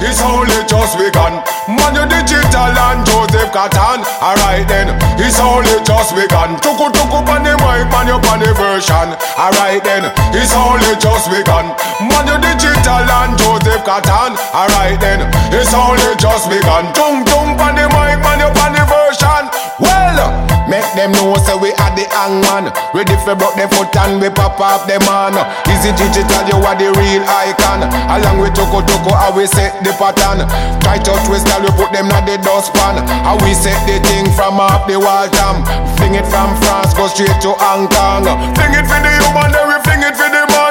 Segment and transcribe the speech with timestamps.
[0.00, 1.44] It's only just vegan.
[1.68, 4.00] Man, you digital and Joseph Catan.
[4.20, 6.56] Alright then, it's only just vegan.
[6.64, 9.12] Tuku tuku pan the mic, man, you pan the version.
[9.36, 11.76] Alright then, it's only just vegan.
[12.08, 14.40] Man, you digital and Joseph Catan.
[14.56, 16.92] Alright then, it's only just vegan.
[16.96, 19.52] Tung tung pan the mic, man, you pan the version.
[19.78, 22.70] Well, make them know say we are the hangman.
[22.94, 25.34] Ready for broke them foot and we pop up them man.
[25.66, 27.82] Easy digital, you are the real icon.
[28.06, 30.46] Along with Toko Toko, how we set the pattern.
[30.80, 33.02] Try to twist style, we put them at the dustpan.
[33.26, 35.66] How we set the thing from off the wall tam.
[35.98, 38.22] Fling it from France, go straight to Hong Kong.
[38.54, 40.69] Fling it for the human, then we fling it for the man.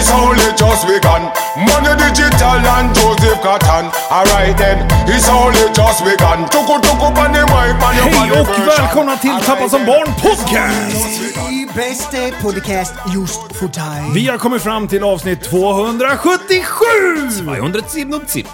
[0.00, 1.22] It's only just vegan.
[1.68, 3.84] Money digital and Joseph Cotton.
[4.10, 6.00] Alright then, it's only just.
[6.52, 11.22] Toko Toko pan the mic, pan Hej och välkomna till Tappa som barn podcast!
[11.50, 14.10] I bästa podcast just för dig.
[14.14, 16.84] Vi har kommit fram till avsnitt 277!
[17.44, 18.44] 277.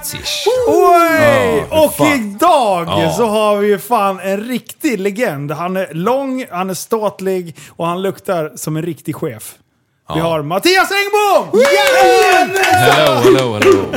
[0.67, 1.65] Oj!
[1.71, 2.13] Och fan.
[2.13, 5.51] idag så har vi ju fan en riktig legend.
[5.51, 9.55] Han är lång, han är ståtlig och han luktar som en riktig chef.
[10.15, 11.61] Vi har Mattias Engbom!
[12.65, 13.93] Hello, hello, hello.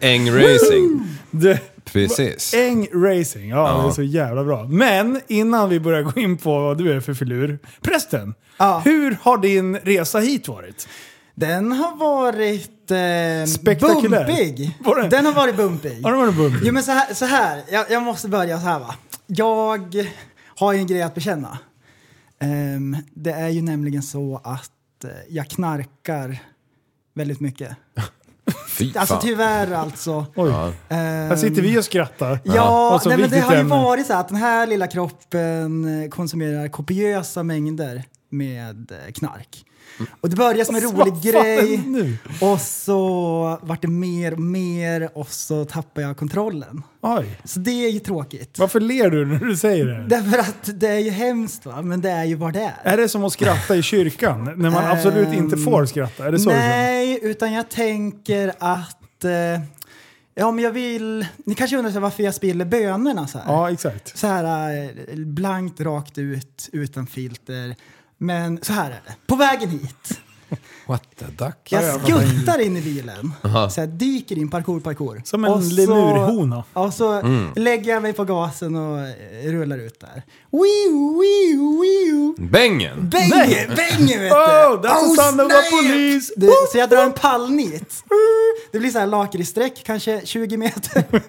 [0.00, 1.00] Eng Racing.
[1.30, 2.54] Du, Precis.
[2.54, 3.82] Eng Racing, ja, Ja.
[3.82, 4.64] det är så jävla bra.
[4.64, 7.58] Men innan vi börjar gå in på vad du är för filur.
[7.80, 8.82] Prästen, Ja.
[8.84, 10.88] hur har din resa hit varit?
[11.34, 14.26] Den har varit eh, Spektakulär.
[14.26, 14.78] bumpig.
[14.80, 15.08] Var det?
[15.08, 16.02] Den har varit bumpig.
[16.02, 16.60] Har du varit bumpig?
[16.66, 17.62] Jo men så här, så här.
[17.70, 18.94] Jag, jag måste börja så här va.
[19.26, 20.04] Jag
[20.58, 21.58] har ju en grej att bekänna.
[22.40, 24.70] Ehm, det är ju nämligen så att
[25.04, 26.38] eh, jag knarkar
[27.14, 27.76] väldigt mycket.
[28.68, 29.22] Fy Alltså fan.
[29.22, 30.26] tyvärr alltså.
[30.36, 30.72] Oj, Ehm,
[31.28, 32.40] här sitter vi och skrattar.
[32.44, 36.68] Ja, Och nej, men det har ju varit så att den här lilla kroppen konsumerar
[36.68, 39.64] kopiösa mängder med eh, knark.
[40.20, 41.80] Och det började som en rolig grej
[42.40, 46.82] och så vart det mer och mer och så tappade jag kontrollen.
[47.00, 48.58] Oj, Så det är ju tråkigt.
[48.58, 50.06] varför ler du när du säger det?
[50.08, 52.92] Därför att det är ju hemskt va, men det är ju vad det är.
[52.92, 54.44] Är det som att skratta i kyrkan?
[54.56, 56.26] När man absolut inte får skratta?
[56.26, 56.50] Är det så?
[56.50, 59.24] Nej, utan jag tänker att...
[59.24, 59.30] Eh,
[60.34, 61.26] ja, men jag vill...
[61.46, 63.46] Ni kanske undrar varför jag spiller bönorna så här.
[63.52, 64.18] Ja, exakt.
[64.18, 64.76] Så här
[65.08, 67.74] eh, blankt rakt ut, utan filter.
[68.22, 69.14] Men så här är det.
[69.26, 70.20] På vägen hit.
[70.86, 71.56] What the duck?
[71.70, 73.32] Jag skuttar in i bilen.
[73.42, 75.22] Så här, dyker in, parkour, parkour.
[75.24, 76.64] Som en Och så- lemurhona.
[76.72, 77.22] Och så
[77.56, 80.22] lägger jag mig på gasen och eh, rullar ut där.
[80.50, 82.48] Wiu, wiu, wiu.
[82.48, 83.08] Bängen!
[83.10, 84.36] Bänger, bänger vet du!
[84.36, 86.32] Oh, that's the sound of police!
[86.36, 88.04] Du, så jag drar en pallnit.
[88.72, 91.04] Det blir så här lakritssträck, kanske 20 meter.
[91.10, 91.20] Men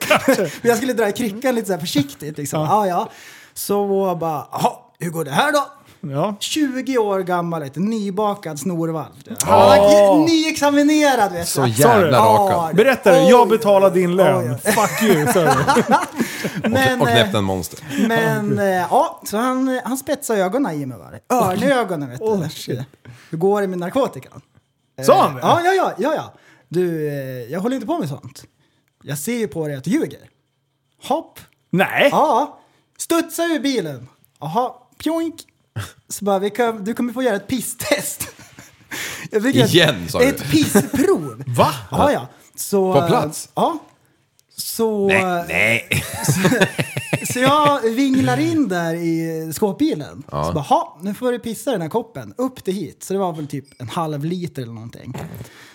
[0.62, 2.62] jag skulle dra i kryckan lite så här försiktigt liksom.
[2.62, 3.10] Ja, ja.
[3.54, 3.88] Så
[4.20, 5.68] bara, jaha, hur går det här då?
[6.12, 6.36] Ja.
[6.40, 9.12] 20 år gammal, du, nybakad snorvalp.
[9.46, 10.12] Ja.
[10.12, 10.26] Oh.
[10.26, 11.52] Nyexaminerad vet du.
[11.52, 12.76] Så jävla rakad.
[12.76, 14.58] Berätta det, jag betalar din lön.
[14.60, 15.26] Fuck you.
[16.70, 17.80] Men, Och eh, knäppte en monster.
[18.08, 20.98] Men eh, ja, så han, han spetsade ögonen i mig.
[20.98, 21.12] va?
[21.36, 22.26] Örnögonen vet du.
[22.26, 22.80] Oh, shit.
[23.30, 24.42] Hur går det med narkotikan?
[25.06, 25.42] Sa han det?
[25.42, 26.34] Ja, ja, ja, ja, ja.
[26.70, 28.44] Du, eh, jag håller inte på med sånt.
[29.04, 30.20] Jag ser ju på dig att du ljuger.
[31.04, 31.40] Hopp.
[31.70, 32.10] Nej.
[32.12, 32.60] Ja.
[32.98, 34.10] Studsa ur bilen.
[34.40, 35.36] Jaha, pjoink.
[36.10, 38.28] Så bara, kan, du kommer få göra ett pisstest.
[39.32, 40.26] Igen, sa du.
[40.26, 41.44] Ett pissprov.
[41.58, 41.74] Va?
[41.92, 42.28] Ja, ja.
[42.56, 43.50] Så, På plats?
[43.56, 43.78] Ja.
[44.56, 46.04] Så, Nej.
[47.34, 50.24] så jag vinglar in där i skåpbilen.
[50.32, 50.44] Ja.
[50.46, 52.34] Så bara, "Ha, nu får du pissa i den här koppen.
[52.38, 53.04] Upp till hit.
[53.04, 55.14] Så det var väl typ en halv liter eller någonting.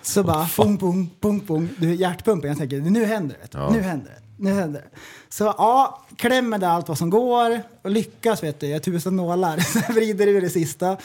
[0.03, 1.69] Så bara, pung, pung, pung, pung.
[1.79, 2.49] Du, hjärtpumpen.
[2.49, 3.59] Jag tänker, nu händer det.
[3.59, 3.73] du.
[3.73, 4.23] Nu händer det.
[4.38, 4.99] Nu händer det.
[5.29, 8.67] Så ja, klämmer det allt vad som går och lyckas vet du.
[8.67, 9.58] Jag har tusen nålar.
[9.87, 10.96] Så vrider ur det sista.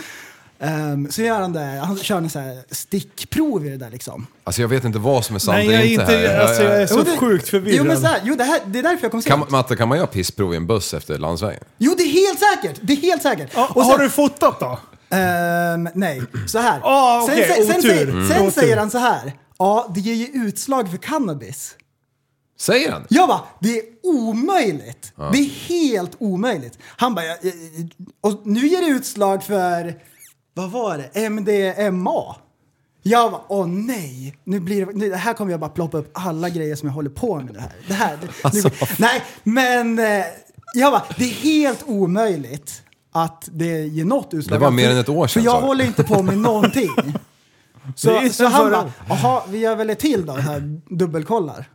[0.59, 1.81] Ehm, så gör han det.
[1.85, 4.27] Han kör en så här stickprov i det där liksom.
[4.43, 6.13] Alltså jag vet inte vad som är sant Nej, jag är inte inte...
[6.27, 6.39] här.
[6.39, 7.77] Alltså, jag är så Jo, det- sjukt förvirrad.
[7.77, 9.49] Jo, men så här, jo det, här, det är därför jag kom Kan, sent.
[9.51, 11.63] Matte, kan man göra pissprov i en buss efter landsvägen?
[11.77, 12.79] Jo, det är helt säkert!
[12.81, 13.51] Det är helt säkert.
[13.55, 14.79] Ja, Och har sen- du fotat då?
[15.09, 16.79] Ehm, nej, så här.
[16.83, 18.29] Ah, okej, sen, sen, sen, Mm.
[18.29, 18.51] sen Otur.
[18.51, 19.33] säger han så här.
[19.59, 21.75] Ja, det ger ju utslag för cannabis.
[22.59, 23.05] Säger han?
[23.09, 25.13] Jag bara, det är omöjligt.
[25.31, 26.79] Det är helt omöjligt.
[26.85, 27.37] Han bara, jag,
[28.21, 29.95] och nu ger det utslag för,
[30.53, 32.35] vad var det, MDMA.
[33.05, 36.49] Jag bara, åh nej, nu blir det, nu, här kommer jag bara ploppa upp alla
[36.49, 37.71] grejer som jag håller på med det här.
[37.87, 38.67] Det här det, Alltså.
[38.67, 40.25] nu, nej, men eh,
[40.75, 44.59] jag bara, det är helt omöjligt att det ger något utslag.
[44.59, 45.65] Det var mer än ett år sedan, För jag du.
[45.67, 46.89] håller inte på med någonting.
[47.95, 51.69] Så, så han bara, jaha, vi gör väl ett till då, här dubbelkollar.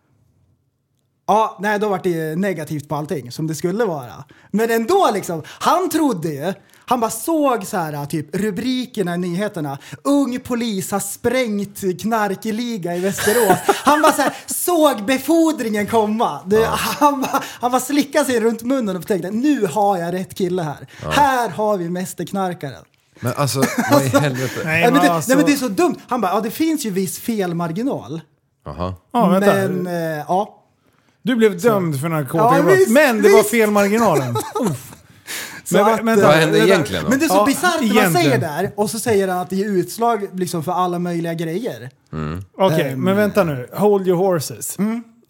[1.29, 4.25] Ja, nej då var det negativt på allting som det skulle vara.
[4.51, 6.53] Men ändå liksom, han trodde ju,
[6.87, 9.79] han bara såg så här typ rubrikerna i nyheterna.
[10.05, 13.59] Ung polis har sprängt knarkliga i Västerås.
[13.67, 16.41] Han bara så här, såg befordringen komma.
[16.47, 20.35] Det, Han bara, han bara slickade sig runt munnen och tänkte nu har jag rätt
[20.35, 20.87] kille här.
[21.11, 22.85] Här har vi mästerknarkaren.
[23.21, 24.61] Men alltså, vad i helvete?
[24.65, 25.97] Nej, men det, alltså- nej men det är så dumt.
[26.09, 28.21] Han bara, ja det finns ju viss felmarginal.
[28.65, 28.95] Jaha.
[29.13, 29.55] Ja, vänta.
[29.55, 30.55] men, eh, ja.
[31.29, 33.51] Du blev dömd för Ja, narkotikabrott, visst, men det var visst.
[33.51, 34.37] felmarginalen.
[35.65, 37.11] Så Men, att, men, eh, Vad hände egentligen då?
[37.11, 39.51] Men det är så Ja, bisarrt när man säger där och så säger han att
[39.51, 41.91] det ger utslag liksom för alla möjliga grejer.
[42.59, 43.01] Okej, Ehm.
[43.01, 43.69] men vänta nu.
[43.73, 44.77] Hold your horses.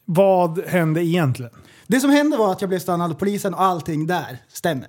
[0.04, 1.50] Vad hände egentligen?
[1.86, 4.88] Det som hände var att jag blev stannad av polisen och allting där stämmer.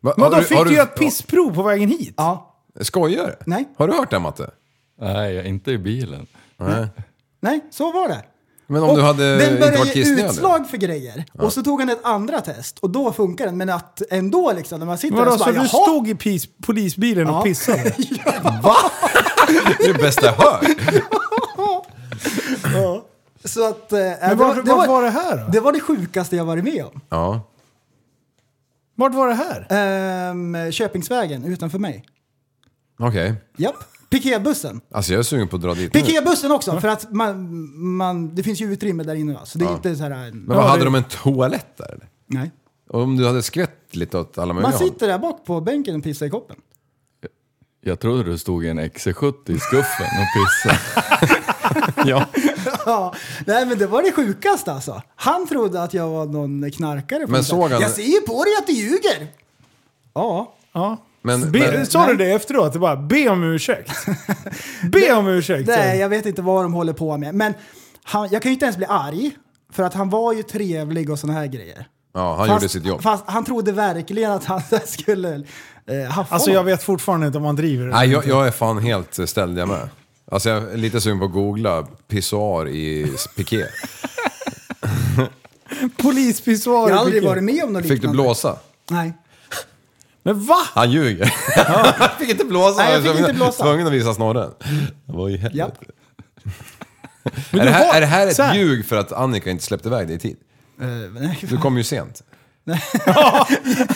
[0.00, 2.14] Va, Men då du- fick har du göra ett pissprov på vägen hit.
[2.16, 2.56] Ja.
[2.80, 3.34] Skojar du?
[3.46, 3.68] Nej.
[3.76, 4.50] Har du hört det Matte?
[5.00, 6.26] Nej, inte i bilen.
[6.56, 6.86] Nej.
[7.40, 8.22] Nej, så var det.
[8.70, 10.24] Men om Och du hade den inte började varit kissnödig?
[10.24, 11.24] utslag för grejer.
[11.38, 13.56] Och så tog han ett andra test och då funkar den.
[13.56, 15.68] Men att ändå liksom när man sitter Vadå, där så så bara du jaha.
[15.86, 17.42] stod i pis, polisbilen och Ja.
[17.42, 17.82] pissade?
[19.78, 20.64] Det är det bästa jag hört.
[23.44, 25.44] Så att, eh, Men var, det, vart var, var det här då?
[25.52, 27.00] det var det sjukaste jag varit med om.
[27.08, 27.40] Ja.
[28.94, 29.66] Vart var det här?
[29.70, 32.04] Ehm, Köpingsvägen utanför mig.
[32.98, 33.34] Okej.
[33.56, 33.74] Japp.
[34.10, 34.80] Pikébussen.
[34.90, 36.00] Alltså jag är sugen på att dra dit nu.
[36.00, 37.50] Pikébussen också, för att man,
[37.96, 39.40] man, det finns ju utrymme där inne va?
[39.46, 40.30] Så det är inte så här...
[40.32, 42.08] Men vad, hade de en toalett där eller?
[42.26, 42.50] Nej.
[42.88, 44.88] Och om du hade skvätt lite åt alla möjliga Man håll?
[44.88, 46.56] sitter där bak på bänken och pissar i koppen.
[47.82, 50.78] Jag trodde du stod i en XC70 i skuffen och pissade.
[52.06, 52.26] Ja.
[52.86, 53.14] Ja,
[53.46, 55.02] nej men det var det sjukaste alltså.
[55.16, 57.26] Han trodde att jag var någon knarkare.
[57.26, 59.26] Men såg han- Jag ser ju på dig att du ljuger!
[60.14, 60.54] Ja.
[60.72, 60.96] Ja.
[61.22, 62.72] Men, Be, men, sa du det efteråt?
[62.72, 63.90] Det bara, be om ursäkt.
[64.92, 65.68] be om ursäkt.
[65.68, 67.34] Nej, jag vet inte vad de håller på med.
[67.34, 67.54] Men
[68.02, 69.30] han, jag kan ju inte ens bli arg.
[69.72, 71.86] För att han var ju trevlig och såna här grejer.
[72.14, 73.02] ja, han fast, gjorde sitt jobb.
[73.02, 75.34] Fast han trodde verkligen att han skulle
[75.86, 77.92] eh, haffa Alltså jag vet fortfarande inte om man driver det.
[77.92, 79.88] Nej, jag, jag är fan helt ställd jag med.
[80.30, 83.64] Alltså jag är lite sugen på att googla pissoar i piké.
[85.96, 88.22] Polispissoar Jag har aldrig varit med om något Fick du liknande.
[88.22, 88.56] blåsa?
[88.90, 89.12] Nej.
[90.22, 90.56] Men va?
[90.74, 91.34] Han ljuger.
[91.98, 92.82] Han fick inte blåsa.
[92.82, 93.62] Nej, jag fick inte blåsa.
[93.64, 94.50] Tvungen att visa snorren.
[95.06, 95.72] Vad i helvete.
[97.50, 100.06] Är det, här, har- är det här ett ljug för att Annika inte släppte iväg
[100.06, 100.36] dig i tid?
[100.80, 100.86] Eh,
[101.20, 101.38] nej.
[101.42, 102.22] Du kom ju sent.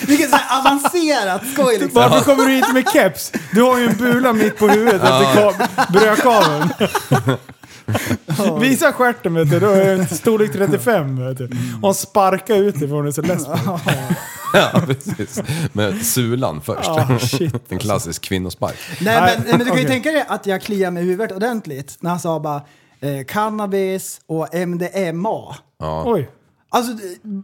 [0.07, 1.91] Vilket så här avancerat skoj liksom.
[2.03, 3.33] Varför kommer du hit med keps?
[3.53, 6.71] Du har ju en bula mitt på huvudet efter ka- brödkaveln.
[8.61, 11.45] Visa stjärten vet du, då är det storlek 35 vet du.
[11.45, 11.51] Och
[11.83, 14.17] hon sparkar ut det för hon är så less på det.
[14.57, 15.43] Ja, precis.
[15.73, 16.89] Med sulan först.
[16.89, 18.75] Ah, shit, en klassisk kvinnospark.
[19.01, 19.87] Nej, Nej, men, nej, men du kan ju okej.
[19.87, 22.63] tänka dig att jag kliar mig i huvudet ordentligt när han sa bara
[23.01, 25.57] eh, cannabis och MDMA.
[26.05, 26.31] Oj.
[26.71, 26.93] Alltså,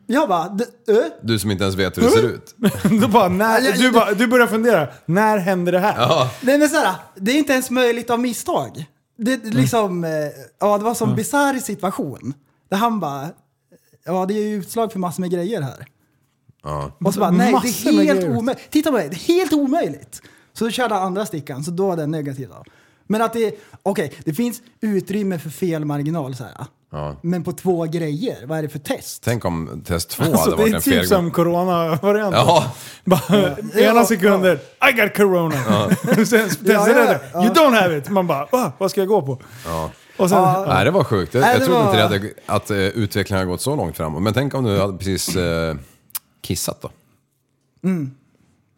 [0.06, 1.00] jag bara, d- ö?
[1.22, 2.54] Du som inte ens vet hur det ser ut.
[3.00, 6.28] Då bara, när, du, bara, du börjar fundera, när hände det här?
[6.40, 8.84] Nej men såhär, det är inte ens möjligt av misstag.
[9.22, 10.10] Det, liksom, eh,
[10.58, 12.34] ja det var en sån bisarr situation.
[12.68, 13.28] Där han bara,
[14.04, 15.86] ja det är ju utslag för massor med grejer här.
[16.62, 16.92] Ja.
[17.04, 18.36] Och så bara, nej det Massor är med helt grejer.
[18.36, 18.70] omöjligt.
[18.70, 20.22] Titta på det, det är helt omöjligt.
[20.52, 22.64] Så då körde han andra stickan, så då var den negativ då.
[23.06, 26.66] Men att det, okej, det finns utrymme för felmarginal så här.
[26.92, 27.16] Ja.
[27.22, 29.22] Men på två grejer, vad är det för test?
[29.24, 31.06] Tänk om test två Alltså, hade det varit är en typ fel...
[31.06, 32.40] som corona-varianten.
[32.46, 32.72] Ja,
[33.04, 35.54] Bara, ena sekunder, I got corona.
[36.26, 37.44] Sen Ja, det ja, där, ja.
[37.44, 38.08] you don't have it.
[38.08, 39.36] Man bara, "Ah, vad ska jag gå på?
[40.28, 40.64] Sen, Ja.
[40.68, 41.34] nej det var sjukt.
[41.34, 43.76] Jag, Nej, jag det trodde var- inte det hade, att uh, utvecklingen har gått så
[43.76, 44.22] långt framåt.
[44.22, 45.76] Men tänk om du hade precis eh,
[46.42, 46.90] kissat då?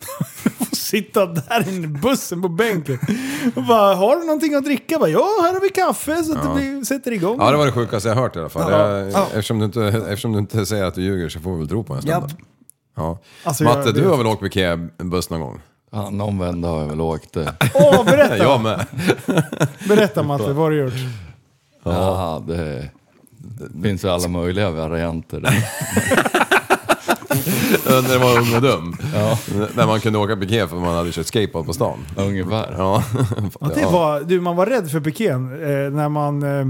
[0.72, 2.98] sitta där inne i bussen på bänken.
[3.56, 4.98] Och bara, har du någonting att dricka?
[4.98, 7.36] Bara, ja, här har vi kaffe så att det blir, sätter igång.
[7.40, 8.72] Ja, det var det sjukaste jag hört i alla fall.
[8.72, 8.88] Ja.
[8.98, 9.24] Jag, Ja.
[9.26, 11.84] eftersom, du inte, eftersom du inte säger att du ljuger så får vi väl tro
[11.84, 12.22] på en stund.
[12.22, 12.28] Då.
[12.96, 13.18] Ja.
[13.44, 15.60] Alltså, Matte, jag du har väl åkt med Ikea-buss någon gång?
[15.92, 17.54] Ja, någon vända har jag väl åkt det.
[17.74, 18.36] Åh, berätta!
[18.38, 18.86] Jag med.
[19.88, 20.92] Berätta Matte, vad har du gjort?
[21.84, 22.88] Ja, det,
[23.70, 25.40] det finns ju alla möjliga varianter.
[27.86, 28.96] När det var ung och dum.
[29.14, 29.38] Ja,
[29.74, 31.98] När man kunde åka piké för man hade kört skateboard på stan.
[32.16, 32.74] ungefär.
[32.78, 33.04] Ja.
[33.60, 36.42] Ja, det var, du, man var rädd för pikén eh, när man...
[36.42, 36.66] Eh,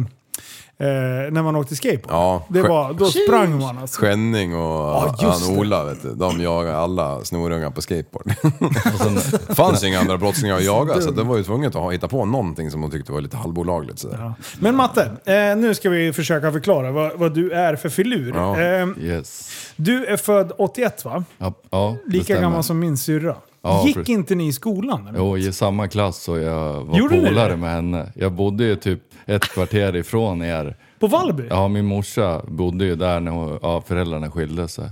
[0.78, 0.86] Eh,
[1.32, 2.06] när man åkte skateboard.
[2.14, 4.00] Ja, det var, då sprang man alltså.
[4.00, 5.60] Skänning och just han det.
[5.60, 8.26] Ola, vet du, de jagar alla snorungar på skateboard.
[9.48, 11.90] Det fanns ju inga andra brottslingar att jaga så de var ju tvungna att ha-
[11.90, 13.98] hitta på någonting som de tyckte var lite halvolagligt.
[13.98, 14.18] Sådär.
[14.20, 14.34] Ja.
[14.60, 18.32] Men Matte, eh, nu ska vi försöka förklara vad, vad du är för filur.
[18.36, 18.60] Ja.
[18.60, 19.48] Eh, Yes.
[19.76, 21.24] du är född 81 va?
[21.38, 22.40] Ja, ja det Lika stämmer.
[22.40, 23.36] gammal som min syrra.
[23.64, 24.08] Ja, Gick precis.
[24.14, 25.06] inte ni i skolan?
[25.06, 25.18] Eller?
[25.18, 27.56] Jo, i samma klass och jag var Gjorde polare det?
[27.56, 28.12] med henne.
[28.14, 30.76] Jag bodde ju typ ett kvarter ifrån er.
[30.98, 31.46] På Vallby?
[31.50, 34.90] Ja, min morsa bodde ju där när hon, ja, föräldrarna skilde sig.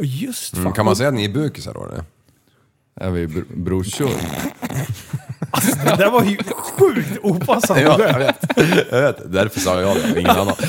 [0.00, 0.60] Just fan.
[0.60, 1.84] Mm, kan man säga att ni är bukisar då?
[1.84, 2.04] Eller?
[3.00, 4.10] Är vi br brorsor?
[5.84, 7.82] Det där var ju sjukt opassande.
[7.82, 8.36] Ja, jag vet.
[8.90, 9.32] Jag vet.
[9.32, 10.54] Därför sa jag det, ingen annan.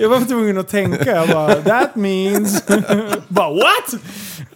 [0.00, 1.10] Jag var tvungen att tänka.
[1.10, 2.66] Jag bara, that means...
[3.28, 4.00] bara, what?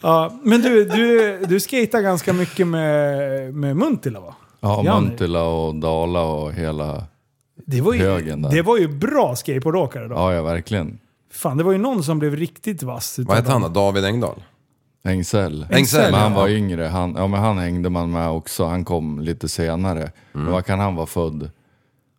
[0.00, 4.34] Ja, men du, du, du skater ganska mycket med, med Muntila va?
[4.62, 5.06] Ja, Janni.
[5.08, 7.04] Muntila och Dala och hela...
[7.66, 8.50] Det var ju, högen där.
[8.50, 10.14] det var ju bra skateboardåkare då.
[10.14, 10.98] Ja, ja verkligen.
[11.32, 13.18] Fan, det var ju någon som blev riktigt vass.
[13.18, 13.68] Vad hette han då?
[13.68, 14.42] David Engdahl?
[15.04, 15.66] Engsell.
[15.70, 16.84] Engsell, Men han var yngre.
[16.84, 18.64] Han, ja, men han hängde man med också.
[18.66, 20.00] Han kom lite senare.
[20.00, 20.12] Mm.
[20.32, 21.50] Men vad kan han vara född?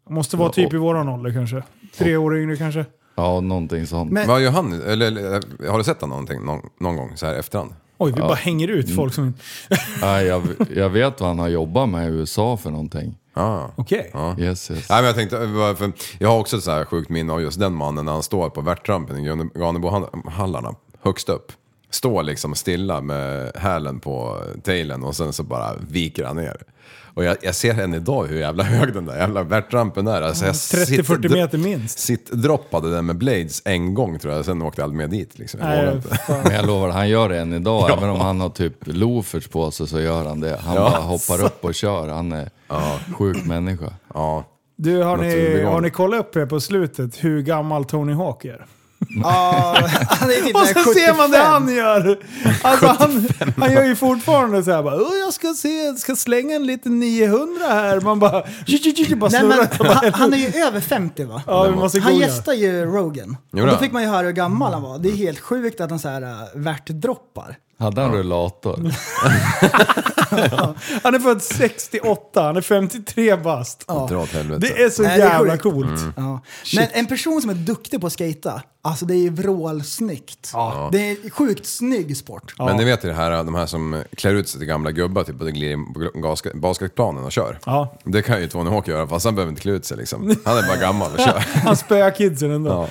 [0.09, 1.63] Måste vara typ i våran ålder kanske.
[1.97, 2.85] Tre år yngre kanske.
[3.15, 4.11] Ja, någonting sånt.
[4.11, 4.73] Men- Vad gör han?
[4.81, 7.71] Eller, eller har du sett någonting någon, någon gång så här efterhand?
[7.97, 8.95] Oj, vi bara hänger ut Mm.
[8.95, 9.33] folk som...
[10.01, 10.43] Nej, jag,
[10.75, 13.15] jag vet vad han har jobbat med i USA för någonting.
[13.33, 13.71] Ja.
[13.75, 14.11] Okej.
[14.37, 14.89] Yes, yes.
[14.89, 15.37] Nej, men jag tänkte,
[15.77, 18.23] för jag har också ett så här sjukt minne av just den mannen när han
[18.23, 21.51] står på värtrampen i Ganebohallarna, högst upp.
[21.89, 26.57] Står liksom stilla med hälen på tailen och sen så bara viker han ner.
[27.15, 30.21] Och jag, jag ser än idag hur jävla hög den där jävla värtrampen är.
[30.21, 31.99] Alltså jag 30-40 meter minst.
[31.99, 35.39] Sitt droppade den med blades en gång tror jag, sen åkte jag aldrig med dit
[35.39, 35.59] liksom.
[35.59, 36.01] Jag Nej.
[36.43, 37.85] Men jag lovar, han gör det än idag.
[37.89, 37.97] Ja.
[37.97, 40.57] Även om han har typ loafers på sig så gör han det.
[40.57, 40.81] Han Ja.
[40.91, 42.07] bara hoppar upp och kör.
[42.09, 42.49] Han är
[43.17, 43.93] sjuk människa.
[44.13, 44.45] Ja.
[44.75, 48.65] Du, har ni, har ni kollat upp här på slutet hur gammal Tony Hawk är?
[49.09, 49.77] Ja,
[50.09, 51.51] han är typ Och sen ser man det 75.
[51.53, 52.19] han gör!
[52.61, 56.55] Alltså han, han gör ju fortfarande så här bara "Åh, jag ska se, ska slänga
[56.55, 57.99] en liten 900 här.
[58.01, 58.31] Man bara...
[58.31, 59.93] bara Nej, men, snurrar.
[59.93, 61.41] han, han är ju över 50 va?
[61.47, 62.27] Ja, vi måste Han googla.
[62.27, 63.37] gästar ju Rogan.
[63.53, 63.79] Jo Och då då.
[63.79, 64.97] fick man ju höra hur gammal han var.
[64.99, 67.57] Det är helt sjukt att han så här äh, värtdroppar.
[67.79, 68.79] Hade han rullator?
[71.03, 73.87] Han är född 68, han är 53 bast.
[73.87, 74.59] Dra åt helvete.
[74.75, 75.63] Det är så Nej, det är jävla sjukt.
[75.63, 76.01] coolt.
[76.15, 76.39] Ja.
[76.75, 80.53] Men en person som är duktig på att skata, alltså det är ju vrålsnyggt.
[80.91, 82.53] Det är sjukt snygg sport.
[82.57, 85.23] Men ni vet ju det här, de här som klär ut sig till gamla gubbar
[85.23, 87.59] typ, och glider in på basketplanen och kör.
[87.65, 87.93] Ja.
[88.03, 90.35] Det kan ju Tony Hawk göra fast han behöver inte klä ut sig liksom.
[90.45, 91.43] Han är bara gammal och kör.
[91.65, 92.69] Han spöar kidsen ändå.
[92.69, 92.87] Ja,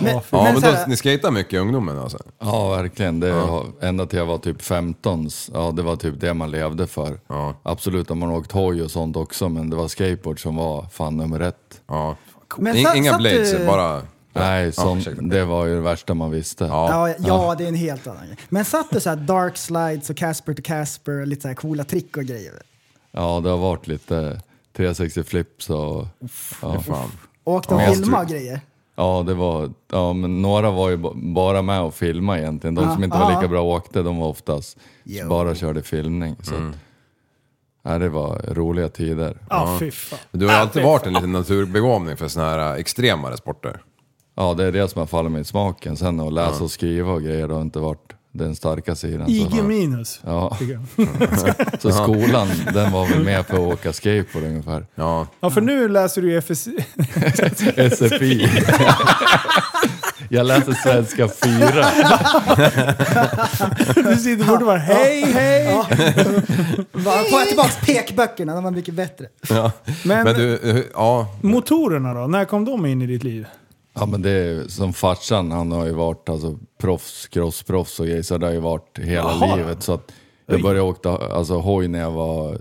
[0.00, 2.18] Men, ja men men då, här, ni skejtar mycket i ungdomen alltså?
[2.38, 3.20] Ja, verkligen.
[3.20, 5.28] Det har, ända till jag var typ 15.
[5.52, 7.20] Ja, det var typ det man levde för.
[7.28, 7.54] Ja.
[7.62, 11.16] Absolut, har man åkt hoj och sånt också, men det var skateboard som var fan
[11.16, 11.80] nummer ett.
[11.88, 12.16] Ja.
[12.56, 14.02] men inga blades, du- bara...
[14.32, 15.22] Nej, ursäkta.
[15.22, 16.64] det var ju det värsta man visste.
[16.64, 17.08] Ja.
[17.08, 18.36] Ja, ja, det är en helt annan grej.
[18.48, 21.54] Men satt du så här dark slides och Casper to Casper och lite så här
[21.54, 22.52] coola trick och grejer?
[23.10, 24.40] Ja, det har varit lite
[24.76, 26.06] 360 flips och...
[26.62, 27.10] Ja, Fan.
[27.44, 27.92] Åkte och Ja.
[27.92, 28.60] filma och grejer?
[28.96, 29.70] ja, det var...
[29.92, 32.74] Ja, men några var ju ba- bara med och filma egentligen.
[32.74, 33.38] De som Ja, inte var ja.
[33.40, 35.28] lika bra åkte, de var oftast Jo.
[35.28, 36.36] bara körde filmning.
[36.42, 36.74] Så att,
[37.82, 39.36] ja, det var roliga tider.
[39.50, 40.18] Ja, fy fan.
[40.30, 43.82] Du har ju alltid varit en liten naturbegåvning för såna här äh, extremare sporter.
[44.34, 45.96] Ja, det är det som har fallit mig i smaken.
[45.96, 49.28] Sen att läsa och skriva och grejer har inte varit den starka sidan.
[49.30, 50.20] IG minus.
[50.24, 51.80] ja, tycker jag.
[51.80, 54.86] så skolan, den var väl med på att åka skateboard ungefär.
[54.94, 55.26] Ja.
[55.40, 56.76] Ja, för nu läser du ju FSI.
[57.90, 58.48] SFI.
[60.28, 61.84] Jag läser svenska 4.
[64.10, 65.74] Du sitter borde vara hej, hej!
[66.92, 68.54] Va, Får jag tillbaka pekböckerna?
[68.54, 69.26] De var mycket bättre.
[69.48, 69.72] ja.
[70.04, 71.34] Men, Men du, eh, ja.
[71.40, 72.26] motorerna då?
[72.26, 73.46] När kom de in i ditt liv?
[73.94, 78.22] Ja men det är som farsan, han har ju varit alltså, proffs, crossproffs och grejer,
[78.22, 79.56] så det har ju varit hela Jaha.
[79.56, 79.82] livet.
[79.82, 80.12] Så att
[80.46, 82.58] jag började åka alltså, hoj när jag var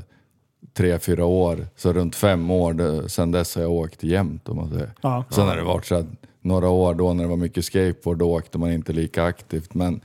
[0.74, 1.68] tre, fyra år.
[1.76, 4.94] Så runt fem år, det, sen dess har jag åkt jämt om man säger.
[5.02, 5.24] Ja.
[5.30, 6.06] Sen har det varit så att
[6.42, 9.74] några år då när det var mycket skateboard, då åkte man inte lika aktivt.
[9.74, 10.02] Men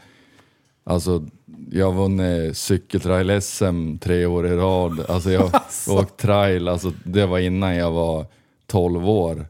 [0.85, 1.25] alltså,
[1.71, 5.05] jag har vunnit cykeltrail-SM tre år i rad.
[5.09, 5.41] Alltså jag
[5.87, 8.27] har åkt trail, alltså det var innan jag var
[8.67, 9.47] 12 år.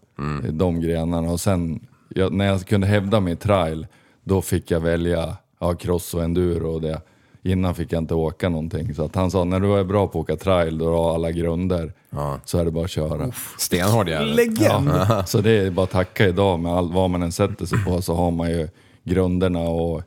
[0.49, 1.31] I De grenarna.
[1.31, 3.87] Och sen, jag, när jag kunde hävda mig i trail,
[4.25, 7.01] då fick jag välja ja, cross och enduro och det.
[7.43, 8.95] Innan fick jag inte åka någonting.
[8.95, 11.31] Så att han sa, när du är bra på att åka trail, då har alla
[11.31, 11.93] grunder.
[12.45, 13.31] Så är det bara att köra.
[13.59, 14.37] Stenhård jävel.
[14.37, 14.89] Legend!
[14.89, 17.85] Ja, så det är bara att tacka idag med all, vad man än sätter sig
[17.85, 18.69] på så har man ju
[19.05, 20.03] grunderna och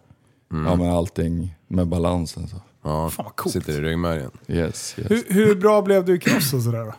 [0.50, 2.48] ja, men allting med balansen.
[2.48, 2.56] Så.
[2.84, 3.10] Ja.
[3.10, 3.54] Fan vad coolt.
[3.54, 4.32] Sitter i ryggmärgen.
[4.48, 5.12] Yes, yes.
[5.12, 6.94] Hur, hur bra blev du i cross och sådär då?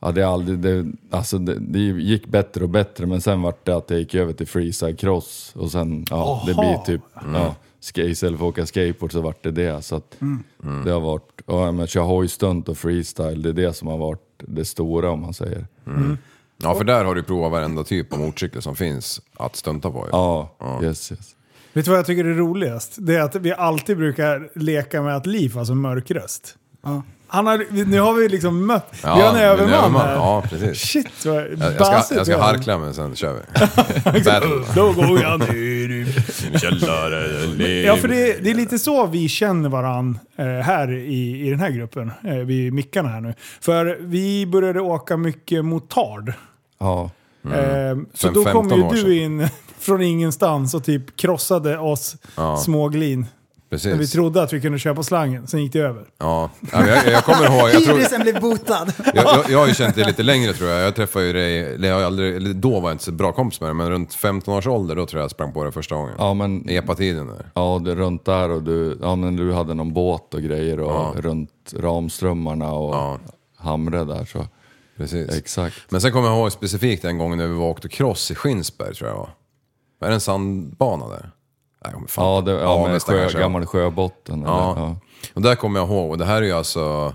[0.00, 3.64] Ja, det, är aldrig, det, alltså det, det gick bättre och bättre men sen vart
[3.64, 7.00] det att jag gick över till freeside cross och sen, ja, det blir typ,
[7.32, 9.82] ja, ska istället för att åka skateboard så vart det det.
[9.82, 10.16] Så att
[10.84, 14.20] det har varit, ja men köra hojstunt och freestyle, det är det som har varit
[14.36, 15.66] det stora om man säger.
[16.62, 19.98] Ja, för där har du provat varenda typ av motorcykel som finns att stunta på.
[19.98, 20.08] ju.
[20.12, 20.50] Ja,
[20.82, 21.36] yes yes.
[21.72, 22.96] Vet du vad jag tycker är roligast?
[22.98, 26.56] Det är att vi alltid brukar leka med att Liv har så mörk röst.
[27.28, 28.94] Han har, nu har vi liksom mött...
[29.02, 30.14] vi har en överman här.
[30.14, 30.78] Ja, precis.
[30.78, 31.46] Shit vad Jag,
[31.78, 33.40] jag ska, jag ska harkla mig sen kör vi.
[34.74, 36.06] Då går jag ner i...
[37.86, 41.60] Ja, för det, det är lite så vi känner varann eh, här i, i den
[41.60, 42.12] här gruppen.
[42.24, 43.34] Eh, vi mickarna här nu.
[43.60, 46.32] För vi började åka mycket motard.
[46.78, 47.10] Ja.
[47.44, 52.56] Eh, så då kom 15 ju du in från ingenstans och typ krossade oss Ja.
[52.56, 53.26] småglin.
[53.70, 54.12] När vi Precis.
[54.12, 56.04] trodde att vi kunde köpa slangen, sen gick det över.
[56.18, 58.92] Ja, Ja, jag, jag kommer ihåg, jag, tror, Irisen blev botad.
[59.14, 60.80] jag, jag, jag har ju känt dig lite längre tror jag.
[60.86, 63.32] Jag träffade ju dig, eller jag har aldrig, eller då var jag inte så bra
[63.32, 65.72] kompis med dig, men runt 15 års ålder då tror jag jag sprang på dig
[65.72, 66.14] första gången.
[66.18, 67.50] Ja men, Epa-tiden där.
[67.54, 70.80] ja det är runt där och du, ja men du hade någon båt och grejer
[70.80, 73.18] och runt Ramströmmarna och Ja.
[73.58, 74.46] Hamre där så.
[74.96, 75.36] Precis.
[75.38, 75.76] Exakt.
[75.88, 78.34] Men sen kommer jag ihåg specifikt en gång när vi var och åkte cross i
[78.34, 79.30] Skinsberg tror jag var.
[80.00, 81.30] Är det en sandbana där?
[81.92, 83.42] Nej, fan Ja, det, ja, med sjö, kanske, ja.
[83.42, 84.42] gammal sjöbotten.
[84.42, 84.52] eller?
[84.52, 84.74] Ja.
[84.76, 84.96] Ja.
[85.34, 87.14] Och där kommer jag ihåg, och det här är ju alltså...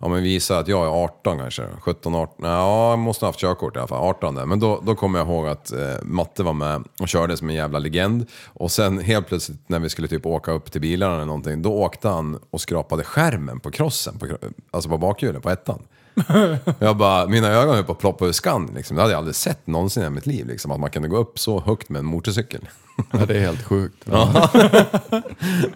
[0.00, 3.28] Ja men visa att jag är 18 kanske, 17, 18, nej, ja jag måste ha
[3.28, 4.46] haft körkort i alla fall, 18 där.
[4.46, 7.54] Men då, då kommer jag ihåg att eh, Matte var med och körde som en
[7.54, 8.26] jävla legend.
[8.46, 11.72] Och sen helt plötsligt när vi skulle typ åka upp till bilarna eller någonting, då
[11.72, 15.82] åkte han och skrapade skärmen på crossen, på, kro- alltså på bakhjulen på ettan.
[16.78, 18.96] Jag bara, mina ögon höll på att ploppa ur skan liksom.
[18.96, 21.38] Det hade jag aldrig sett någonsin i mitt liv, liksom, att man kunde gå upp
[21.38, 22.68] så högt med en motorcykel.
[23.10, 23.96] Ja, det är helt sjukt.
[24.04, 24.50] Ja,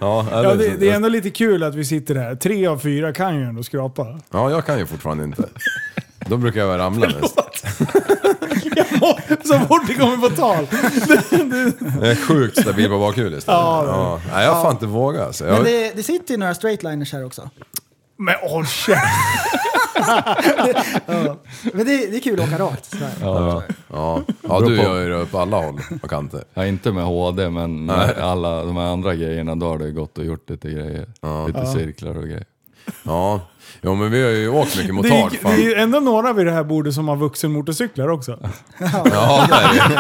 [0.01, 0.27] Ja,
[0.59, 2.35] det, det är ändå lite kul att vi sitter här.
[2.35, 4.21] Tre av fyra kan ju ändå skrapa.
[4.31, 5.49] ja, jag kan ju fortfarande inte.
[6.27, 7.35] Då brukar jag ramla mest.
[9.45, 10.67] Så fort det kommer på tal.
[12.01, 13.45] Jag är sjukt stabil på bakhjulet.
[13.47, 15.45] Ja, Ja, Nej, jag har fan inte vågat alltså.
[15.45, 17.51] Men jag, det, det sitter ju några straightliners här också.
[18.17, 18.67] Men håll
[21.73, 22.85] Men det, det är kul att åka rakt.
[22.91, 23.11] sådär.
[23.21, 26.45] ja, ja, ja, du gör ju det på alla håll och kanter.
[26.55, 30.19] Ja, inte med HD, men med alla de här andra grejerna, då har det gått
[30.19, 31.07] och gjort lite grejer.
[31.47, 32.45] Lite cirklar och grejer.
[33.03, 33.41] Ja,
[33.83, 35.13] jo, men vi har ju åkt mycket Det motard.
[35.13, 35.53] är, det Fan.
[35.53, 38.39] är ju ändå några vid det här bordet som har vuxenmotorcyklar också.
[38.79, 39.99] Ja, det är det.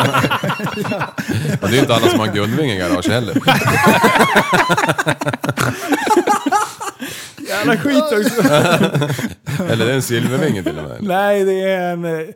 [1.62, 3.34] Och det är ju inte alla som har Gullving i garage heller.
[7.48, 8.42] Jävla skit också.
[9.62, 10.96] Eller det är en silvervinge till och med.
[11.00, 12.26] Nej, det är en eh,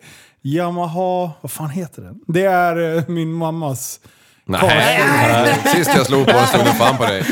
[0.42, 1.30] Yamaha...
[1.40, 2.20] Vad fan heter den?
[2.26, 4.00] Det är eh, min mammas...
[4.44, 7.24] Nej, nej, sist jag slog på den stod det fan på dig.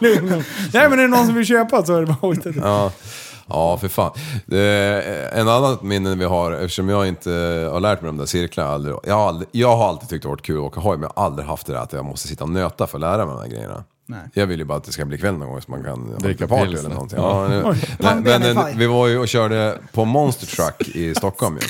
[0.72, 2.90] Nej men är det någon som vill köpa så är det bara att Ja,
[3.48, 4.10] ja för fan.
[4.46, 4.60] Det,
[5.32, 7.30] en annan minne vi har, eftersom jag inte
[7.72, 8.70] har lärt mig de där cirklarna.
[8.70, 11.02] Aldrig, jag, har aldrig, jag har alltid tyckt det varit kul att åka hoj, men
[11.02, 13.26] jag har aldrig haft det där att jag måste sitta och nöta för att lära
[13.26, 13.84] mig de här grejerna.
[14.06, 14.20] Nej.
[14.32, 16.48] Jag vill ju bara att det ska bli kväll någon gång så man kan Dricka
[16.48, 17.18] party eller någonting.
[17.18, 17.42] Ja.
[17.42, 17.62] Ja, nu,
[17.98, 21.66] nej, men i eh, vi var ju och körde på Monster Truck i Stockholm ju.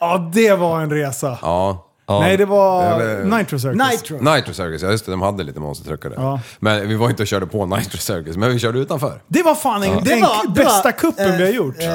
[0.00, 1.38] Ja, det var en resa.
[1.42, 1.86] Ja.
[2.08, 3.90] Nej, det var Eller- Nitro Circus.
[3.90, 4.34] Nitro.
[4.34, 6.16] Nitro Circus, ja just det, de hade lite monstertruckar där.
[6.16, 6.40] Ja.
[6.58, 9.22] Men vi var inte och körde på Nitro Circus, men vi körde utanför.
[9.26, 11.82] Det var fan en, Det den var, det bästa var, kuppen eh, vi har gjort.
[11.82, 11.88] Eh,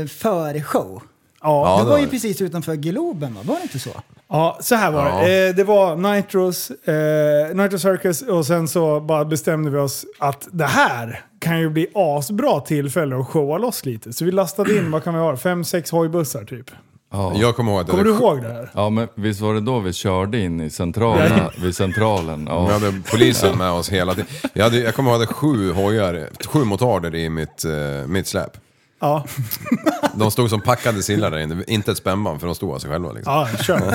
[0.00, 1.02] eh, för show.
[1.42, 1.68] Ja.
[1.68, 2.10] Ja, det det var var ju det.
[2.10, 3.40] precis utanför Globen va?
[3.44, 3.90] Var det inte så?
[4.28, 5.26] Ja, så här var Ja.
[5.28, 5.48] det.
[5.48, 10.48] Eh, det var Nitros, eh, Nitro Circus och sen så bara bestämde vi oss att
[10.52, 14.12] det här kan ju bli asbra tillfälle att showa loss lite.
[14.12, 16.70] Så vi lastade in, vad kan vi ha, fem, sex hojbussar typ.
[17.12, 17.32] Ja.
[17.36, 18.70] Jag kommer ihåg att Kommer det du ihåg det här?
[18.74, 21.32] Ja, men visst var det då vi körde in i centralen?
[21.62, 22.44] vid centralen?
[22.44, 22.70] Vi Ja.
[22.72, 24.28] hade polisen med oss hela tiden.
[24.52, 28.06] Jag, hade, jag kommer ihåg att jag hade sju hojar, sju motarder i mitt, eh,
[28.08, 28.50] mitt släp.
[29.00, 29.24] Ja,
[30.14, 32.90] De stod som packade sillar där inne, inte ett spännband för de stod av sig
[32.90, 33.32] själva liksom.
[33.32, 33.94] ja kör.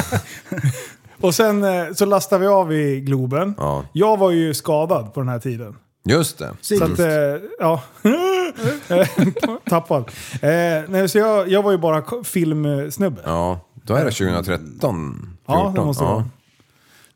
[1.22, 3.56] och sen eh, så lastade vi av i Globen.
[3.58, 3.84] Ja.
[3.94, 5.76] Jag var ju skadad på den här tiden.
[6.08, 6.54] Just det.
[6.62, 7.08] Så att, eh,
[7.60, 7.82] ja.
[9.70, 10.02] Tappad.
[10.42, 10.50] Eh,
[10.88, 13.22] nej, så jag, jag var ju bara ko- filmsnubbe.
[13.26, 15.38] Ja, då är det 2013, 14.
[15.48, 16.30] Ja, det måste det vara.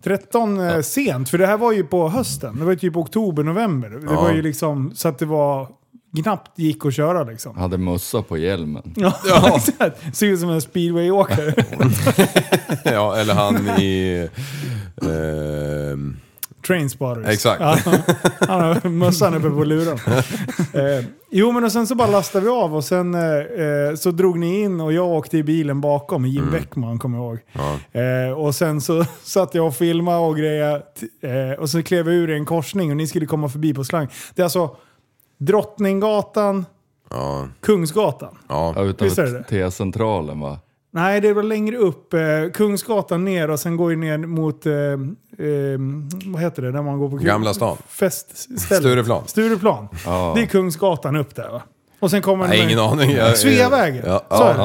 [0.03, 2.59] 13 eh, sent, för det här var ju på hösten.
[2.59, 3.89] Det var ju typ oktober, november.
[3.89, 5.67] Det var ju liksom så att det var
[6.23, 7.57] knappt gick att köra liksom.
[7.57, 8.93] Hade mössa på hjälmen.
[8.95, 10.17] Ja, exakt.
[10.17, 11.53] Ser ut som en speedwayåkare.
[12.83, 14.29] ja, eller han i...
[15.01, 16.17] ehm,
[16.67, 17.25] Trainspotters.
[17.27, 17.61] Exakt.
[17.61, 17.77] Ja,
[18.39, 19.97] han har mössan uppe på luren.
[20.73, 24.11] Eh, jo men och sen så bara lastade vi av och sen eh, eh, så
[24.11, 26.53] drog ni in och jag åkte i bilen bakom, Jim Mm.
[26.53, 27.39] Beckman kommer jag ihåg.
[27.91, 30.83] Eh, och sen så satt jag och filmade och grejade
[31.21, 33.83] eh, och så klev jag ur i en korsning och ni skulle komma förbi på
[33.83, 34.07] slang.
[34.35, 34.75] Det är alltså
[35.39, 36.65] Drottninggatan,
[37.09, 38.37] Ja, Kungsgatan.
[38.47, 38.73] ja.
[38.75, 40.59] Ja, utanför T-centralen va?
[40.91, 42.13] Nej, det var längre upp.
[42.13, 42.19] Eh,
[42.53, 45.79] Kungsgatan ner och sen går ju ner mot, eh, eh,
[46.25, 47.77] vad heter det, när man går på Gamla stan.
[47.87, 48.61] Feststället.
[48.83, 49.23] Stureplan.
[49.27, 49.87] Stureplan.
[50.05, 50.31] Ja.
[50.35, 51.61] Det är Kungsgatan upp där va?
[51.99, 53.11] Och sen kommer Nej, den- ingen aning.
[53.11, 54.03] Jag- Sveavägen.
[54.07, 54.57] Ja, Så ja, det.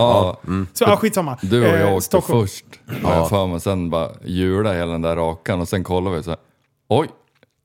[0.52, 1.38] Ja, Så, ja, skitsamma.
[1.42, 2.40] du och jag Eh, åkte Stockholm.
[2.46, 2.64] först,
[3.02, 3.60] har jag för mig.
[3.60, 6.38] Sen bara hjula hela den där rakan och sen kollade vi så här.
[6.88, 7.08] Oj!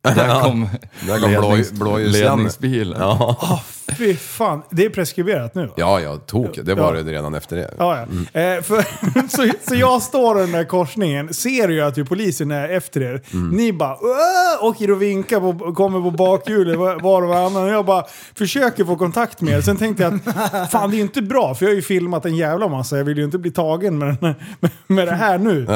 [0.02, 0.68] Där kom,
[1.08, 2.14] Där kom blå- blåljuslandet.
[2.14, 3.00] ledningsbilen.
[3.02, 3.62] Ja.
[4.00, 5.74] Fy fan, det är preskriberat nu va?
[5.76, 6.60] ja, ja, tok.
[6.64, 7.04] Det var Ja.
[7.04, 7.74] det redan efter det.
[7.78, 7.98] Ja,
[8.34, 8.42] ja.
[8.42, 8.82] Eh, för,
[9.38, 13.02] så, så jag står i den där korsningen, ser ju att ju polisen är efter
[13.02, 13.22] er.
[13.56, 17.64] Ni bara "Åh!" åker och vinkar på, kommer på bakhjulet var och varannan.
[17.64, 18.04] Och jag bara
[18.38, 19.62] försöker få kontakt med er.
[19.62, 20.14] Sen tänkte jag
[20.54, 22.98] att fan det är ju inte bra, för jag har ju filmat en jävla massa.
[22.98, 25.68] Jag vill ju inte bli tagen med, den, med, med det här nu.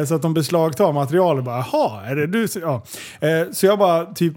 [0.00, 1.44] Eh, så att de beslagtar materialet.
[1.44, 2.46] Bara, Jaha, är det du?
[2.62, 2.82] Ja.
[3.20, 4.34] Eh, så jag bara typ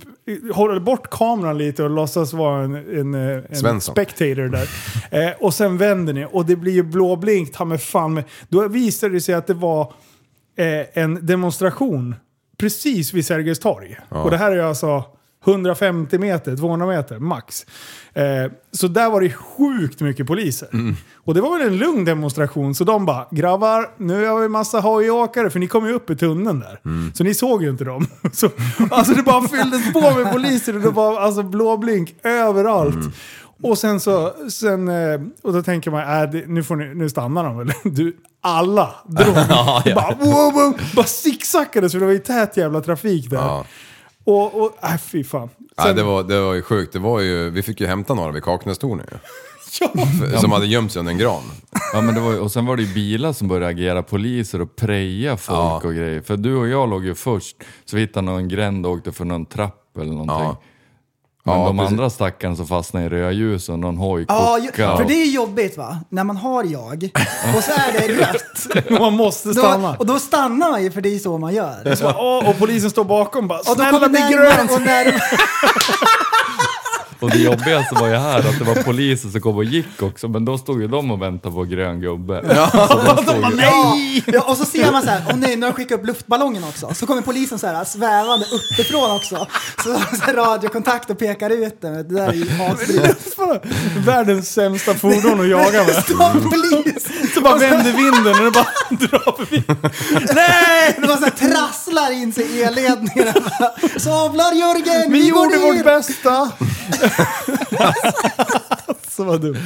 [0.54, 3.96] håller bort kameran lite och låtsas vara en, en, eh, en Svensson.
[3.96, 4.70] spectator där.
[5.12, 8.24] Eh, och sen vänder ni och det blir ju blåblinkt, ta mig fan med.
[8.50, 9.94] Då visade det sig att det var
[10.58, 12.16] eh, en demonstration
[12.58, 13.98] precis vid Sergels torg.
[14.10, 15.04] Och det här är alltså
[15.45, 17.65] 150 meter, 200 meter max.
[18.13, 20.67] Eh, så där var det sjukt mycket poliser.
[21.15, 24.80] Och det var väl en lugn demonstration, så de bara “grabbar, nu har vi massa
[24.80, 26.80] hojåkare” för ni kom ju upp i tunneln där.
[27.13, 28.08] Så ni såg ju inte dem.
[28.34, 28.50] Så,
[28.91, 33.15] alltså det bara fylldes på med poliser och det var alltså blåblink överallt.
[33.63, 37.43] Och sen så, sen, eh, och då tänker man, äh, nu, får ni, nu stannar
[37.43, 37.71] de väl.
[37.84, 39.34] Du, alla drog.
[39.95, 43.38] Bara, wow, wow, bara zigzackade så det var ju tät jävla trafik där.
[43.38, 43.65] Ja.
[44.28, 45.50] Och, och äh, fy fan.
[45.78, 46.94] Nej, det, var, det var ju sjukt.
[46.94, 49.18] Det var ju, vi fick ju hämta några vid Kaknästornet ju.
[50.34, 51.42] ja, Som hade gömt sig under en gran.
[51.94, 54.62] Ja, men det var, ju- och sen var det ju bilar som började agera poliser
[54.62, 55.82] och preja folk Ja.
[55.84, 56.22] och grejer.
[56.22, 59.26] För du och jag låg ju först, så vi hittade någon gränd och åkte för
[59.26, 60.36] någon trapp eller någonting.
[60.46, 60.62] Ja.
[61.47, 61.91] Men Ja, de precis.
[61.91, 65.77] andra stackarna som fastnade i rödljus och någon hoj Ja, ju- för det är jobbigt
[65.77, 65.97] va?
[66.10, 67.10] När man har jag
[67.57, 68.89] och så är det rött.
[68.99, 69.91] man måste stanna.
[69.91, 71.95] Då, och då stannar man ju för det är så man gör.
[71.95, 74.81] Så, åh, och polisen står bakom bara Och då “Snälla kommer bli närmare grönt!” och
[74.81, 75.21] närmare.
[77.19, 80.27] Och det jobbigaste var ju här att det var poliser som kom och gick också,
[80.27, 82.41] men då stod ju de och väntade på grön gubbe.
[82.89, 85.65] Så de stod ju, Ja, ja, och så ser man så här, åh nej, nu
[85.65, 86.93] har de skickat upp luftballongen också.
[86.93, 89.47] Så kommer polisen så här svävande uppifrån också.
[89.84, 89.84] Så,
[90.15, 91.93] så här, radiokontakt och pekar ut den.
[91.93, 93.38] Det där är ju asdrygt.
[94.06, 95.95] Världens sämsta fordon att jaga med.
[96.03, 97.34] Står polis.
[97.34, 98.67] Så bara vänder vinden och det bara
[99.08, 99.63] drar förbi.
[100.36, 100.95] Nej!
[101.01, 103.34] Det var så här trasslar in sig i elledningarna.
[103.97, 106.51] Sablar Jörgen, Vi vi gjorde vårt bästa!
[109.10, 109.58] Så var dumt.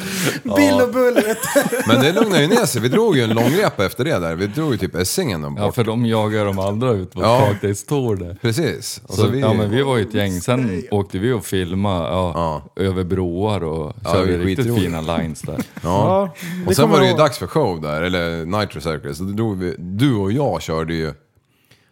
[0.55, 1.81] Bill och Bull vet du.
[1.87, 2.81] Men det lugnade ju ner sig.
[2.81, 4.35] Vi drog ju en långrepa efter det där.
[4.35, 5.75] Vi drog ju typ Essingen och ja, bort.
[5.75, 7.53] för de jagar de andra ut mot Ja.
[7.87, 8.37] Tor där.
[8.41, 9.01] Precis.
[9.07, 10.41] Och Så, så vi, ja, men vi var ju ett gäng.
[10.41, 12.31] Sen åkte vi och filmade ja,
[12.75, 12.83] Ja.
[12.83, 14.85] över broar och Ja, körde det var riktigt skitroligt.
[14.85, 15.57] fina lines där.
[15.83, 16.29] ja.
[16.63, 19.17] det Och sen kommer var det ju jag- dags för show där, eller Nitro Circus.
[19.17, 21.13] Så då drog vi, du och jag körde ju...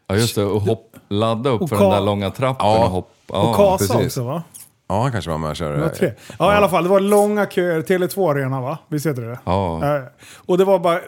[0.07, 2.85] Ja just det, och hopp, ladda upp Och för ka- den där långa trappen Ja.
[2.85, 3.37] och hoppa.
[3.39, 3.53] Och Ja.
[3.77, 4.05] Kasa precis.
[4.07, 4.43] också va?
[4.91, 5.75] Ja, han kanske var med och körde.
[5.75, 6.11] Det var tre.
[6.39, 6.83] Ja, i alla fall.
[6.83, 7.81] Det var långa köer.
[7.81, 8.77] Tele2 Arena va?
[8.89, 9.79] Visst heter det Ja.
[9.87, 10.01] Ja,
[10.45, 10.99] Och det var bara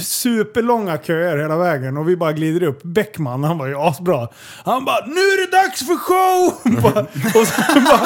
[0.00, 2.82] superlånga köer hela vägen och vi bara glider upp.
[2.82, 4.28] Bäckman, han var ju asbra.
[4.64, 7.00] Han bara “Nu är det dags för show!” bara,
[7.40, 8.00] Och så bara,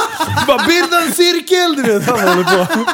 [0.46, 2.84] bara “Bilda en cirkel!” Du vet, han håller på.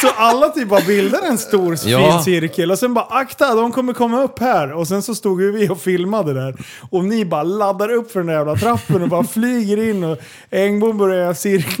[0.00, 2.12] Så alla typ bara bildade en stor Ja.
[2.12, 5.42] fin cirkel och sen bara “Akta, de kommer komma upp här!” Och sen så stod
[5.42, 6.54] ju vi och filmade där.
[6.90, 10.18] Och ni bara laddar upp för den där jävla trappen och bara flyger in och
[10.50, 11.34] Engbom börjar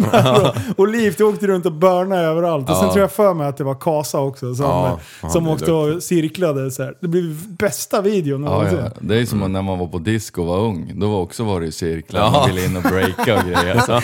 [0.76, 2.70] Och, och Liv åkte runt och börnade överallt.
[2.70, 2.92] Och sen Ja.
[2.92, 5.72] tror jag för mig att det var Kasa också som, Ja, som han är åkte
[5.72, 6.70] och cirklade.
[6.70, 6.94] Så här.
[7.00, 8.90] Det blev bästa videon Ja, ja.
[9.00, 10.92] Det är som när man var på disco och var ung.
[10.94, 13.78] Då var också var det ju cirklar, man ville in och breaka och grejer.
[13.86, 14.00] Så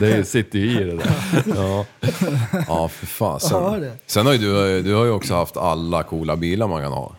[0.00, 1.12] det sitter ju i det där.
[1.56, 1.84] Ja,
[2.68, 3.62] ja för fasen.
[3.62, 3.92] Ja, det.
[4.06, 7.12] Sen har ju du, du har ju också haft alla coola bilar man kan ha.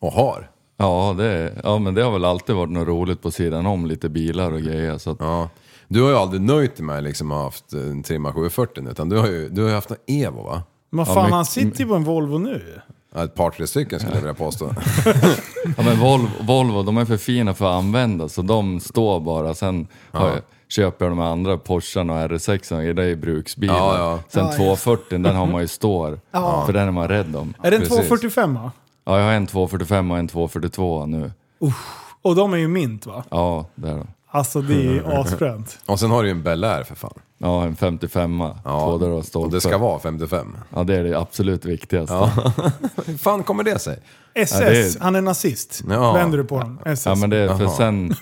[0.00, 0.50] Och har.
[0.80, 4.08] Ja, det, ja, men det har väl alltid varit något roligt på sidan om, lite
[4.08, 4.98] bilar och grejer.
[4.98, 5.48] Så att, Ja.
[5.88, 9.08] Du har ju aldrig nöjt dig med liksom att ha haft en trimma 740 utan
[9.08, 10.62] du har ju, du har ju haft en Evo va?
[10.90, 12.80] Men fan, han sitter ju på en Volvo nu.
[13.14, 14.74] Ja, Ett par tre stycken skulle jag vilja påstå.
[15.76, 19.54] ja, men Volvo, Volvo, de är för fina för att använda så de står bara.
[19.54, 23.74] Sen har jag, köper jag de andra Porschen och R6, det är ju bruksbilar.
[23.74, 24.18] Ja, ja.
[24.28, 24.56] Sen Ja, ja.
[24.56, 26.20] 240, den har man ju står.
[26.30, 26.62] Ja.
[26.66, 27.54] För den är man rädd om.
[27.62, 27.96] Är det en Precis.
[27.96, 28.72] 245 va?
[29.04, 31.32] Ja, jag har en 245 och en 242 nu.
[32.22, 33.24] Och de är ju mint va?
[33.30, 34.06] Ja, där då.
[34.30, 35.78] Alltså det är asfränt.
[35.86, 37.12] Och sen har du ju en Bel Air för fan.
[37.38, 38.54] Ja, en 55 Ja.
[38.64, 39.46] Två dörrar och stolpe.
[39.46, 40.56] Och det ska vara 55.
[40.74, 42.14] Ja, det är det absolut viktigaste.
[42.14, 42.30] Ja.
[43.06, 43.98] Hur fan kommer det sig?
[44.34, 45.82] SS, Ja, det är- han är nazist.
[45.90, 46.12] Ja.
[46.12, 46.78] Vänder du på honom?
[46.84, 47.06] SS.
[47.06, 48.14] Ja men det är för sen,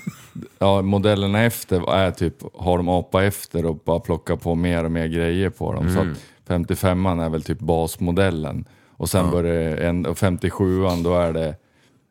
[0.59, 4.90] ja modellerna efter är typ, har de apa efter och bara plocka på mer och
[4.92, 5.95] mer grejer på dem.
[5.95, 8.64] Så att 55an är väl typ basmodellen.
[8.97, 11.55] Och sen börjar en, och 57an då är det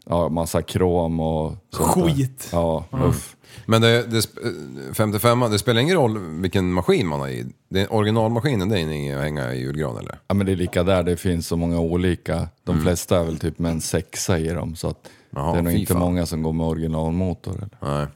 [0.06, 2.04] ja, massa krom och sånt där.
[2.04, 2.50] Skit.
[2.52, 3.36] Ja, uff.
[3.66, 7.46] Men det, det, sp- 55 det spelar ingen roll vilken maskin man har i.
[7.70, 10.20] Det originalmaskinen, det är inget att hänga i julgran eller?
[10.28, 12.48] Ja men det är lika där, det finns så många olika.
[12.64, 15.62] De flesta är väl typ med en sexa i dem så att Jaha, det är
[15.64, 16.02] nog inte fan.
[16.02, 17.56] många som går med originalmotor.
[17.56, 17.98] Eller?
[17.98, 18.08] Nej.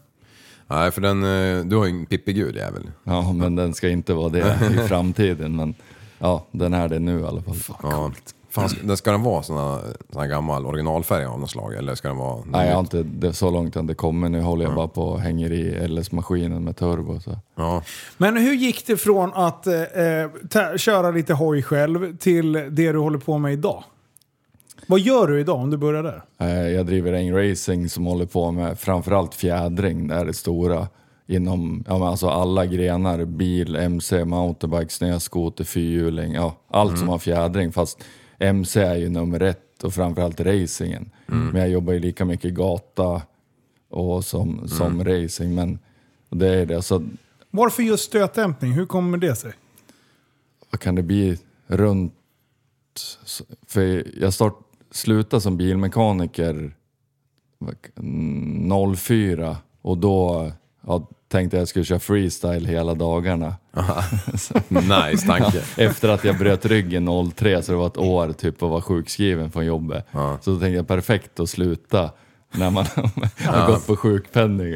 [0.68, 2.92] Nej, för den, eh, du har ju en pippigul jävel.
[3.04, 5.74] Ja men den ska inte vara det i framtiden men
[6.20, 7.56] ja, den är det nu i alla fall.
[7.84, 8.12] Ja.
[8.50, 9.58] Fan, ska, ska den vara sån
[10.16, 11.74] här, gammal originalfärg av något slag?
[11.74, 12.44] Eller ska den vara...
[12.46, 14.30] Nej jag har inte det, så långt än det kommer.
[14.30, 17.20] Nu håller jag bara på och hänger i LS-maskinen med turbo.
[17.20, 17.32] Så.
[17.56, 17.84] Ja.
[18.18, 19.74] Men hur gick det från att eh,
[20.50, 23.84] ta, köra lite hoj själv till det du håller på med idag?
[24.88, 26.24] Vad gör du idag om du börjar där?
[26.40, 30.88] Eh, Jag driver en racing som håller på med framförallt fjädring, det är det stora.
[31.28, 37.18] Inom ja, men alltså alla grenar, bil, MC, mountainbike, snöskoter, fyrhjuling, ja, allt som har
[37.20, 37.72] fjädring.
[37.72, 38.04] Fast
[38.40, 41.10] MC är ju nummer ett och framförallt racingen.
[41.26, 43.22] Men jag jobbar ju lika mycket gata
[43.90, 45.56] och som, som racing.
[45.56, 45.80] Men
[46.30, 46.82] det är det.
[46.82, 47.08] Så
[47.52, 48.72] Varför just stötdämpning?
[48.72, 49.54] Hur kommer det sig?
[50.72, 52.14] vad kan det bli runt...
[53.68, 54.56] För jag start,
[54.92, 56.76] slutade som bilmekaniker
[57.58, 63.56] vad- mm, 04 och då ja, tänkte jag att jag skulle köra freestyle hela dagarna.
[64.68, 65.62] Nice tanke.
[65.78, 69.52] Efter att jag bröt ryggen 03 så det var ett år typ att vara sjukskriven
[69.52, 70.06] från jobbet.
[70.12, 72.10] Så då tänkte jag perfekt att sluta
[72.52, 72.86] när man
[73.46, 74.76] har gått på sjukpenning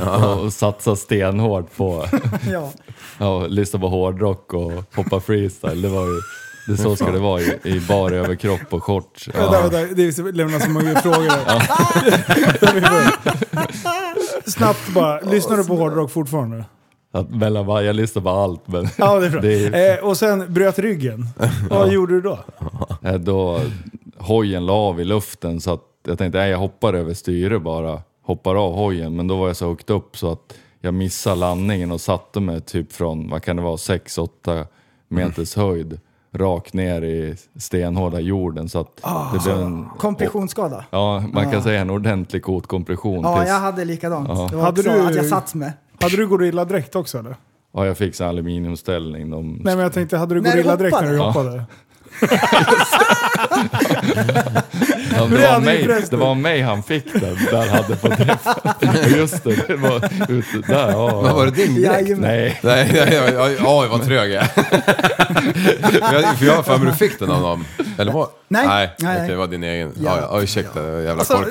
[0.00, 2.06] och, och satsa stenhårt på
[2.50, 2.72] Ja.
[3.18, 5.82] Ja, lyssna på hårdrock och hoppa freestyle.
[5.82, 6.20] Det var ju,
[6.66, 9.28] det så ska det vara i, i bar överkropp och shorts.
[9.34, 9.50] Vänta, Ja.
[9.68, 11.28] vänta, det är- lämnar så många frågor.
[12.90, 14.50] Börjar.
[14.50, 16.64] Snabbt bara, lyssnar du på hårdrock fortfarande?
[17.12, 19.40] Att mellan jag lyssnar på allt men Ja, det är bra.
[19.42, 21.26] Det är- Eh, och sen bröt ryggen.
[21.70, 22.38] Vad gjorde du då?
[23.02, 23.60] eh, då
[24.18, 28.02] hojen la av i luften så att jag tänkte nej, jag hoppar över styre bara.
[28.24, 31.92] Hoppar av hojen men då var jag så högt upp så att jag missade landningen
[31.92, 34.66] och satte mig typ från, vad kan det vara, 6-8
[35.08, 36.00] meters höjd.
[36.34, 38.96] Rakt ner i stenhårda jorden så att
[39.32, 39.88] det blev en...
[39.98, 40.84] Kompressionsskada.
[40.90, 43.22] Ja, man kan säga en ordentlig kotkompression.
[43.22, 44.28] Ja, tills- jag hade likadant.
[44.50, 45.72] Det var Hade också du- att jag satt med.
[46.00, 47.36] Hade du gorilladräkt också eller?
[47.74, 49.30] Ja, jag fick så aluminiumställning.
[49.30, 49.48] De...
[49.52, 51.48] Nej men jag tänkte, hade du gorilladräkt när du hoppade?
[51.50, 51.64] hoppade?
[55.16, 59.18] Ja, det var mig, det var mig han fick den, där hade på träffen.
[59.18, 59.96] Just det, det var
[60.28, 60.90] ute där.
[60.90, 61.20] Ja.
[61.20, 62.08] Vad var det din dräkt?
[62.18, 64.48] Nej, Nej, nej, nej, oj, oj vad trög jag är.
[66.36, 67.64] För jag har för mig du fick den av någon.
[67.98, 68.28] Eller vad?
[68.48, 68.66] Nej.
[68.66, 69.16] Nej, Nej.
[69.16, 69.92] okej, det var din egen.
[69.96, 70.16] Ja.
[70.20, 71.48] Ja, ja, ursäkta, jävla Alltså, kork.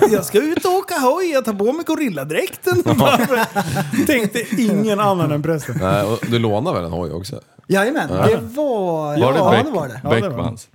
[0.00, 2.82] här, jag ska ut och åka hoj, jag tar på mig gorilladräkten.
[4.06, 5.78] Tänkte ingen annan än prästen.
[5.82, 7.40] Nej, och du lånar väl en hoj också?
[7.66, 9.20] Jajamän, det var...
[9.20, 10.00] var det, ja, Beck, det var det.
[10.04, 10.68] Ja, det var Beckmans?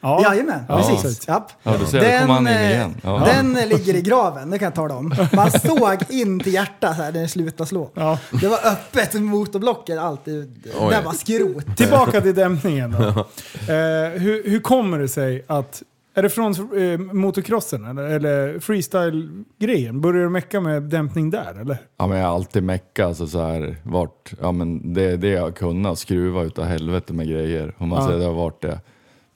[0.00, 0.22] Ja.
[0.22, 1.28] Jajamän, precis.
[1.28, 1.52] Japp.
[1.62, 2.94] Ja, du ser, då kom han in eh, igen.
[3.02, 3.22] Ja.
[3.26, 5.14] den eh, ligger i graven, det kan jag tala om.
[5.32, 7.90] Man såg in till hjärtat när det slutade slå.
[7.94, 8.18] Ja.
[8.40, 10.24] Det var öppet, motorblocket, allt.
[10.24, 11.76] Det var skrot.
[11.76, 13.26] Tillbaka till dämpningen då.
[13.68, 15.82] Eh, hur, hur kommer det sig att...
[16.16, 20.00] Är det från eh, motocrossen eller, eller freestyle-grejen?
[20.00, 21.76] Börjar du mecka med dämpning där eller?
[21.96, 25.28] Ja, men jag har alltid meckat, alltså så här, vart, ja men det är det
[25.28, 27.74] jag har kunnat, skruva utav helvete med grejer.
[27.78, 28.06] Om man Ja.
[28.06, 28.80] säger, det har varit det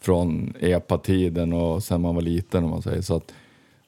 [0.00, 3.02] från EPA-tiden och sen man var liten om man säger.
[3.02, 3.32] Så att,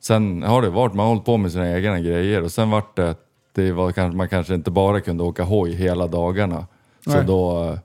[0.00, 2.96] sen har det varit, man har hållit på med sina egna grejer och sen vart
[2.96, 3.14] det,
[3.54, 6.66] det var kanske, man kanske inte bara kunde åka hoj hela dagarna.
[7.04, 7.24] Så Nej.
[7.26, 7.78] då,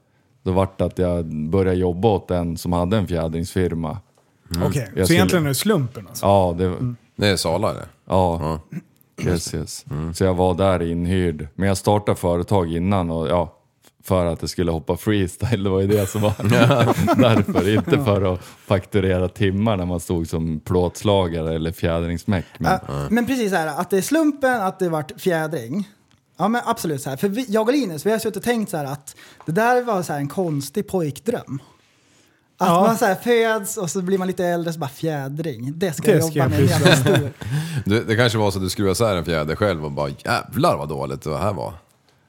[0.43, 3.97] då vart det att jag började jobba åt en som hade en fjädringsfirma.
[4.63, 6.25] Okej, så Jag skulle- egentligen är det slumpen alltså?
[6.25, 6.75] Ja, det,
[7.15, 7.85] Det är Sala det.
[8.07, 8.59] Ja,
[9.21, 9.85] yes, yes.
[10.15, 11.47] Så jag var där inhyrd.
[11.55, 13.51] Men jag startade företag innan och ja,
[14.03, 15.63] för att det skulle hoppa freestyle.
[15.63, 16.33] Det var ju det som var
[17.21, 17.69] därför.
[17.75, 22.45] Inte för att fakturera timmar när man stod som plåtslagare eller fjädringsmäck.
[22.57, 25.89] Men, Ja, men precis så här, att det är slumpen, att det vart fjädring.
[26.37, 27.17] Ja men absolut så här.
[27.17, 29.15] För vi, jag och Linus, vi har suttit och tänkt så här att
[29.45, 31.59] det där var så här en konstig pojkdröm.
[32.57, 32.81] Att Ja.
[32.87, 35.73] man så här föds och så blir man lite äldre så bara fjädring.
[35.75, 37.29] Det ska Det jag ska jobba jag med jag stor.
[37.85, 40.77] Du, det kanske var så att du skruvade isär en fjäder själv och bara jävlar
[40.77, 41.73] vad dåligt det här var.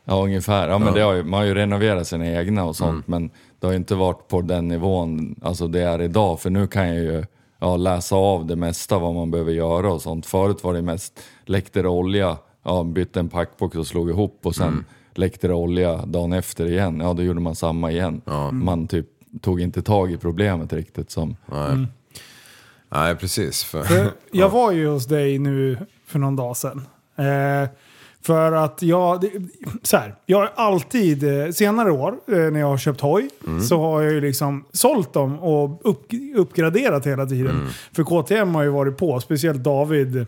[0.04, 0.68] ja, ungefär.
[0.68, 3.08] Ja, men Det har ju, man har ju renoverat sina egna och sånt.
[3.08, 6.40] Men det har ju inte varit på den nivån alltså det är idag.
[6.40, 7.24] För nu kan jag ju
[7.60, 10.26] ja, läsa av det mesta vad man behöver göra och sånt.
[10.26, 14.54] Förut var det mest, läckte det olja, ja, bytte en packbox och slog ihop och
[14.54, 14.84] sen
[15.14, 17.00] läckte det olja dagen efter igen.
[17.00, 18.20] Ja, då gjorde man samma igen.
[18.52, 19.06] Man typ
[19.40, 21.36] tog inte tag i problemet riktigt som...
[21.46, 21.86] Nej,
[22.88, 23.64] Nej precis.
[23.64, 26.82] För, För jag var ju hos dig nu för någon dag sedan.
[27.16, 27.68] Eh,
[28.22, 29.32] För att jag, det-
[29.82, 33.28] så här, jag har alltid, eh, senare år eh, när jag har köpt hoj,
[33.68, 37.68] så har jag ju liksom sålt dem och upp, uppgraderat hela tiden.
[37.92, 40.26] För KTM har ju varit på, speciellt David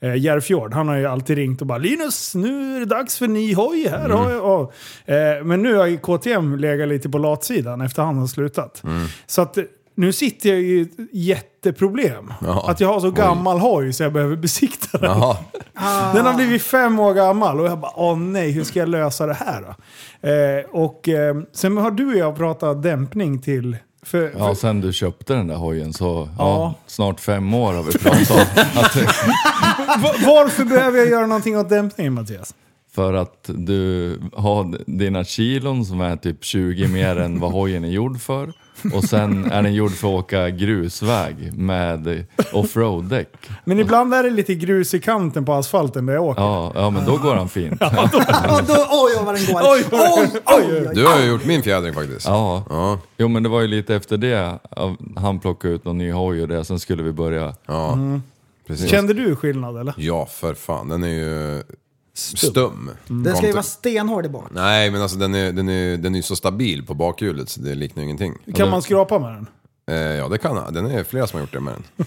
[0.00, 0.74] eh, Järfjord.
[0.74, 3.88] Han har ju alltid ringt och bara “Linus, nu är det dags för ny hoj
[3.88, 4.44] här har jag.
[4.44, 4.72] Och,
[5.10, 8.82] eh, men nu har ju KTM legat lite på latsidan efter han har slutat.
[9.26, 9.58] Så att
[10.00, 12.32] nu sitter jag i ett jätteproblem.
[12.40, 12.70] Ja.
[12.70, 15.10] Att jag har så gammal hoj så jag behöver besikta den.
[15.10, 15.36] Jaha.
[16.14, 19.26] Den har blivit fem år gammal och jag bara åh nej, hur ska jag lösa
[19.26, 20.28] det här då?
[20.28, 23.76] Eh, och eh, sen har du och jag pratat dämpning till...
[24.02, 26.74] För, Ja, sen du köpte den där hojen så, ja, Ja.
[26.86, 28.36] snart fem år har vi pratat om.
[28.80, 28.96] Att,
[30.02, 32.54] va- varför behöver jag göra någonting åt dämpningen Mattias?
[32.94, 37.88] för att du har dina kilon som är typ 20 mer än vad hojen är
[37.90, 38.52] gjord för.
[38.94, 43.28] Och sen är den gjord för att åka grusväg med offroad-däck.
[43.64, 46.42] Men ibland är det lite grus i kanten på asfalten där jag åker.
[46.42, 47.74] Ja, ja, men då går han fint.
[47.80, 49.60] Ja, då, oj, vad den går.
[49.62, 50.90] Oj, oj, oj, oj.
[50.94, 52.26] Du har ju gjort min fjädring faktiskt.
[52.26, 52.64] Ja.
[52.70, 52.98] Ja.
[53.18, 54.58] Jo men det var ju lite efter det,
[55.16, 57.54] han plockade ut någon ny hoj och det, sen skulle vi börja.
[57.66, 57.98] Ja,
[58.66, 58.90] precis.
[58.90, 59.94] Kände du skillnad eller?
[59.96, 60.88] Ja, för fan.
[60.88, 61.62] Den är ju
[62.20, 62.90] stum.
[63.06, 64.44] Den ska ju vara stenhård i bak.
[64.50, 67.74] Nej, men alltså den är, den är, den är så stabil på bakhjulet så det
[67.74, 68.34] liknar ju ingenting.
[68.54, 69.46] Kan man skrapa med den?
[69.90, 70.74] Eh, ja, det kan han.
[70.74, 72.02] Den är flera som har gjort det med den.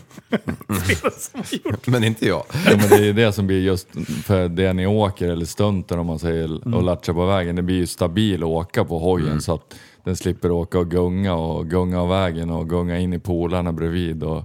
[1.86, 2.44] men inte jag.
[2.66, 3.88] Ja, men det är ju det som blir just
[4.26, 6.74] för det ni åker eller stuntar om man säger Mm.
[6.74, 7.56] och latchar på vägen.
[7.56, 9.74] Det blir ju stabil att åka på hojen så att
[10.04, 14.24] den slipper åka och gunga och gunga av vägen och gunga in i polarna bredvid.
[14.24, 14.44] Och,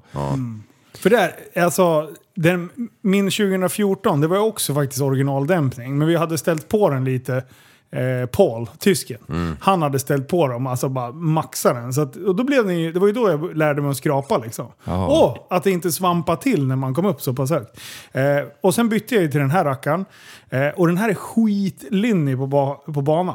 [0.95, 2.11] För där, alltså,
[2.43, 2.71] den,
[3.03, 5.99] min 2014, det var också faktiskt originaldämpning.
[5.99, 7.45] Men vi hade ställt på den lite.
[7.91, 9.19] Eh, Paul, tysken.
[9.61, 11.93] Han hade ställt på dem, alltså bara maxa den.
[11.93, 13.97] Så att, och då blev den ju, det var ju då jag lärde mig att
[13.97, 14.67] skrapa liksom.
[14.85, 15.07] Jaha.
[15.07, 17.81] Och att det inte svampade till när man kom upp så pass högt.
[18.13, 18.23] Eh,
[18.61, 20.05] och sen bytte jag ju till den här rackaren.
[20.51, 23.35] Eh, och den här är skitlynnig på, ba, på bana.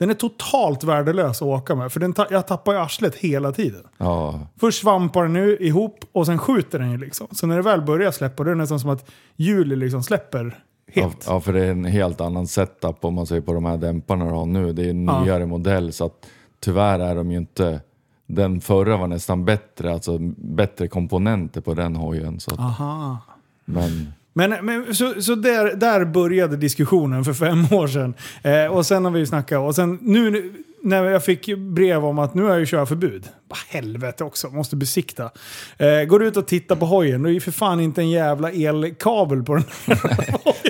[0.00, 3.52] Den är totalt värdelös att åka med, för den ta, jag tappar ju arslet hela
[3.52, 3.82] tiden.
[3.98, 7.26] ja, Först svampar den nu ihop och sen skjuter den ju liksom.
[7.30, 10.64] Så när det väl börjar släppa då är det nästan som att hjulet liksom släpper
[10.94, 11.24] ja, helt.
[11.26, 14.24] ja, för det är en helt annan setup om man säger på de här dämparna
[14.24, 14.72] du har nu.
[14.72, 16.26] Det är en nyare modell så att
[16.60, 17.80] tyvärr är de ju inte
[18.26, 22.40] den förra var nästan bättre, alltså bättre komponenter på den hojen.
[22.40, 23.18] Så att, Aha.
[23.64, 28.14] men men, men så, så där, där började diskussionen för fem år sedan.
[28.42, 29.58] Eh, och sen har vi snackat.
[29.58, 33.28] Och sen nu när jag fick brev om att nu har jag ju körförbud.
[33.48, 35.30] Bah, helvete också, måste besikta.
[35.78, 38.50] Eh, går ut och tittar på hojen, då är ju för fan inte en jävla
[38.50, 39.64] elkabel på den.
[39.86, 40.69] här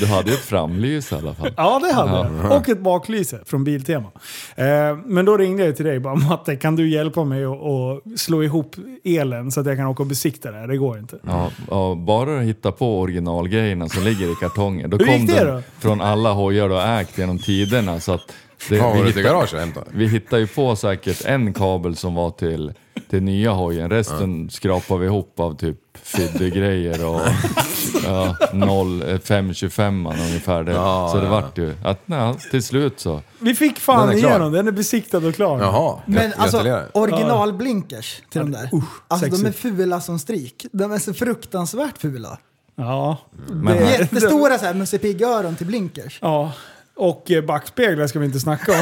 [0.00, 1.54] du hade ju ett framlys i alla fall.
[1.56, 2.52] Ja, det hade jag.
[2.58, 4.08] Och ett baklyse från Biltema.
[4.56, 4.66] Eh,
[5.06, 8.76] men då ringde jag till dig bara Matte, kan du hjälpa mig att slå ihop
[9.04, 10.66] elen så att jag kan åka och besikta det här?
[10.68, 11.18] Det går inte.
[11.26, 14.90] Ja, ja, bara du hittar på originalgrejerna som ligger i kartongen.
[14.90, 15.62] Då Hur kom gick det då?
[15.78, 18.00] från alla hojar du har ägt genom tiderna.
[18.00, 18.32] Så att
[18.68, 19.80] det, Ja, var vi, hittar, hämta?
[19.92, 22.72] vi hittar ju på säkert en kabel som var till,
[23.10, 23.90] till nya hojen.
[23.90, 25.76] Resten skrapar vi ihop av typ
[26.16, 27.20] Fiddy-grejer och
[28.04, 30.64] ja, 0, eh, 525 ungefär.
[30.64, 30.72] Det.
[30.72, 31.30] Ja, så det ja.
[31.30, 33.22] vart ju att nej, till slut så.
[33.38, 35.58] Vi fick fan Den igenom, den är besiktad och klar.
[35.60, 38.70] Jaha, Men alltså, originalblinkers till de där.
[39.08, 40.66] alltså de är fula som stryk.
[40.72, 42.38] De är så fruktansvärt fula.
[42.76, 43.16] Ja.
[43.46, 46.18] Men- Det- Jättestora så här Musse Pigg-öron till blinkers.
[46.22, 46.52] Ja.
[47.00, 48.78] Och eh, backspeglar ska vi inte snacka om.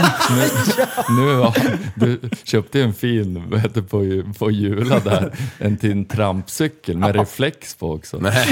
[1.17, 1.55] Nu, ja,
[1.95, 6.97] du köpte en fin vad heter det, på, på Jula där, en till en trampcykel
[6.99, 8.19] med reflex på också.
[8.21, 8.47] Nej.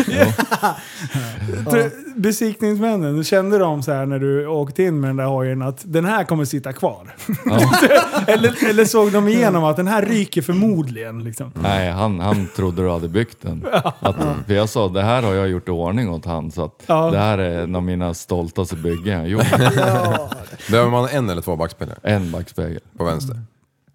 [1.65, 5.83] För Besiktningsmännen, kände de så här när du åkte in med den där hojen att
[5.85, 7.15] den här kommer sitta kvar?
[8.27, 11.25] eller, eller såg de igenom att den här ryker förmodligen?
[11.25, 11.53] Liksom.
[11.55, 13.67] Nej, han, han trodde du hade byggt den.
[14.01, 16.83] Att, för jag sa, det här har jag gjort i ordning åt han, så att
[16.87, 17.11] Ja.
[17.11, 19.47] det här är en av mina stoltaste byggen jag gjort.
[20.71, 22.81] Behöver man en eller två backspeglar En backspegel.
[22.97, 23.41] på vänster?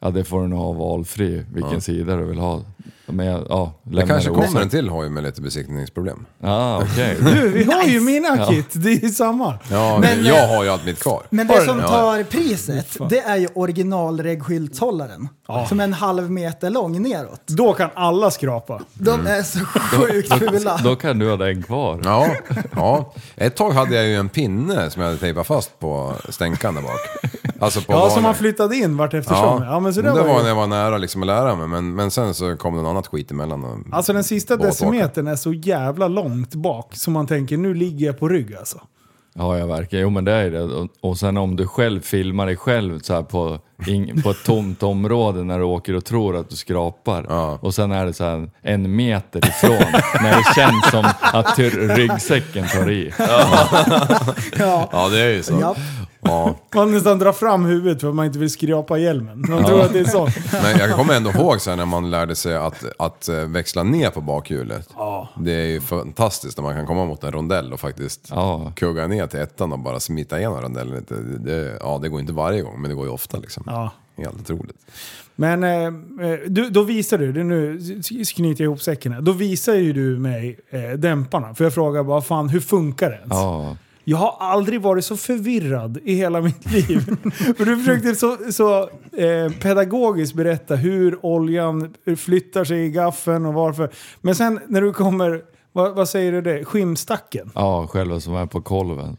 [0.03, 2.61] Ja, det får du nog ha valfri, vilken sida du vill ha.
[3.05, 4.47] Men jag, ja, Det kanske osagt.
[4.47, 6.25] kommer en till hoj med lite besiktningsproblem.
[6.39, 7.17] Ja, okej.
[7.21, 9.59] Du, vi har ju mina kit, det är ju samma.
[9.71, 11.23] Ja, Men- jag har ju allt mitt kvar.
[11.29, 11.87] Men det som det?
[11.87, 15.27] tar priset, det är ju originalregskyltshållaren.
[15.69, 17.41] Som är en halv meter lång neråt.
[17.47, 18.81] Då kan alla skrapa.
[18.93, 20.79] De är så sjukt fula.
[20.83, 22.01] Då kan du ha den kvar.
[22.03, 22.27] Ja,
[22.75, 23.13] ja.
[23.35, 26.81] Ett tag hade jag ju en pinne som jag hade tejpat fast på stänkan där
[26.81, 26.99] bak.
[27.61, 29.63] Alltså på Ja, som man flyttade in vart eftersom.
[29.63, 31.67] Ja, men så det där var, var när jag var nära liksom att lära mig,
[31.67, 33.85] men, men sen så kom det något annat skit emellan.
[33.91, 38.19] Alltså den sista decimetern är så jävla långt bak så man tänker nu ligger jag
[38.19, 38.81] på rygg alltså.
[39.33, 39.97] Ja, jag verkar.
[39.97, 40.61] Jo, men det är det.
[40.63, 44.43] Och, och sen om du själv filmar dig själv så här på, ing, på ett
[44.45, 47.25] tomt område när du åker och tror att du skrapar.
[47.29, 47.59] Ja.
[47.61, 49.71] Och sen är det så här en meter ifrån
[50.21, 51.59] när det känns som att
[51.97, 53.13] ryggsäcken tar i.
[53.19, 53.57] Ja.
[54.91, 55.75] Ja, det är ju så.
[56.21, 56.55] Ja.
[56.75, 59.45] Man nästan drar fram huvudet för att man inte vill skrapa hjälmen.
[59.49, 60.27] Man tror att det är så.
[60.63, 64.09] Men jag kommer ändå ihåg sen när man lärde sig att, att eh, växla ner
[64.09, 64.89] på bakhjulet.
[65.39, 68.71] Det är ju fantastiskt när man kan komma mot en rondell och faktiskt Ja.
[68.75, 71.15] kugga ner till ettan och bara smita igenom rondellen lite.
[71.15, 73.63] Det, ja, det går inte varje gång, men det går ju ofta liksom.
[73.65, 73.91] Ja.
[74.17, 74.77] Helt otroligt.
[75.35, 75.71] Men eh,
[76.27, 77.79] eh, du, då visar du, det nu
[78.35, 79.21] knyter jag ihop säcken här.
[79.21, 81.55] Då visar ju du mig eh, dämparna.
[81.55, 83.29] För jag frågar bara, fan hur funkar det ens?
[83.33, 83.77] Ja.
[84.03, 86.99] Jag har aldrig varit så förvirrad i hela mitt liv.
[87.57, 88.81] För du försökte så, så
[89.17, 93.89] eh, pedagogiskt berätta hur oljan flyttar sig i gaffeln och varför.
[94.21, 95.41] Men sen när du kommer,
[95.71, 96.65] vad, vad säger du det?
[96.65, 97.51] Skimstacken?
[97.55, 99.17] ja, själva som är på kolven.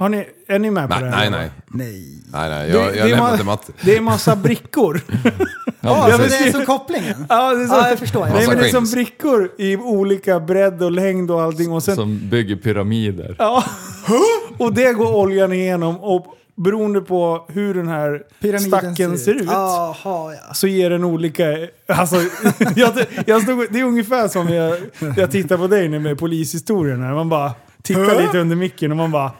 [0.00, 1.30] Har ni, är ni med på Nej, det här?
[1.30, 1.50] nej, nej.
[1.68, 2.22] Nej.
[2.32, 2.68] Nej, nej.
[2.70, 3.72] Det, Jag, det, jag är lämnar ma- till matte.
[3.80, 5.00] det är massa brickor.
[5.80, 7.26] Ja, jag så det är så kopplingen?
[7.28, 8.24] Ja, det är så, Ja, jag förstår.
[8.26, 11.72] Nej, Jag men det är som brickor i olika bredd och längd och allting.
[11.72, 13.34] Och sen, Som bygger pyramider.
[13.38, 13.64] ja,
[14.58, 15.96] och det går oljan igenom.
[16.00, 16.26] Och
[16.56, 19.46] beroende på hur den här Pyramiden stacken ser ut.
[19.50, 20.54] Jaha, ja.
[20.54, 21.44] Så ger den olika...
[21.88, 22.16] Alltså,
[22.76, 22.92] jag,
[23.26, 24.76] jag stod, det är ungefär som jag,
[25.16, 27.14] jag tittar på dig nu med polishistorierna.
[27.14, 29.32] Man bara tittar lite under micken och man bara...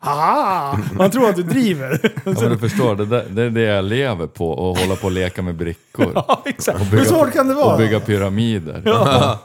[0.00, 0.78] Haha!
[0.92, 2.00] Man tror att du driver.
[2.02, 5.04] Ja, men du förstår, det, där, det är det jag lever på, och hålla på
[5.06, 6.12] och leka med brickor.
[6.14, 6.92] Ja, exakt.
[6.92, 7.72] Hur svårt kan det vara?
[7.72, 8.82] Och bygga pyramider.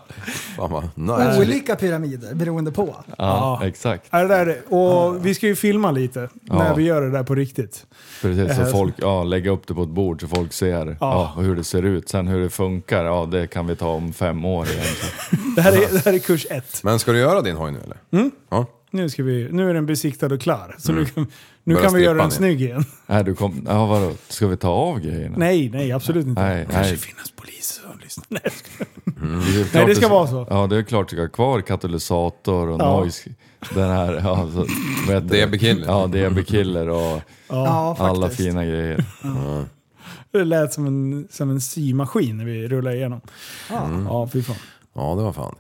[0.58, 1.40] Fan vad nice.
[1.42, 2.96] Olika pyramider beroende på.
[3.18, 4.08] Ja, exakt.
[4.12, 6.74] Ja, det där, är- och vi ska ju filma lite när Ja.
[6.74, 7.86] vi gör det där på riktigt.
[8.22, 11.34] Precis, så folk, ja, lägga upp det på ett bord så folk ser ja.
[11.38, 12.10] hur det ser ut.
[12.10, 14.84] Sen hur det funkar, ja det kan vi ta om fem år igen.
[15.56, 16.84] Det här är, det här är kurs ett.
[16.84, 17.98] Men ska du göra din hoj nu eller?
[18.12, 18.32] Mm.
[18.50, 18.66] Ja.
[18.94, 20.76] Nu, ska vi, nu är den besiktad och klar.
[20.80, 21.28] Så nu, kan-
[21.64, 22.86] nu kan vi göra den snygg igen.
[23.08, 25.38] Nej, du kom, ja, vadå, ska vi ta av grejerna?
[25.38, 26.42] Nej, nej, absolut inte.
[26.42, 26.98] Nej, Kanske nej.
[26.98, 28.26] finnas poliser som lyssnar.
[28.30, 29.64] Nej, skojar.
[29.64, 30.48] Det klart det ska vara så.
[30.50, 33.00] Ja, det är klart du ska ha kvar katalysator och Ja.
[33.00, 33.30] noise.
[33.74, 34.66] Den här, ja, så,
[35.08, 35.46] det?
[35.46, 35.88] DB-killer.
[35.88, 38.50] Ja, DB-killer och Ja, alla faktiskt.
[38.50, 39.06] fina grejer.
[40.32, 43.22] Det lät som en, som en symaskin när vi rullade igenom.
[44.10, 44.56] Ja, fy fan.
[44.94, 45.56] Ja, det var fan.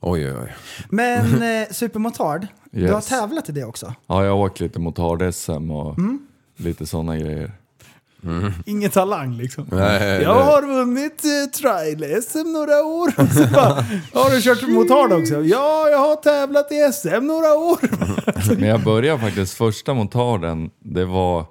[0.00, 0.54] Oj, oj, oj.
[0.88, 2.46] Men eh, Supermotard,
[2.80, 3.06] du har Yes.
[3.06, 3.94] tävlat i det också.
[4.06, 5.96] Ja, jag har åkt lite motard-SM och
[6.56, 7.52] lite sådana grejer.
[8.66, 9.66] Ingen talang liksom.
[9.72, 13.10] Nej, Jag det- har vunnit eh, trial-SM några år.
[13.46, 13.84] Så bara,
[14.24, 15.34] har du kört motard också?
[15.42, 17.78] Ja, jag har tävlat i SM några år.
[18.60, 21.44] Men jag började faktiskt, första motarden, det var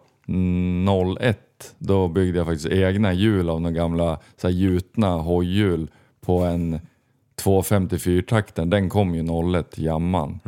[1.20, 1.40] 01.
[1.78, 5.92] Då byggde jag faktiskt egna hjul av några gamla så här, gjutna hojhjul
[6.26, 6.80] på en
[7.44, 8.70] 254-takten.
[8.70, 9.22] Den kom ju
[9.60, 10.40] 01, jamman.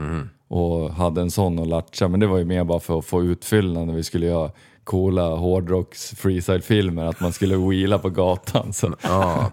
[0.47, 3.23] Och hade en sån och latcha, men det var ju mer bara för att få
[3.23, 4.51] utfyllnad när vi skulle göra
[4.83, 8.73] coola hårdrocks freestyle-filmer, att man skulle wheela på gatan.
[8.73, 8.93] Så.
[9.01, 9.51] Ja.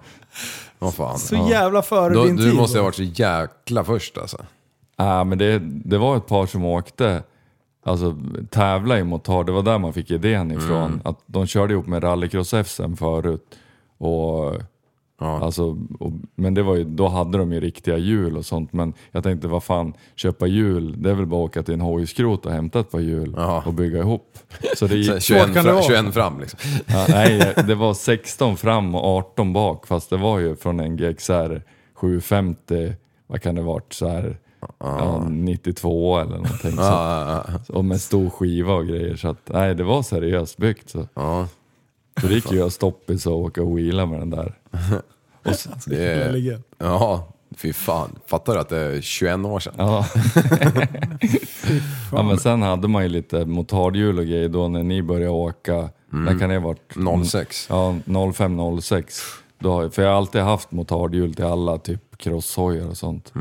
[0.79, 1.19] Vad fan.
[1.19, 2.55] Så jävla före Då, din du tid.
[2.55, 4.39] måste ha varit så jäkla först alltså.
[4.97, 7.23] Ja, men det, det var ett par som åkte,
[7.85, 8.17] alltså
[8.51, 11.01] tävla i motard, det var där man fick idén ifrån.
[11.05, 13.45] Att de körde ihop med rallycross-SM förut.
[13.99, 14.53] Och,
[15.27, 18.73] alltså, och, men det var ju, då hade de ju riktiga hjul och sånt.
[18.73, 21.81] Men jag tänkte, vad fan, köpa hjul, det är väl bara att åka till en
[21.81, 23.63] hojskrot och hämta ett par hjul Ja.
[23.67, 24.39] och bygga ihop.
[24.77, 25.83] Så det Så gick, 21, kan det fra, vara.
[25.83, 26.59] 21 fram liksom.
[26.87, 30.97] ja, nej, det var 16 fram och 18 bak, fast det var ju från en
[30.97, 31.63] GXR
[31.95, 32.93] 750,
[33.27, 34.39] vad kan det varit, så här,
[34.79, 36.73] ja, 92 eller någonting.
[36.73, 36.83] Så.
[36.83, 37.75] Ja, ja, ja.
[37.75, 39.17] Och med stor skiva och grejer.
[39.17, 40.91] Så att, nej, det var seriöst byggt.
[40.91, 41.49] Så, ja.
[42.21, 44.55] så det gick ju att stoppis och åka och wheela med den där.
[45.45, 48.19] Och så, Det är, ja, fy fan.
[48.27, 49.75] Fattar du att det är 21 år sedan?
[49.79, 50.07] ja.
[52.13, 55.89] ja, men sen hade man ju lite motardhjul och grejer då när ni började åka.
[56.11, 57.27] När kan det ha varit?
[57.31, 57.67] 06.
[57.71, 59.05] Ja, 05-06.
[59.59, 63.33] Då, för jag har alltid haft motardhjul till alla, typ crosshojar och sånt.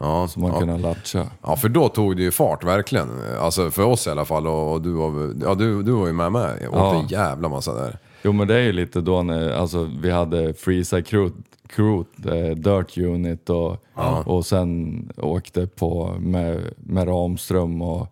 [0.00, 0.58] Ja, Som man ja.
[0.58, 1.26] kunde latcha.
[1.42, 3.08] ja, för då tog det ju fart verkligen.
[3.40, 4.46] Alltså för oss i alla fall.
[4.46, 6.58] Och, och du, var, ja, du, du var ju med med.
[6.62, 7.00] Jag åkte Ja.
[7.02, 7.98] en jävla massa där.
[8.26, 11.36] Jo men det är ju lite då när alltså, vi hade Freeside Crew,
[11.68, 13.76] crew eh, Dirt Unit och,
[14.24, 18.08] och sen åkte på med, med Ramström och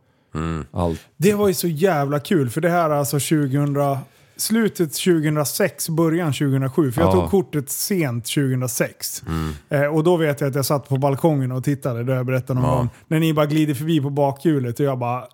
[0.72, 1.00] allt.
[1.16, 3.96] Det var ju så jävla kul, för det här är alltså 2000,
[4.36, 6.92] slutet 2006, början 2007.
[6.92, 7.12] För jag Ja.
[7.20, 9.22] tog kortet sent 2006.
[9.68, 12.60] Eh, och då vet jag att jag satt på balkongen och tittade, det jag berättade
[12.60, 12.88] någon gång.
[13.08, 15.24] När ni bara glider förbi på bakhjulet och jag bara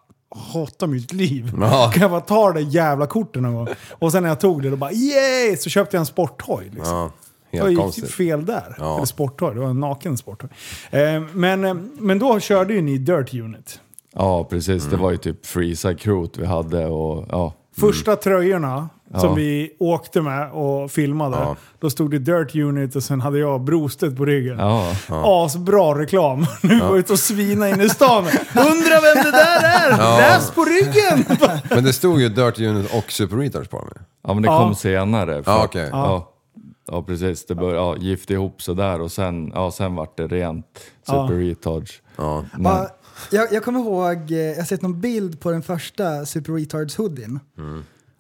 [0.53, 1.53] hatar mitt liv.
[1.61, 1.91] Ja.
[1.95, 3.69] Kan jag bara ta det jävla kortet någon gång?
[3.91, 5.57] Och sen när jag tog det, då bara yay!
[5.57, 6.71] Så köpte jag en sporthoj.
[6.75, 6.97] Liksom.
[6.97, 7.11] Ja,
[7.51, 8.11] Det helt var ju konstigt.
[8.11, 8.75] fel där.
[8.79, 8.97] Ja.
[8.97, 10.51] Eller sporthoj, det var en naken sporthoj.
[10.91, 13.81] Eh, men, eh, men då körde ju ni Dirt Unit.
[14.15, 14.85] Ja, precis.
[14.85, 17.53] Det var ju typ Freeza Crew vi hade och ja.
[17.81, 19.35] Första tröjorna som Ja.
[19.35, 21.57] vi åkte med och filmade, Ja.
[21.81, 24.59] då stod det Dirt Unit och sen hade jag Brostet på ryggen.
[24.59, 26.47] Ja, Asbra reklam.
[26.63, 28.25] Nu går jag ut och svina in i stan.
[28.55, 29.97] Undrar vem det där är!
[30.19, 31.25] Läs på ryggen!
[31.71, 34.01] Men det stod ju Dirty Unit och Super Retards på ju.
[34.27, 34.59] ja men det Ja.
[34.59, 35.43] kom senare.
[35.43, 35.89] för Ja, okej.
[35.93, 36.33] Ja.
[36.91, 37.47] ja, precis.
[37.47, 40.67] Det började ja, gifta ihop sig där och sen, ja, sen vart det rent
[41.07, 42.03] Super Retouch.
[42.17, 42.45] Ja.
[42.65, 42.89] Ja,
[43.31, 46.97] jag, jag kommer ihåg, eh, jag har sett någon bild på den första Super Retards
[46.97, 47.41] hoodien.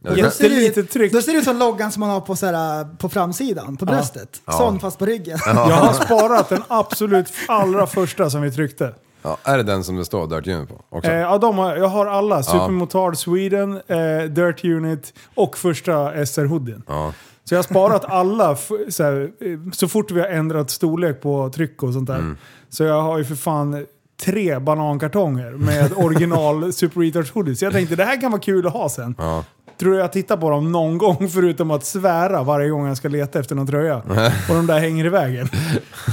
[0.03, 1.13] Ja, Då det- ser det ut- Jättelitet tryck.
[1.13, 3.85] Då ser det ut som loggan som man har på, så här, på framsidan, på
[3.85, 4.43] bröstet.
[4.59, 5.39] Sån fast på ryggen.
[5.47, 8.95] Jag har sparat den absolut allra första som vi tryckte.
[9.23, 11.11] Ja, är det den som det står Dirty Unit på också?
[11.11, 12.43] Eh, ja, de har, jag har alla.
[12.43, 16.83] Supermotard Sweden, eh, Dirt Unit och första SR Hoodien.
[16.87, 17.13] Ja.
[17.45, 21.23] Så jag har sparat alla f- så, här, eh, så fort vi har ändrat storlek
[21.23, 22.19] på tryck och sånt där.
[22.19, 22.37] Mm.
[22.69, 23.87] Så jag har ju för fan
[24.21, 27.63] tre banankartonger med original Super Retards hoodies.
[27.63, 29.15] Jag tänkte det här kan vara kul att ha sen.
[29.19, 29.45] Ja.
[29.79, 33.41] Tror jag tittar på dem någon gång förutom att svära varje gång jag ska leta
[33.41, 33.97] efter någon tröja.
[34.49, 35.49] Och de där hänger i vägen.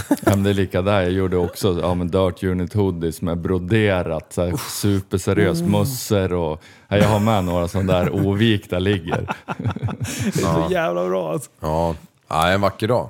[0.09, 1.01] Ja, men det är lika där.
[1.01, 6.63] Jag gjorde också ja, men Dirt Unit hoodies med broderat, så här, superseriös mössor och
[6.87, 9.35] ja, jag har med några som där ovikta ligger.
[10.23, 11.49] Det är så jävla bra alltså.
[11.59, 11.95] Ja.
[12.27, 13.09] ja, en vacker dag.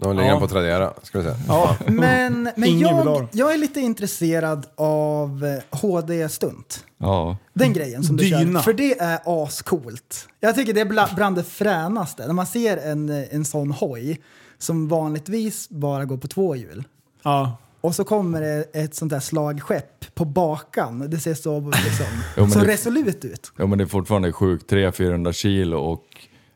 [0.00, 0.40] Då ligger Ja.
[0.40, 1.36] på Tradera, ska vi säga.
[1.48, 1.76] Ja.
[1.86, 3.28] Men, men Ingen vill ha jag, dem.
[3.32, 6.84] jag är lite intresserad av eh, HD-stunt.
[6.98, 8.52] Ja, Den grejen som du Dyna.
[8.60, 8.64] kör.
[8.64, 10.28] För det är ascoolt.
[10.40, 12.26] Jag tycker det är bla- bland det fränaste.
[12.26, 14.20] När man ser en, eh, en sån hoj
[14.58, 16.84] som vanligtvis bara går på två hjul.
[17.22, 17.56] Ja.
[17.80, 21.10] Och så kommer det ett sånt där slagskepp på bakan.
[21.10, 23.52] Det ser så, liksom, Jo, men så det- resolut ut.
[23.56, 26.04] ja men det är fortfarande sjukt, 300-400 kilo och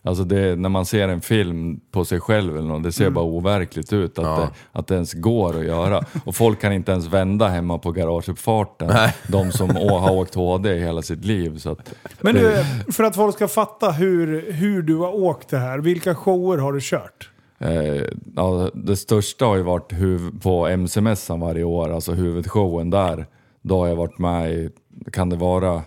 [0.03, 3.24] Alltså det, när man ser en film på sig själv eller något, det ser bara
[3.24, 6.05] overkligt ut att, det, att det ens går att göra.
[6.24, 8.90] Och folk kan inte ens vända hemma på garageuppfarten.
[9.28, 11.59] De som har åkt HD hela sitt liv.
[11.59, 15.59] Så att, Men du, för att folk ska fatta hur, hur du har åkt det
[15.59, 15.78] här.
[15.78, 17.30] Vilka shower har du kört?
[17.59, 18.03] Eh,
[18.36, 23.26] ja, det största har ju varit huv- på MC-mässan varje år, alltså huvudshowen där.
[23.62, 24.70] Då har jag varit med i,
[25.12, 25.82] kan det vara,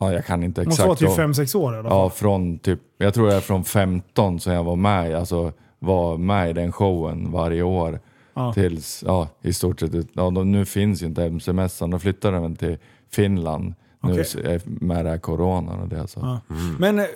[0.00, 1.02] ja jag kan inte Måste exakt.
[1.02, 1.42] vara typ då.
[1.42, 1.98] 5-6 år i alla fall.
[1.98, 6.16] Ja, från typ, jag tror jag är från 15 som jag var med alltså var
[6.18, 8.00] med i den showen varje år.
[8.34, 8.52] Ja.
[8.52, 12.56] Tills, ja i stort sett, ja, de, nu finns ju inte MC-mässan, de flyttade den
[12.56, 12.78] till
[13.12, 16.06] Finland nu s- eh, med det här coronan och det.
[16.08, 16.20] Så.
[16.20, 16.54] Ja.
[16.78, 17.06] Men eh,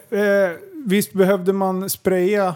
[0.87, 2.55] visst behövde man spraya,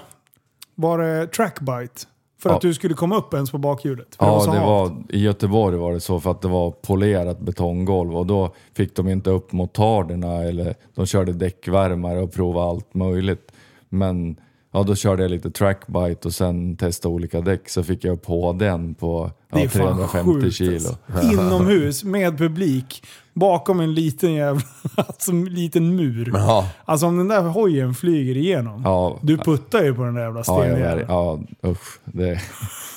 [0.74, 2.00] var det trackbite?
[2.42, 2.56] För Ja.
[2.56, 4.14] att du skulle komma upp ens på bakhjulet?
[4.16, 4.62] För Ja, det halt.
[4.66, 8.96] var, i Göteborg var det så för att det var polerat betonggolv och då fick
[8.96, 13.52] de inte upp motarderna eller de körde däckvärmare och provade allt möjligt.
[13.88, 14.36] Men
[14.72, 18.26] ja, då körde jag lite trackbite och sen testade olika däck så fick jag upp
[18.26, 20.74] HDn på Det ja, är fan 350 sjukt, kilo.
[20.74, 21.32] alltså.
[21.32, 23.02] Inomhus med publik
[23.38, 24.62] bakom en liten jävla
[24.96, 26.30] alltså, en liten mur.
[26.34, 26.68] Ja.
[26.84, 28.82] Alltså om den där hojen flyger igenom.
[28.84, 31.04] Ja, Du puttar ju på den där jävla ja, jag, stenen.
[31.08, 31.38] ja,
[31.70, 31.98] usch.
[32.04, 32.40] Det,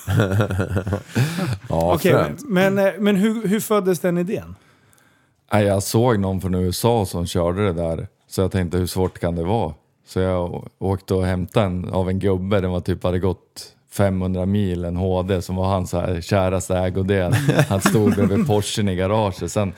[1.69, 2.43] Ja, fränt.
[2.47, 4.55] men, men, men hur, hur föddes den idén?
[5.51, 9.35] jag såg någon från USA som körde det där så jag tänkte hur svårt kan
[9.35, 9.73] det vara?
[10.07, 14.45] Så jag åkte och hämtade en av en gubbe, den var typ hade gått 500
[14.45, 15.91] mil, en HD som var hans
[16.25, 17.33] käraste ägodel.
[17.69, 19.51] Han stod bredvid Porschen i garaget.
[19.51, 19.73] Sen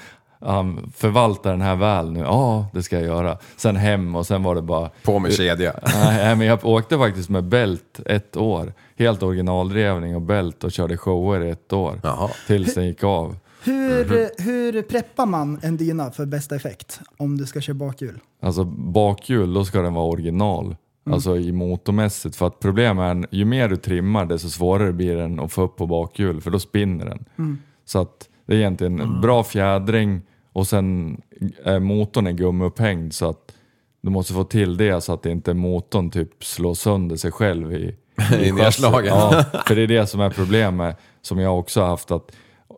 [0.46, 2.20] han förvaltar den här väl nu.
[2.20, 3.38] Ja, det ska jag göra.
[3.58, 4.90] Sen hem och sen var det bara...
[5.04, 5.74] På med kedja.
[5.94, 8.74] Nej, men jag åkte faktiskt med bält ett år.
[8.98, 12.00] Helt originaldrevning och bält och körde shower i ett år.
[12.04, 12.30] Jaha.
[12.48, 13.36] Tills den gick av.
[13.64, 14.30] Hur, Mhm.
[14.38, 18.20] hur preppar man en dyna för bästa effekt om du ska köra bakhjul?
[18.42, 20.76] Alltså bakhjul, då ska den vara original.
[21.12, 22.36] Alltså i motormässigt.
[22.36, 25.76] För att problemet är, ju mer du trimmar desto svårare blir den att få upp
[25.78, 26.42] på bakhjul.
[26.42, 27.26] För då spinner den.
[27.86, 30.22] Så att det är egentligen en bra fjädring
[30.54, 31.22] och sen
[31.64, 33.14] är motorn är gummiupphängd.
[33.14, 33.54] Så att
[34.02, 37.96] du måste få till det så att inte motorn typ slår sönder sig själv i,
[38.40, 39.06] I nedslagen.
[39.06, 42.12] Ja, för det är det som är problemet som jag också har haft.
[42.12, 42.32] Att,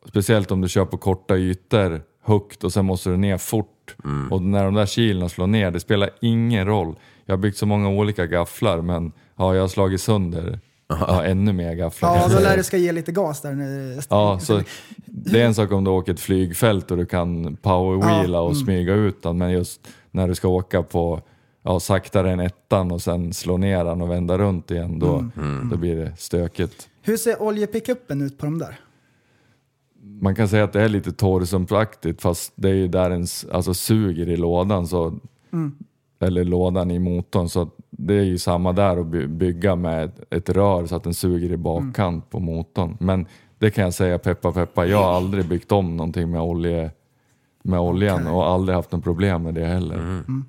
[0.09, 3.95] speciellt om du kör på korta ytor högt och sen måste du ner fort.
[4.31, 6.95] Och när de där kilen slår ner, det spelar ingen roll.
[7.25, 11.53] Jag har byggt så många olika gafflar men ja, jag har slagit sönder ja, ännu
[11.53, 12.15] mer gafflar.
[12.15, 13.53] Ja, då lär du ska ge lite gas där.
[13.53, 13.99] Nu.
[14.09, 14.61] Ja, så
[15.05, 18.93] det är en sak om du åker ett flygfält och du kan powerwheela och smyga
[18.93, 21.21] ut den, men just när du ska åka på
[21.63, 25.29] ja, saktare än ettan och sen slå ner den och vända runt igen, då,
[25.71, 26.89] då blir det stökigt.
[27.01, 28.79] Hur ser oljepickuppen ut på de där?
[30.21, 33.73] Man kan säga att det är lite torrsumpaktigt fast det är ju där den alltså,
[33.73, 35.19] suger i lådan, så,
[36.19, 40.33] eller lådan i motorn, så det är ju samma där att by- bygga med ett,
[40.33, 42.97] ett rör så att den suger i bakkant på motorn.
[42.99, 43.25] Men
[43.59, 46.91] det kan jag säga, peppa peppa, jag har aldrig byggt om någonting med olje,
[47.63, 49.95] med oljan och aldrig haft något problem med det heller.
[49.95, 50.45] Mm.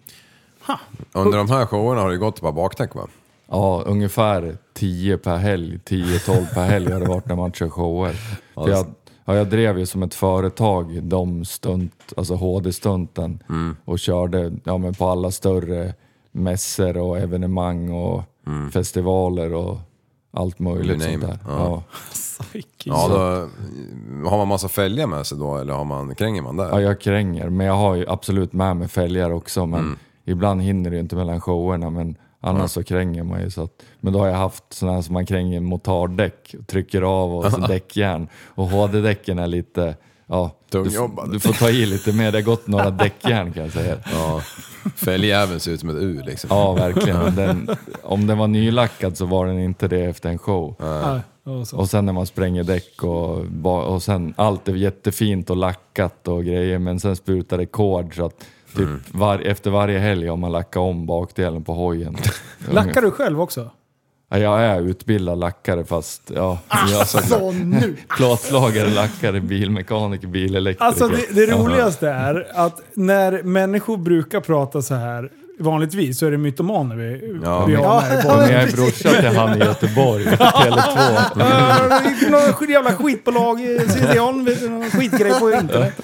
[1.12, 3.06] Under de här showerna har det gått par bakdäck va?
[3.48, 8.12] Ja, ungefär 10 per helg, 10-12 per helg har det varit när man kör shower.
[8.54, 8.86] För jag,
[9.24, 13.76] ja, jag drev ju som ett företag de stunt, alltså HD-stunten Mm.
[13.84, 15.94] och körde ja, men på alla större
[16.36, 18.22] mässor och evenemang och
[18.72, 19.78] festivaler och
[20.32, 21.20] allt möjligt Mm.
[21.20, 21.38] Sånt där.
[21.48, 21.58] Ja.
[21.58, 21.82] Ja.
[22.84, 26.68] Ja, då, har man massa fälgar med sig då eller har man, kränger man där?
[26.68, 29.66] Ja, jag kränger, men jag har ju absolut med mig fälgar också.
[29.66, 29.98] Men Mm.
[30.24, 31.90] ibland hinner det ju inte mellan showerna.
[31.90, 33.50] Men annars så kränger man ju.
[33.50, 37.52] Så att, men då har jag haft sådana som man kränger motardäck, trycker av och
[37.52, 38.28] så däckjärn.
[38.44, 39.96] Och HD-däcken är lite,
[40.26, 40.82] ja, du,
[41.32, 42.32] du får ta i lite mer.
[42.32, 43.96] Det har gått några däckjärn kan jag säga.
[44.12, 44.40] Ja.
[44.94, 46.48] Fälgjäveln ser ut som ett U liksom.
[46.50, 47.34] Ja, verkligen.
[47.34, 47.68] Den,
[48.02, 50.74] om den var nylackad så var den inte det efter en show.
[50.78, 51.20] Ja,
[51.72, 53.38] och sen när man spränger däck och,
[53.94, 58.26] och sen allt är jättefint och lackat och grejer men sen sprutar det kord så
[58.26, 58.44] att
[58.76, 62.16] typ var, efter varje helg har man lackat om bakdelen på hojen.
[62.70, 63.70] Lackar du själv också?
[64.28, 66.58] Ja, jag är utbildad lackare fast ja,
[66.90, 67.96] jag så Så nu!
[68.16, 70.84] plåtslagare, lackare, bilmekaniker, bilelektriker.
[70.84, 76.30] Alltså det, det roligaste är att när människor brukar prata så här vanligtvis så är
[76.30, 77.64] det mytomaner vi, Ja.
[77.66, 81.36] vi har i ja, Men jag är brorsa till han i Göteborg, Tele2.
[82.24, 83.58] Uh, något jävla skitbolag,
[83.88, 85.94] CDON, någon skitgrej på internet.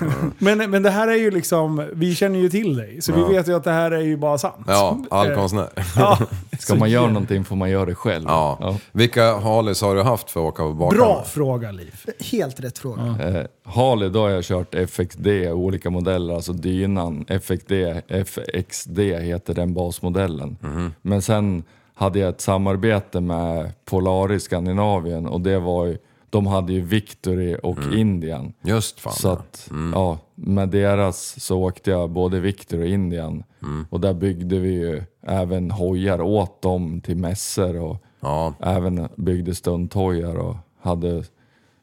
[0.38, 3.48] Men, men det här är ju liksom, vi känner ju till dig, så vi vet
[3.48, 4.64] ju att det här är ju bara sant.
[4.66, 5.68] Ja, all Eh, konstnär.
[5.96, 6.18] Ja,
[6.58, 8.24] Ska man göra någonting får man göra det själv.
[8.28, 8.76] Ja.
[8.92, 11.02] Vilka Harleys har du haft för att åka på bakarna?
[11.04, 11.94] Bra fråga Liv.
[12.32, 13.02] Helt rätt fråga.
[13.02, 17.24] Eh, Harley, då har jag kört FXD, olika modeller, alltså dynan.
[17.28, 17.72] FXD,
[18.08, 20.56] FXD heter den basmodellen.
[21.02, 21.62] Men sen
[21.94, 25.98] hade jag ett samarbete med Polaris Skandinavien och det var ju,
[26.30, 28.52] de hade ju Victory och Indian.
[28.62, 29.12] Just fan.
[29.12, 33.44] Så att, ja, med deras så åkte jag både Victory och Indian.
[33.90, 38.54] Och där byggde vi ju även hojar åt dem till mässor och Ja.
[38.60, 41.24] även byggde stunthojar och hade,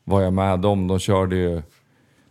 [0.04, 1.62] var jag med dem, de körde ju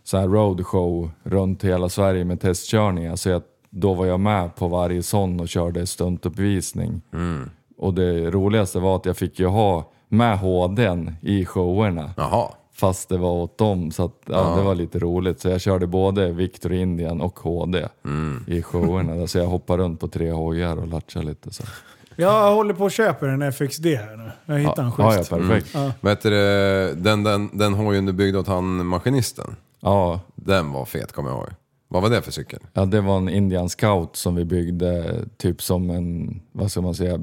[0.03, 3.15] så här roadshow runt hela Sverige med testkörningar.
[3.15, 7.01] Så jag, då var jag med på varje sån och körde stuntuppvisning.
[7.77, 12.13] Och det roligaste var att jag fick ju ha med HDn i showerna.
[12.17, 12.47] Jaha.
[12.73, 15.39] Fast det var åt dem, så att, ja, det var lite roligt.
[15.39, 17.87] Så jag körde både Victor Indian och HD
[18.47, 19.27] i showerna.
[19.27, 21.53] Så jag hoppade runt på tre hojar och latchade lite.
[21.53, 21.63] Så.
[22.15, 24.31] Jag håller på att köpa en FXD här nu.
[24.53, 25.29] Jag hittade en Ja, ja, schysst.
[25.29, 25.75] perfekt.
[26.01, 29.55] Vad heter det, den, den, den hojen du byggde åt han maskinisten?
[29.79, 31.49] Ja, Den var fet kommer jag ihåg.
[31.87, 32.59] Vad var det för cykel?
[32.73, 36.95] Ja, det var en Indian Scout som vi byggde typ som en, vad ska man
[36.95, 37.19] säga,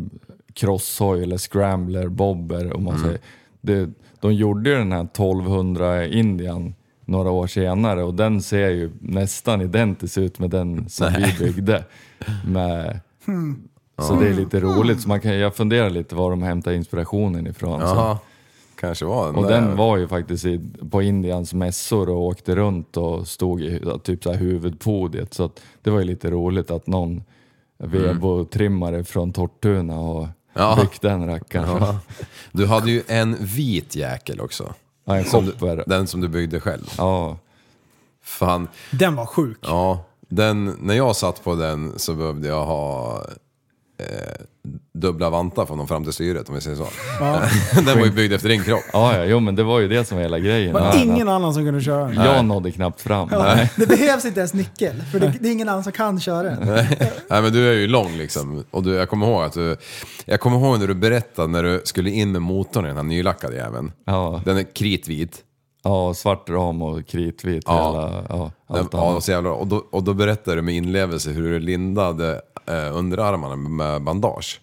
[0.55, 3.19] crosshoj eller scrambler, bobber om man säger.
[3.61, 3.91] Det,
[4.21, 6.75] de gjorde ju den här 1200 Indian
[7.05, 11.85] några år senare och den ser ju nästan identisk ut med den som vi byggde.
[12.47, 13.01] Med,
[14.03, 17.47] Så det är lite roligt, så man kan, jag funderar lite var de hämtar inspirationen
[17.47, 17.81] ifrån.
[17.81, 18.19] Så.
[18.81, 19.61] Kanske var den Och där.
[19.61, 24.25] den var ju faktiskt i, på Indians mässor och åkte runt och stod i typ
[24.25, 25.35] så här huvudpodiet.
[25.35, 27.23] Så att det var ju lite roligt att någon
[27.79, 30.77] Vebo-trimmare från Tortuna och Ja.
[30.81, 31.69] byggt den rackaren.
[31.69, 31.79] Ja.
[32.19, 32.25] Ja.
[32.53, 34.75] Du hade ju en vit jäkel också.
[35.07, 36.85] en Som du, den som du byggde själv.
[36.99, 37.39] Ja.
[38.25, 39.59] Fan, Den var sjuk.
[39.63, 40.05] ja.
[40.29, 43.23] Den, när jag satt på den så behövde jag ha
[44.03, 44.45] eh,
[44.95, 46.87] dubbla vantar från de fram till styret om vi säger så.
[47.85, 48.83] den var ju byggd efter din kropp.
[48.93, 50.75] Ja, ja, jo men det var ju det som var hela grejen.
[50.75, 52.15] Det var Ja, ingen annan som kunde köra den.
[52.15, 53.29] Jag nådde knappt fram.
[53.33, 53.71] Nej.
[53.77, 56.67] Det behövs inte ens nyckel, för det, det är ingen annan som kan köra den.
[57.29, 58.65] Nej men du är ju lång liksom.
[58.71, 59.77] Och du, jag kommer ihåg att du...
[60.25, 63.05] Jag kommer ihåg när du berättade när du skulle in med motorn i den här
[63.05, 63.93] nylackade jäveln.
[64.07, 64.41] Ja.
[64.45, 65.39] Den är kritvit.
[65.85, 67.65] ja, svart ram och kritvit.
[67.67, 67.91] Ja.
[67.93, 69.25] Hela, ja, allt ja, annat.
[69.25, 73.57] så jävla, och, då, och då berättade du med inlevelse hur du lindade eh, underarmarna
[73.57, 74.61] med bandage.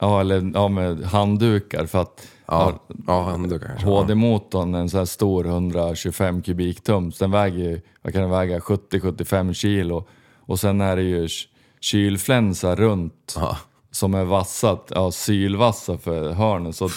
[0.00, 2.72] Ja, eller ja, med handdukar för att Ja,
[3.06, 3.86] ja, handdukar kanske.
[3.86, 9.52] HD-motorn, en sån här stor 125 kubiktums, den väger ju, vad kan den väga, 70-75
[9.52, 10.04] kilo.
[10.46, 11.32] Och sen är det ju k-
[11.80, 13.56] kylflänsa runt Ja.
[13.90, 16.72] som är vassat, ja sylvassa för hörnen.
[16.72, 16.88] Så,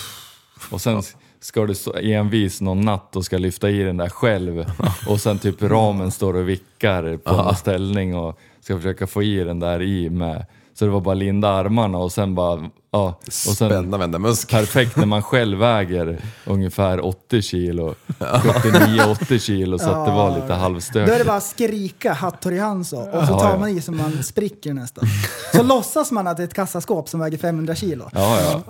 [0.72, 1.02] och sen
[1.40, 4.66] ska du stå envis någon natt och ska lyfta i den där själv.
[5.10, 9.44] Och sen typ ramen står och vickar på en ställning och ska försöka få i
[9.44, 10.46] den där i med.
[10.74, 13.20] Så det var bara linda armarna och sen bara, ja.
[13.26, 14.60] Och sen, Spänna vända muskler.
[14.60, 17.96] perfekt när man själv väger ungefär 80 kilo.
[18.20, 21.26] 79-80 kilo så att det var lite Då är det halvstökigt.
[21.26, 23.58] bara att skrika Hattori Hanzo och så tar ja.
[23.58, 25.06] man i så man spricker nästan.
[25.56, 28.10] Så låtsas man att det är ett kassaskåp som väger 500 kilo.
[28.14, 28.62] Ja, ja.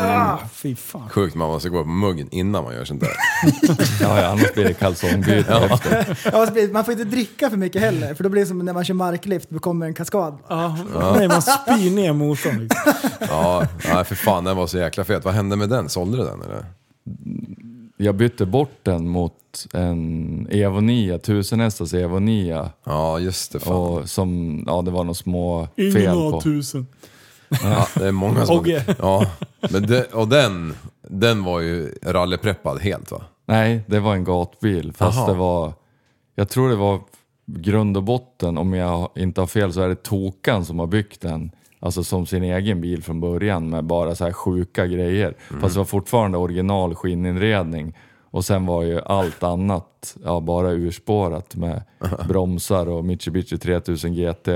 [0.00, 1.08] Ah, fy fan.
[1.08, 3.10] Sjukt man måste gå på muggen innan man gör sånt där.
[4.00, 6.18] Ja, ja, annars blir det kalsongbyte efter.
[6.32, 8.72] Ja, blir- man får inte dricka för mycket heller, för då blir det som när
[8.72, 10.38] man kör marklift, då kommer en kaskad.
[10.48, 10.76] Ja.
[11.16, 12.58] Nej, man spyr ner motorn.
[12.58, 12.92] Liksom.
[13.20, 15.24] Ja, nej för fan den var så jäkla fet.
[15.24, 15.88] Vad hände med den?
[15.88, 16.64] Sålde du den eller?
[17.96, 19.32] Jag bytte bort den mot
[19.72, 22.70] en Evo 9, 1000 hästars Evo 9.
[22.84, 23.72] Ja just det, fan.
[23.74, 26.40] Och som, ja det var några små Ingen fel på.
[26.40, 26.86] tusen.
[27.62, 28.58] Ja, det är många som...
[28.58, 28.84] Ogge.
[28.98, 29.26] Ja,
[29.70, 33.22] men det, och den, den var ju rallypreppad helt va?
[33.46, 34.92] Nej, det var en gatbil.
[34.92, 35.28] Fast Jaha.
[35.28, 35.72] det var,
[36.34, 37.00] jag tror det var
[37.46, 41.20] grund och botten, om jag inte har fel så är det Tokan som har byggt
[41.20, 41.50] den.
[41.80, 45.34] Alltså som sin egen bil från början med bara så här sjuka grejer.
[45.60, 47.94] Fast det var fortfarande original skinninredning.
[48.30, 51.82] Och sen var ju allt annat ja, bara urspårat med
[52.28, 54.48] bromsar och Mitsubishi 3000 GT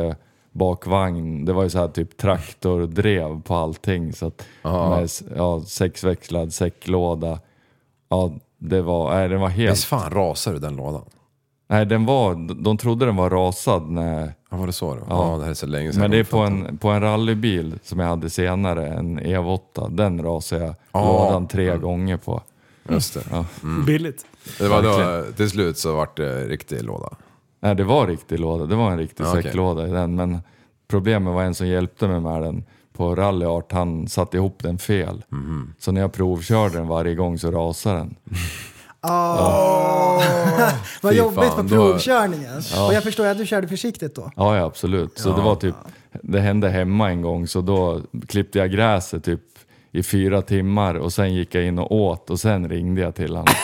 [0.53, 1.45] bakvagn.
[1.45, 4.13] Det var ju så här typ traktordrev på allting.
[4.13, 7.41] Så att med ja, sexväxlad säcklåda.
[8.09, 9.73] Ja, det var, nej, den var helt...
[9.73, 11.05] Visst fan rasade du den lådan?
[11.71, 14.33] Nej, den var, de trodde den var rasad när...
[14.51, 15.01] Ja, var det så då?
[15.09, 16.01] Ja, det här är så länge sedan.
[16.01, 19.91] Men det är på en, på en rallybil som jag hade senare, en EV8.
[19.97, 21.05] Den rasade jag Ja.
[21.25, 22.43] lådan tre gånger på.
[22.91, 23.21] Just det.
[23.31, 23.45] Ja.
[23.87, 24.27] Billigt.
[24.59, 27.09] Det var då, till slut så vart det riktig låda.
[27.61, 28.67] Nej, det var riktig låda.
[28.67, 29.43] Det var en riktig Ja, okej.
[29.43, 30.15] säcklåda i den.
[30.17, 30.39] Men
[30.89, 32.65] problemet var en som hjälpte mig med den
[32.97, 33.73] på rallyart.
[33.73, 35.25] Han satte ihop den fel.
[35.29, 35.75] Mhm.
[35.79, 38.15] Så när jag provkörde den varje gång så rasade den.
[41.03, 42.57] Vad Fy jobbigt fan, på då- provkörningen.
[42.89, 44.31] Och jag förstår att du körde försiktigt då.
[44.37, 45.19] Ja, ja absolut.
[45.19, 45.75] Så det var typ,
[46.23, 49.41] det hände hemma en gång så då klippte jag gräset typ
[49.93, 53.31] i fyra timmar och sen gick jag in och åt och sen ringde jag till
[53.37, 53.47] honom.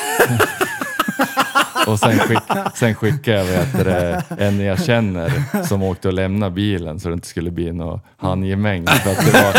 [1.86, 2.42] och sen, skick,
[2.74, 7.14] sen skickade jag vet det, en jag känner som åkte och lämnade bilen så det
[7.14, 8.86] inte skulle bli någon handgemäng.
[8.86, 9.52] För att det, var,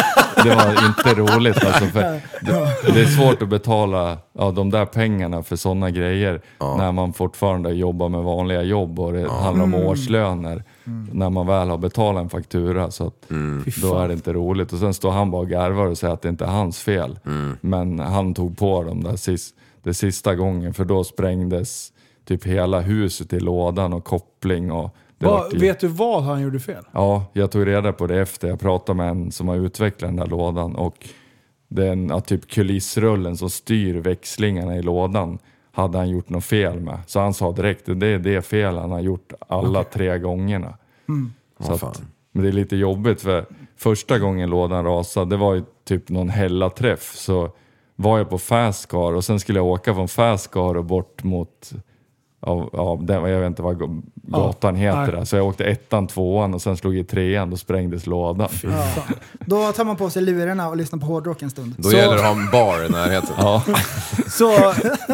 [0.44, 1.86] det var inte roligt alltså.
[1.86, 2.02] För
[2.42, 7.14] det, det är svårt att betala ja, de där pengarna för sådana grejer när man
[7.14, 10.64] fortfarande jobbar med vanliga jobb och det handlar om årslöner.
[11.12, 13.30] När man väl har betalat en faktura så att
[13.82, 14.74] då är det inte roligt.
[14.74, 17.20] Och sen står han bara och garvar och säger att det inte är hans fel.
[17.62, 21.92] Men han tog på dem där sist, det sista gången för då sprängdes
[22.26, 26.42] typ hela huset i lådan och koppling och det Va, ju- vet du vad han
[26.42, 26.84] gjorde fel?
[26.92, 28.48] Ja, jag tog reda på det efter.
[28.48, 31.10] Jag pratade med en som har utvecklat den där lådan och
[31.68, 35.38] den ja, typ kulissrullen som styr växlingarna i lådan
[35.72, 37.00] hade han gjort något fel med.
[37.08, 40.78] Så han sa direkt det är det fel han har gjort alla tre gångerna.
[41.08, 41.94] Så Vad att, fan.
[42.32, 43.46] men det är lite jobbigt för
[43.78, 47.16] första gången lådan rasade, det var ju typ någon hällaträff.
[47.16, 47.50] Så
[47.96, 51.72] var jag på Fastcar och sen skulle jag åka från Fastcar och bort mot
[52.46, 55.02] av, av den, jag vet inte vad ga- gatan heter.
[55.02, 55.12] nej.
[55.12, 55.26] där.
[55.26, 58.50] Så jag åkte ettan, tvåan och sen slog jag i trean, då sprängdes lådan.
[58.64, 58.88] Ja.
[59.46, 61.74] Då tar man på sig lurarna och lyssnar på hårdrock en stund.
[61.78, 63.36] Då Så- gäller det att ha en bar i närheten.
[63.38, 63.64] Ja,
[64.28, 64.50] Så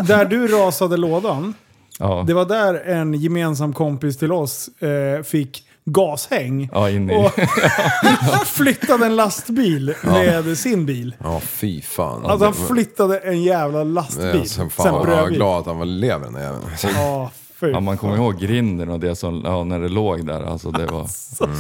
[0.04, 1.54] där du rasade lådan,
[2.00, 7.16] ja, det var där en gemensam kompis till oss eh, fick gashäng ja in i...
[7.16, 7.32] och
[8.48, 11.16] flyttade en lastbil med sin bil.
[11.24, 12.26] Ja, fy fan.
[12.26, 14.40] Alltså han flyttade en jävla lastbil.
[14.40, 15.38] Alltså, fan, fan vad brödbil.
[15.38, 16.64] glad att han var lever den där jäveln.
[16.84, 17.32] Ja,
[17.74, 20.44] Ja, man kommer ihåg grinden och det som, ja, när det låg där.
[20.44, 21.08] Alltså det var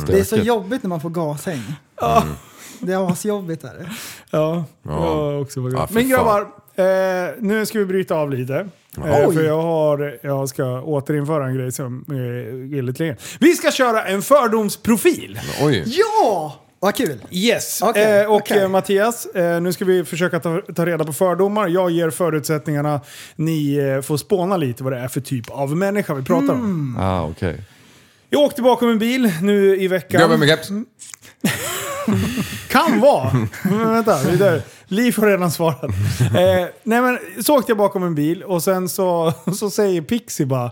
[0.07, 1.63] Det är så jobbigt när man får gashäng.
[2.79, 3.89] Det är asjobbigt är det.
[4.31, 5.31] Ja, Ja.
[5.31, 5.81] jag också var glad.
[5.81, 6.41] Ja, Men grabbar,
[6.75, 8.67] eh, nu ska vi bryta av lite.
[8.97, 9.35] Eh, Oj.
[9.35, 13.15] för jag, har, jag ska återinföra en grej som eh, är lite längre.
[13.39, 15.39] Vi ska köra en fördomsprofil.
[15.61, 15.83] Oj.
[15.85, 16.55] Ja!
[16.79, 17.17] Vad kul!
[17.31, 17.79] Yes!
[17.83, 18.61] Okej, eh, och okej.
[18.61, 21.67] eh, Mattias, eh, nu ska vi försöka ta, ta reda på fördomar.
[21.67, 23.01] Jag ger förutsättningarna.
[23.35, 26.61] Ni eh, får spåna lite vad det är för typ av människa vi pratar Mm.
[26.63, 26.97] om.
[26.99, 27.61] Ah, okej.
[28.29, 30.21] Jag åkte bakom en bil nu i veckan.
[30.21, 30.69] Gubben med keps.
[32.67, 33.47] Kan vara.
[33.63, 34.61] Men vänta, vi där.
[34.85, 35.83] Liv har redan svarat.
[35.83, 40.45] Eh, nej men så åkte jag bakom en bil och sen så, så säger Pixie
[40.45, 40.71] bara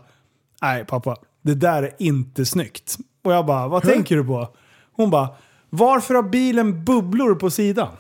[0.62, 2.98] Nej pappa, det där är inte snyggt.
[3.24, 4.48] Och jag bara, vad tänker du på?
[4.96, 5.30] Hon bara,
[5.70, 7.92] varför har bilen bubblor på sidan?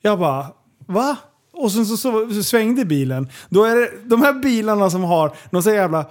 [0.00, 0.46] Jag bara,
[0.86, 1.16] va?
[1.52, 3.28] Och sen så, så, så svängde bilen.
[3.48, 6.06] Då är det de här bilarna som har någon sån jävla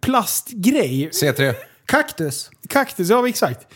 [0.00, 1.54] plastgrej C3.
[1.86, 2.50] Kaktus.
[2.68, 3.66] Kaktus, ja exakt.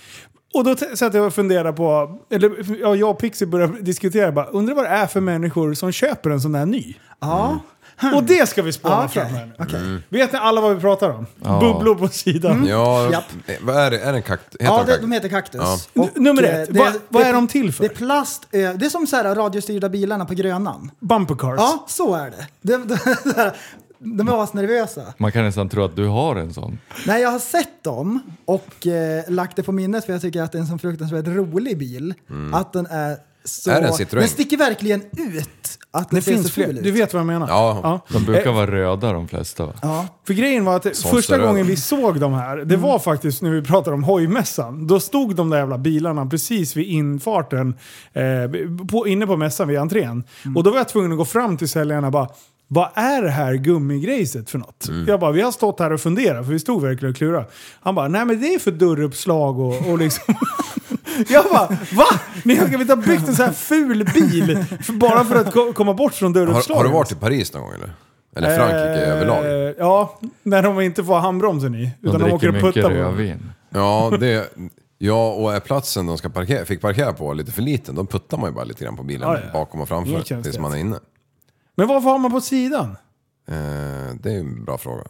[0.57, 4.47] Och då satt jag och funderade på, eller ja, jag och Pixie började diskutera, bara,
[4.47, 6.95] undrar vad det är för människor som köper en sån där ny.
[7.21, 7.59] Ja.
[8.15, 9.23] Och det ska vi spåna Ja, okej.
[9.23, 9.53] fram här nu.
[9.59, 9.99] Okej.
[10.09, 11.27] Vet ni alla vad vi pratar om?
[11.61, 12.67] Bubblor på sidan.
[12.67, 13.25] Ja, Japp.
[13.47, 13.99] eh, vad är det?
[13.99, 14.45] Är det en kakt?
[14.53, 15.89] Heter Ja, de det, de heter kaktus.
[15.93, 16.09] Ja.
[16.15, 17.85] Nummer eh, ett, vad- vad är de till för?
[17.85, 20.91] Det är plast, eh, det är som så här radiostyrda bilarna på Grönan.
[21.01, 21.55] Bumper cars.
[21.59, 22.47] Ja, så är det.
[22.63, 22.77] De,
[23.25, 23.51] de,
[24.15, 25.03] de är asnervösa.
[25.19, 26.79] Man kan nästan tro att du har en sån.
[27.07, 30.53] Nej, jag har sett dem och eh, lagt det på minnet för jag tycker att
[30.53, 32.15] det är en så fruktansvärt rolig bil.
[32.53, 34.19] Att den är Så Är det en Citroën?
[34.19, 35.49] Den sticker verkligen ut
[35.91, 36.67] att den Det ser finns så fler.
[36.67, 36.85] ful ut.
[36.85, 37.49] Du vet vad jag menar?
[37.49, 38.01] Ja.
[38.13, 39.73] De brukar Eh, vara röda de flesta va?
[39.83, 40.07] Ja.
[40.27, 43.43] För grejen var att Sånt första ser gången vi såg de här, det var faktiskt
[43.43, 44.87] när vi pratade om hojmässan.
[44.87, 47.75] Då stod de där jävla bilarna precis vid infarten,
[48.13, 48.23] eh,
[48.91, 50.25] på, inne på mässan vid entrén.
[50.57, 52.29] Och då var jag tvungen att gå fram till säljarna och bara
[52.69, 54.89] vad är det här gummigrejset för något?
[55.07, 57.47] Jag bara, vi har stått här och funderat för vi stod verkligen och klurade.
[57.81, 60.35] Han bara, nej men det är för dörruppslag och, och liksom...
[61.29, 62.05] Jag bara, va?
[62.45, 65.95] Ni har inte byggt en så här ful bil för, bara för att ko- komma
[65.95, 66.77] bort från Har, dörruppslag?
[66.77, 67.91] har du varit i Paris någon gång eller?
[68.37, 69.75] Eller Frankrike Eh, överlag?
[69.79, 71.91] Ja, när de inte får handbromsen i.
[72.01, 72.95] De Utan de, åker dricker och puttar på.
[72.97, 73.53] rödvin.
[73.71, 74.53] Ja, det...
[74.99, 78.37] Ja, och är platsen de ska parkera, fick parkera på lite för liten, då puttar
[78.39, 79.53] man ju bara lite grann på bilen Ja, ja.
[79.53, 80.97] bakom och framför tills man är inne.
[81.79, 82.97] Men varför har man på sidan?
[83.49, 85.05] Eh, det är en bra fråga.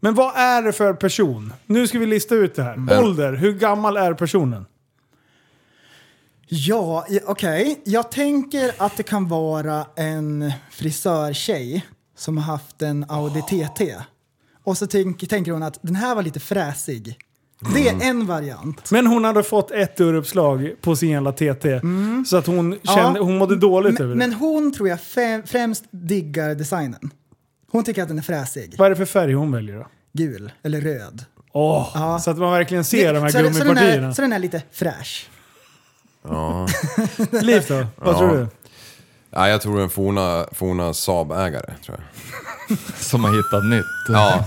[0.00, 1.52] Men vad är det för person?
[1.66, 2.98] Nu ska vi lista ut det här.
[3.02, 4.66] Ålder, hur gammal är personen?
[6.48, 7.80] Ja, i- okej.
[7.84, 11.86] Jag tänker att det kan vara en frisörtjej
[12.16, 13.96] som har haft en Audi TT.
[14.64, 17.18] Och så tänk, tänker hon att den här var lite fräsig.
[17.74, 18.90] Det är en variant.
[18.90, 21.80] Men hon hade fått ett dörruppslag på sin jävla TT.
[22.26, 24.36] Så att hon, kände, hon mådde dåligt över Men, det.
[24.36, 27.10] men hon tror jag fä- främst diggar designen.
[27.72, 28.74] Hon tycker att den är fräsig.
[28.78, 29.86] Vad är det för färg hon väljer då?
[30.12, 31.24] Gul eller röd.
[31.52, 32.18] Åh, Ja.
[32.18, 34.08] Så att man verkligen ser de här så, så, den gummipartierna.
[34.08, 35.28] är, så den är lite fräsch.
[37.42, 37.86] Liv då?
[37.96, 38.18] Vad Ja.
[38.18, 38.46] tror du?
[39.30, 41.98] Ja, jag tror en forna, forna Saab-ägare, tror
[42.68, 42.78] jag.
[42.96, 43.84] Som har hittat nytt.
[44.08, 44.44] Ja.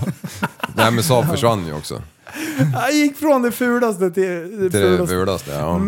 [0.76, 2.02] Nej men Saab försvann ju också.
[2.72, 5.14] Jag gick från det fulaste till det Till det fulaste.
[5.14, 5.80] fulaste, ja.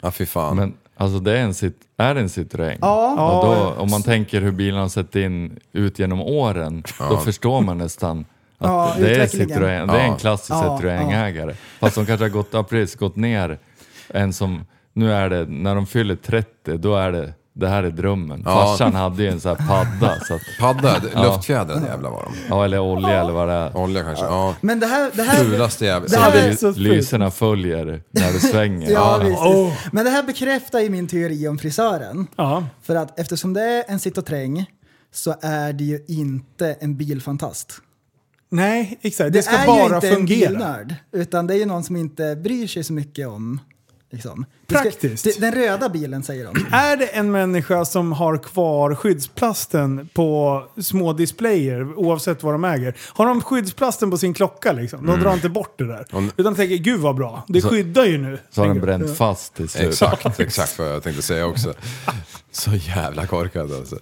[0.00, 0.56] Ja, fy fan.
[0.56, 2.78] Men alltså det är en, cit- är det en Citroën?
[2.80, 3.38] Ja.
[3.38, 7.60] Och då, om man tänker hur bilen har sett in ut genom åren, då förstår
[7.60, 8.18] man nästan
[8.58, 9.48] att Ja, det, är utvecklingen.
[9.58, 11.54] Citroën, det är en klassisk Ja, Citroën-ägare.
[11.80, 13.58] Fast de kanske har gått, ja, precis, gått ner
[14.08, 17.90] en som, nu är det, när de fyller 30, då är det, det här är
[17.90, 18.42] drömmen.
[18.44, 18.52] Ja.
[18.54, 22.32] Farsan hade ju en sån här padda, så att, Padda, luftfjädrad jävla var de.
[22.48, 23.76] ja, eller olja eller vad det är.
[23.76, 24.54] Olja kanske, ja.
[24.60, 25.10] Men det här...
[25.14, 26.08] Det här Fulaste jävla...
[26.08, 26.76] Det här är så fult.
[26.78, 28.90] lyserna följer när du svänger.
[28.90, 29.42] ja, visst, visst.
[29.42, 29.72] Åh.
[29.92, 32.26] Men det här bekräftar ju min teori om frisören.
[32.36, 32.64] Ja.
[32.82, 34.64] För att eftersom det är en Citroën
[35.12, 37.72] så är det ju inte en bilfantast.
[38.50, 39.32] Nej, exakt.
[39.32, 40.48] Det, Det ska är ju bara inte en fungera.
[40.50, 43.60] bilnörd, utan det är ju någon som inte bryr sig så mycket om...
[44.10, 44.44] Liksom.
[44.72, 45.24] Ska- Praktiskt.
[45.24, 46.66] det- Den röda bilen säger de.
[46.76, 52.94] Är det en människa som har kvar skyddsplasten på små displayer oavsett vad de äger?
[53.08, 55.06] Har de skyddsplasten på sin klocka liksom?
[55.06, 56.06] De drar inte bort det där.
[56.12, 58.38] Om- Utan tänker, gud vad bra, det Så- skyddar ju nu.
[58.50, 59.88] Så har den bränt fast till slut.
[59.88, 61.74] Exakt, exakt vad jag tänkte säga också.
[62.54, 63.96] Så jävla korkad alltså.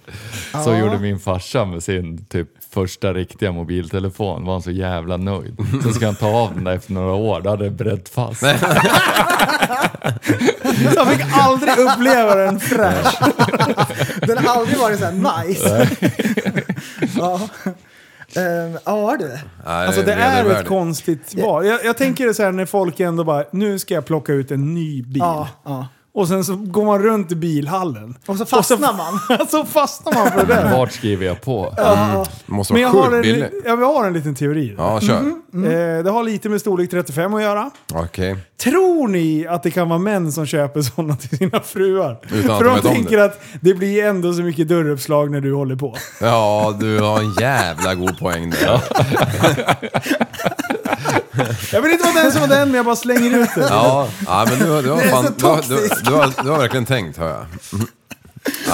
[0.63, 4.45] Så gjorde min farsa med sin typ första riktiga mobiltelefon.
[4.45, 5.55] Var han så jävla nöjd.
[5.83, 7.41] Sen ska han ta av den där efter några år.
[7.41, 8.43] Då hade det brett fast.
[10.95, 13.19] Jag fick aldrig uppleva den fräsch.
[14.27, 15.89] Den har aldrig varit så här nice.
[17.17, 17.41] ja.
[18.85, 19.27] Ja du.
[19.27, 21.65] Nej, Alltså det är ett konstigt val.
[21.65, 24.73] Jag, jag tänker så här när folk ändå bara, nu ska jag plocka ut en
[24.73, 25.17] ny bil.
[25.19, 25.87] Ja, ja.
[26.13, 28.17] Och sen så går man runt i bilhallen.
[28.25, 29.47] Och så fastnar man.
[29.47, 30.71] så fastnar man för det.
[30.77, 31.73] Vart skriver jag på?
[32.45, 33.39] Måste Men vara jag har, sjukt en, billig.
[33.41, 34.75] li- ja, vi har en liten teori.
[34.77, 35.15] Ja, kör.
[35.17, 37.71] Eh, det har lite med storlek 35 att göra.
[37.93, 38.37] Okej.
[38.63, 42.19] Tror ni att det kan vara män som köper sådana till sina fruar?
[42.33, 43.23] Utan För de tänker det.
[43.25, 45.97] att det blir ändå så mycket dörruppslag när du håller på.
[46.21, 48.81] Ja, du har en jävla god poäng där.
[51.71, 53.67] Jag vill inte vara den som var den, men jag bara slänger ut det.
[53.69, 55.61] Ja, ja men du, har- du, har, fan, du, har,
[56.05, 57.45] du, har, du har verkligen tänkt, hör jag.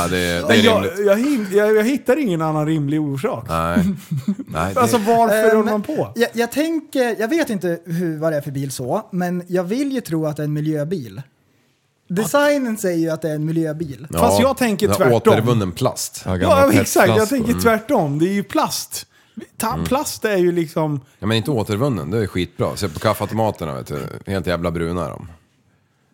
[0.01, 0.17] Ja, det,
[0.47, 1.19] det är jag, jag,
[1.51, 3.45] jag, jag hittar ingen annan rimlig orsak.
[3.49, 3.77] Nej.
[4.47, 6.11] Nej, det, Alltså varför Eh, håller men man på?
[6.15, 9.63] Jag, jag tänker, jag vet inte hur, vad det är för bil så, men jag
[9.63, 11.21] vill ju tro att det är en miljöbil.
[12.09, 14.07] Designen säger ju att det är en miljöbil.
[14.09, 15.13] ja, fast jag tänker tvärtom.
[15.13, 16.21] Återvunnen plast.
[16.25, 17.07] Ja, Ja, exakt.
[17.07, 18.19] Jag tänker tvärtom.
[18.19, 19.05] Det är ju plast.
[19.57, 19.85] Ta, Mm.
[19.85, 21.01] Plast är ju liksom...
[21.19, 22.75] Ja, men inte återvunnen, det är skitbra.
[22.75, 24.05] Se på kaffeautomaterna, vet du.
[24.31, 25.27] Helt jävla bruna är de.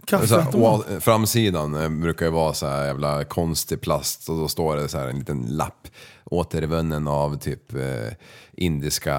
[0.10, 4.48] Så här, å- framsidan eh, brukar ju vara så här jävla konstig plast och då
[4.48, 5.88] står det så här en liten lapp.
[6.26, 7.82] Återvunnen av typ eh,
[8.58, 9.14] indiska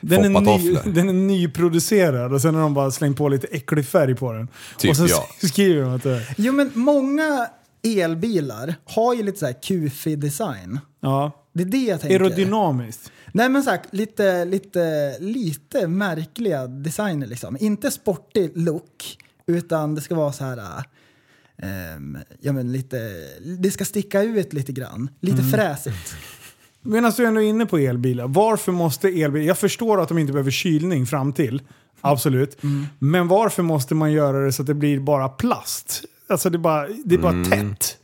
[0.00, 0.92] Den är, ny, foppatofflor.
[0.92, 4.48] den är nyproducerad och sen har de bara slängt på lite äcklig färg på den.
[4.78, 5.26] Typ, och sen ja.
[5.48, 6.34] skriver de att det är...
[6.38, 7.46] Jo men många
[7.82, 10.80] elbilar har ju lite så här kufig design.
[11.00, 11.32] Ja.
[11.52, 12.20] Det är det jag tänker.
[12.20, 13.12] Aerodynamiskt.
[13.32, 17.56] Nej men så här, lite, lite, lite märkliga designer liksom.
[17.60, 19.16] Inte sportig look,
[19.50, 20.58] utan det ska vara så här...
[21.62, 22.96] ehm, ja men lite,
[23.58, 25.10] det ska sticka ut lite grann.
[25.20, 25.50] Lite Mm.
[25.50, 26.14] fräsigt.
[26.82, 28.28] Medan du ändå är inne på elbilar.
[28.28, 29.46] Varför måste elbilar...
[29.46, 31.62] Jag förstår att de inte behöver kylning fram till.
[32.00, 32.62] Absolut.
[32.62, 32.86] Mm.
[32.98, 36.02] Men varför måste man göra det så att det blir bara plast?
[36.28, 37.50] Alltså det är bara, det är bara Mm.
[37.50, 37.96] tätt.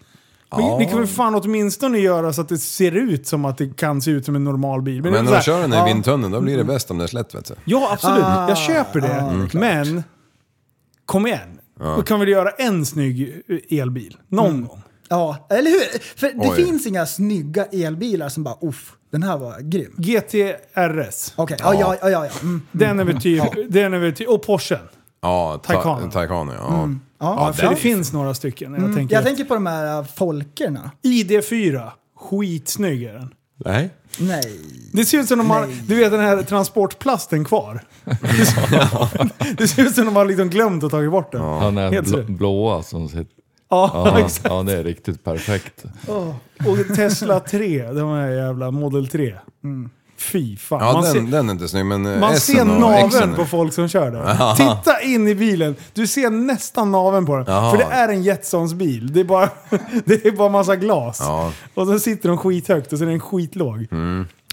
[0.56, 3.76] Men Ni kan väl fan åtminstone göra så att det ser ut som att det
[3.76, 5.02] kan se ut som en normal bil.
[5.02, 5.84] Men är när här- kör den i ja.
[5.84, 7.54] vindtunneln då blir det bäst om det är slätt vet du.
[7.64, 8.24] Ja, absolut.
[8.24, 9.48] Ah, jag köper det.
[9.58, 10.02] men,
[11.06, 11.60] kom igen.
[11.78, 14.16] Då kan vi göra en snygg eh, elbil.
[14.28, 14.66] Någon Mm.
[14.66, 14.82] gång.
[15.08, 15.98] Ja, eller hur?
[16.18, 16.56] För det Oj.
[16.64, 19.94] finns inga snygga elbilar som bara uff, den här var grym.
[19.98, 21.32] GTRS.
[21.36, 22.26] Okej, ja, ja, ja, ja.
[22.26, 22.32] ja.
[22.42, 22.62] Mm.
[22.72, 23.42] Den är väl typ...
[23.68, 24.78] Den är väl typ och Porschen.
[25.22, 26.10] Ja, ta- Taycan.
[26.10, 26.54] Taycan ja.
[26.58, 26.88] ja,
[27.18, 27.70] Ja, för ja.
[27.70, 28.72] det finns några stycken.
[28.72, 30.90] Jag, Mm, tänker, Jag tänker på de här äh, folkerna.
[31.02, 31.90] ID4.
[32.16, 33.34] Skitsnygg är den.
[33.64, 33.90] Nej.
[34.20, 34.60] Nej.
[34.92, 35.82] Det ser ut som de har, Nej.
[35.86, 37.80] du vet den här transportplasten kvar.
[39.58, 41.42] det ser ut som de har liksom glömt att ta bort den.
[41.42, 42.26] Ja, Han är Helt blå, rätt.
[42.26, 43.26] blåa som sitter...
[43.70, 44.46] Ja, exakt.
[44.48, 45.84] ja, det är riktigt perfekt.
[46.66, 49.34] Och Tesla 3, de här jävla Model 3.
[50.18, 50.80] Fy fan.
[50.80, 53.72] Ja, man den, ser, den är inte snygg men eh, man ser är- på folk
[53.72, 54.54] som kör där.
[54.56, 55.76] Titta in i bilen.
[55.92, 57.44] Du ser nästan naveln på den.
[57.48, 57.70] Jaha.
[57.70, 59.12] För det är en Jetsons bil.
[59.12, 59.50] Det är bara,
[60.04, 61.18] det är bara massa glas.
[61.20, 61.52] Ja.
[61.74, 63.86] Och så sitter de skithögt och så är den skitlåg.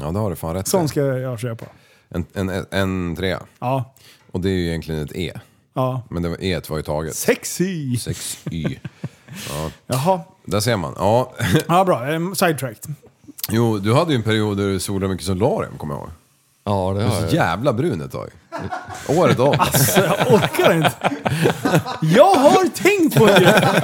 [0.01, 1.65] Ja, det har du fan rätt Sån ska jag köpa.
[2.09, 3.39] En, en, en trea.
[3.59, 3.93] Ja.
[4.31, 5.33] Och det är ju egentligen ett E.
[5.73, 6.01] Ja.
[6.09, 7.15] Men det var, E var ju taget.
[7.15, 7.95] Sexy!
[7.95, 8.77] 6Y.
[9.87, 10.19] Jaha.
[10.45, 10.93] Där ser man.
[10.97, 11.33] Ja,
[11.67, 12.01] Ja, bra.
[12.35, 12.95] Sidetracked.
[13.49, 16.09] Jo, du hade ju en period där du solade mycket solarium, kommer jag ihåg.
[16.65, 17.45] Ja, det Du var har så jag.
[17.45, 18.29] jävla brun ett tag.
[19.07, 19.55] Året om.
[19.59, 20.91] Alltså, jag orkar inte.
[22.01, 23.71] Jag har tänkt på det!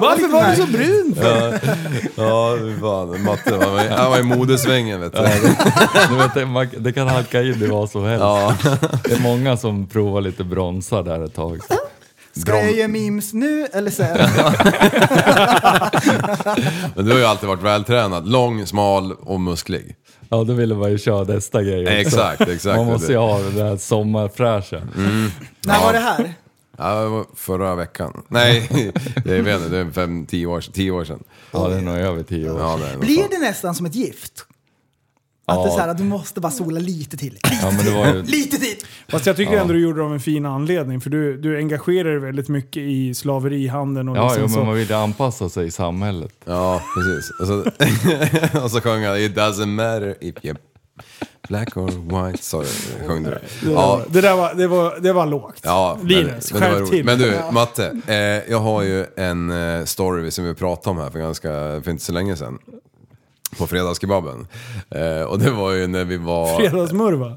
[0.00, 1.14] Varför var du så brun?
[2.16, 3.22] Ja, fy fan.
[3.24, 5.18] Matte, han var, han var i modesvängen vet du.
[6.08, 8.20] Du vet, det, man, det kan halka in i vad som helst.
[8.22, 8.54] Ja.
[9.04, 11.60] Det är många som provar lite bronsar där ett tag.
[12.40, 14.16] Ska jag göra memes nu eller sen?
[16.94, 18.28] Men du har ju alltid varit vältränad.
[18.28, 19.96] Lång, smal och musklig.
[20.28, 21.92] Ja, då ville man ju köra nästa grej också.
[21.94, 22.76] Exakt, exakt.
[22.76, 24.80] Man måste ju ha det där sommarfräscha.
[25.66, 26.34] När var det här?
[26.78, 28.22] Ja, det var förra veckan.
[28.28, 28.68] Nej,
[29.24, 31.22] jag vet inte, det är fem, tio år, sedan- tio år sedan.
[31.52, 32.60] Ja, det är nog över tio år.
[32.60, 34.32] Ja, det Blir det nästan som ett gift?
[35.48, 37.38] Att det är så här att du måste bara sola lite till.
[37.62, 38.22] Ja, men det var ju...
[38.38, 38.76] Lite till!
[39.08, 41.00] Fast jag tycker ändå du gjorde det av en fin anledning.
[41.00, 44.56] För du, du engagerar dig väldigt mycket i slaverihandeln och Ja, liksom jo, så.
[44.56, 46.32] men man vill ju anpassa sig i samhället.
[46.44, 47.30] Ja, precis.
[47.40, 47.64] Och så,
[48.64, 50.56] och så sjöng han It doesn't matter if you're
[51.48, 51.86] black or
[52.26, 52.42] white.
[52.42, 52.64] Så
[53.06, 53.40] sjöng du det.
[53.64, 55.60] Ja, det där var, det var, det var lågt.
[55.62, 56.90] Ja, Linus, men, men, det var skärp roligt.
[56.90, 57.04] till.
[57.04, 58.00] men du, Matte.
[58.06, 61.48] Eh, jag har ju en eh, story som vi pratade om här för, ganska,
[61.84, 62.58] för inte så länge sedan.
[63.58, 64.46] På fredagskebaben.
[64.90, 66.56] Eh, och det var ju när vi var...
[66.58, 67.36] Fredagsmurva.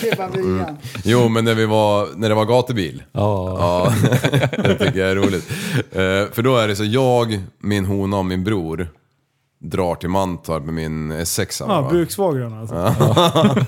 [0.00, 0.76] Kebabbian.
[1.04, 3.02] Jo, men när, vi var, när det var gatubil.
[3.12, 3.94] Ja, Ja,
[4.62, 5.50] det tycker jag är roligt.
[5.92, 8.88] Eh, för då är det så, jag, min hona och min bror
[9.64, 11.64] drar till Mantorp med min S6.
[11.68, 11.90] Ja, va?
[11.90, 12.74] buksvågran alltså.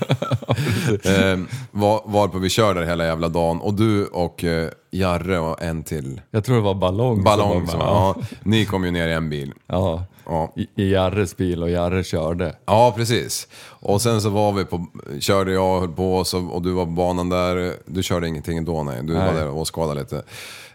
[1.03, 1.39] Eh,
[1.71, 3.59] var, varpå vi kör där hela jävla dagen.
[3.61, 6.21] Och du och eh, Jarre och en till.
[6.31, 7.93] jag tror det var Ballong Ballong som var med.
[7.95, 8.15] ja.
[8.43, 9.53] Ni kom ju ner i en bil.
[9.67, 10.03] Ja.
[10.25, 10.53] Ja.
[10.55, 12.55] I, I Jarres bil och Jarre körde.
[12.65, 13.47] Ja, precis.
[13.79, 14.85] Och sen så var vi på,
[15.19, 17.73] körde jag och höll på så, och du var på banan där.
[17.85, 19.25] Du körde ingenting då nej, du Nej.
[19.27, 20.23] var där och skadade lite.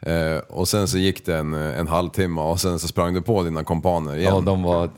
[0.03, 3.42] Eh, och sen så gick det en, en halvtimme och sen så sprang du på
[3.42, 4.34] dina kompaner igen.
[4.34, 4.90] Ja, de var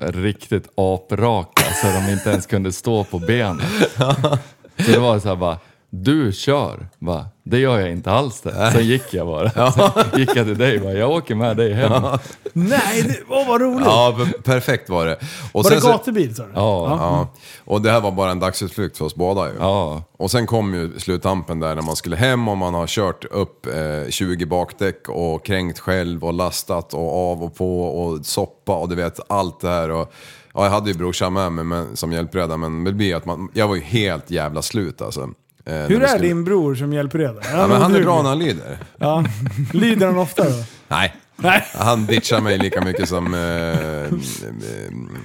[0.00, 3.66] riktigt apraka så de inte ens kunde stå på benen.
[4.76, 5.58] Så det var så här bara,
[5.94, 6.88] du kör.
[6.98, 7.26] Va?
[7.44, 8.70] Det gör jag inte alls det.
[8.72, 9.72] Sen gick jag bara.
[9.72, 11.92] Sen gick jag till dig bara, jag åker med dig hem.
[11.92, 12.18] Ja,
[12.52, 13.86] Nej, det, åh vad roligt.
[13.86, 15.16] Ja, per- perfekt var det.
[15.52, 16.50] Och var det så- gatubil sa du?
[16.54, 16.86] ja.
[17.00, 17.28] Ja,
[17.64, 19.54] och det här var bara en dagsutflykt för oss båda ju.
[19.58, 20.02] ja.
[20.18, 23.66] Och sen kom ju sluttampen där när man skulle hem och man har kört upp
[23.66, 28.88] eh, 20 bakdäck och kränkt själv och lastat och av och på och soppa och
[28.88, 29.90] du vet allt det här.
[29.90, 30.12] Och,
[30.54, 33.48] ja, jag hade ju brorsan med mig men, som hjälpreda men det blir att man,
[33.54, 35.28] jag var ju helt jävla slut alltså.
[35.64, 37.40] Eh, Hur är skulle- din bror som hjälpreda?
[37.52, 38.78] Ja, men han är bra när han lyder.
[38.98, 39.24] Ja.
[39.72, 40.64] Lyder han ofta då?
[40.88, 41.14] Nej.
[41.42, 44.12] Nej, Han ditchar mig lika mycket som eh, eh,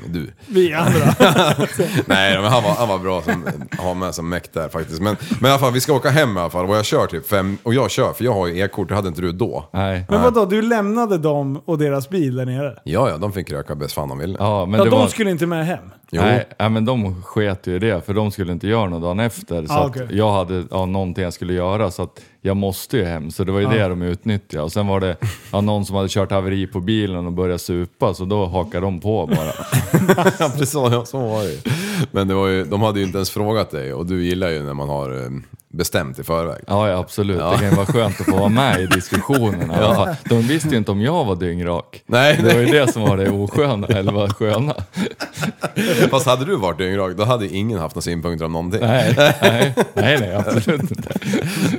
[0.07, 0.31] du.
[0.47, 0.91] vi andra.
[2.05, 5.01] Nej, men han var, han var bra som, att ha med som mäkt där faktiskt.
[5.01, 6.65] Men, men i alla fall, vi ska åka hem i alla fall.
[6.65, 9.07] Och jag kör typ fem, och jag kör för jag har ju e-kort, det hade
[9.07, 9.69] inte du då.
[9.73, 10.05] Nej.
[10.09, 12.73] Men vadå, du lämnade dem och deras bil där nere?
[12.83, 14.35] Ja, ja, de fick röka bäst fan de ville.
[14.39, 15.07] Ja, men Ja, det de var...
[15.07, 15.79] skulle inte med hem?
[16.11, 16.21] Jo.
[16.21, 19.19] Nej, ja, men de sket ju i det för de skulle inte göra något dagen
[19.19, 19.65] efter.
[19.65, 20.07] Så Ah, att okej.
[20.11, 23.31] jag hade ja, någonting jag skulle göra så att jag måste ju hem.
[23.31, 24.63] Så det var ju det de utnyttjade.
[24.63, 25.17] Och sen var det
[25.51, 28.99] ja, någon som hade kört haveri på bilen och börjat supa så då hakade de
[28.99, 29.51] på bara.
[30.39, 31.59] Ja, precis ja, så var det ju.
[32.11, 34.63] Men det var ju, de hade ju inte ens frågat dig och du gillar ju
[34.63, 35.29] när man har eh,
[35.77, 36.63] bestämt i förväg.
[36.67, 37.37] Ja, ja absolut.
[37.37, 39.77] Det kan ju vara skönt att få vara med i diskussionerna.
[39.81, 40.15] ja.
[40.29, 42.03] De visste ju inte om jag var dyngrak.
[42.05, 44.73] Nej, Det var ju det som var det osköna, eller var sköna.
[46.09, 48.81] Fast hade du varit dyngrak, då hade ingen haft några synpunkter om någonting.
[48.81, 51.09] Nej, nej, nej, nej absolut inte.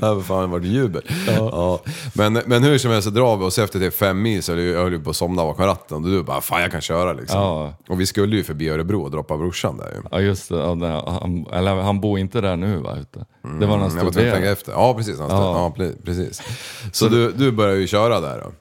[0.01, 1.03] Det hade fan varit jubel.
[1.27, 1.81] Ja.
[2.13, 4.83] Men, men hur som helst så drar vi oss efter till fem mil så jag
[4.83, 7.41] höll ju på att somna bakom ratten och du bara fan jag kan köra liksom.
[7.41, 7.75] Ja.
[7.89, 10.03] Och vi skulle ju förbi Örebro och droppa brorsan där ju.
[10.11, 12.97] Ja just det, ja, han, eller han bor inte där nu va?
[13.01, 13.25] Utan,
[13.61, 14.73] det var han Mm, Jag var tvungen att tänka efter.
[14.73, 15.73] Ja precis, han ja.
[15.77, 16.43] ja, pre- precis.
[16.93, 18.53] Så du, du börjar ju köra där då.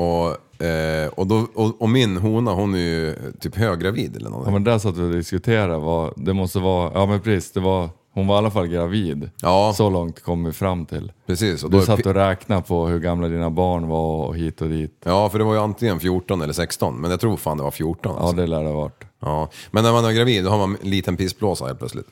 [0.00, 4.30] Och, eh, och, då, och, och min hona hon är ju typ höggravid eller Ja
[4.30, 4.52] någonting.
[4.52, 7.88] men där satt vi och diskuterade, vad, det måste vara, ja men precis, det var,
[8.14, 9.30] hon var i alla fall gravid.
[9.42, 9.72] Ja.
[9.76, 11.12] Så långt kom vi fram till.
[11.26, 11.64] Precis.
[11.64, 14.68] Och då Du satt och räknade på hur gamla dina barn var och hit och
[14.68, 15.00] dit.
[15.04, 17.70] Ja, för det var ju antingen 14 eller 16, men jag tror fan det var
[17.70, 18.12] 14.
[18.16, 18.36] Ja Alltså.
[18.36, 19.04] det lär det ha varit.
[19.20, 19.48] Ja.
[19.70, 22.06] Men när man är gravid då har man en liten pissblåsa helt plötsligt.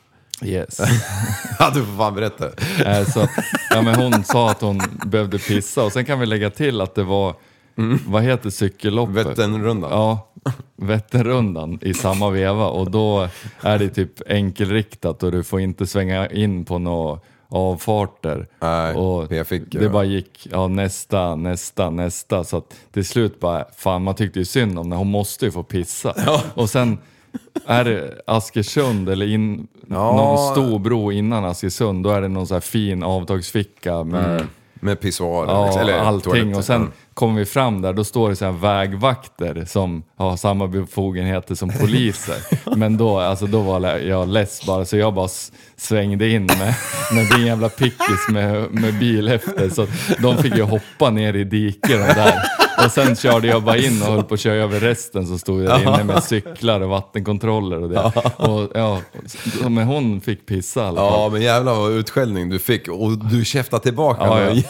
[0.45, 0.81] Yes.
[1.59, 2.45] Ja, du får fan berätta.
[2.87, 3.31] Eh, så, att-
[3.71, 6.95] ja, men hon sa att hon behövde pissa och sen kan vi lägga till att
[6.95, 7.35] det var,
[8.07, 9.27] vad heter cykelloppet?
[9.27, 9.91] Vätternrundan.
[9.91, 10.29] Ja,
[10.77, 13.29] Vätternrundan i samma veva och då
[13.61, 18.47] är det typ enkelriktat och du får inte svänga in på några avfarter.
[18.61, 19.91] Nej, och p-fickor, det ja.
[19.91, 22.45] bara gick ja, nästa, nästa, nästa.
[22.45, 25.53] Så att till slut bara, fan man tyckte ju synd om henne, hon måste ju
[25.53, 26.15] få pissa.
[26.55, 26.99] Och sen
[27.67, 30.17] är det Askersund eller in, Ja.
[30.17, 34.47] någon stor bro innan Askersund, då är det någon så här fin avtagsficka med
[34.81, 35.47] Med pissoar.
[35.47, 36.33] Ja, liksom, eller allting.
[36.33, 36.59] toaletter.
[36.59, 41.55] Och sen kommer vi fram där, då står det så vägvakter som har samma befogenheter
[41.55, 42.37] som poliser.
[42.77, 45.29] Men då, alltså, då var jag less bara, så jag bara
[45.77, 46.75] svängde in med,
[47.15, 49.69] med din jävla pickis med, med bil efter.
[49.69, 49.87] Så
[50.23, 52.35] de fick ju hoppa ner i diket de där.
[52.85, 55.63] Och sen körde jag bara in och höll på att köra över resten så stod
[55.63, 58.13] jag där inne med cyklar och vattenkontroller och det.
[58.37, 59.01] Och, ja,
[59.69, 61.21] men hon fick pissa i alla fall.
[61.21, 64.25] Ja, men jävlar vad utskällning du fick och du käftade tillbaka.
[64.25, 64.63] Ja, ja.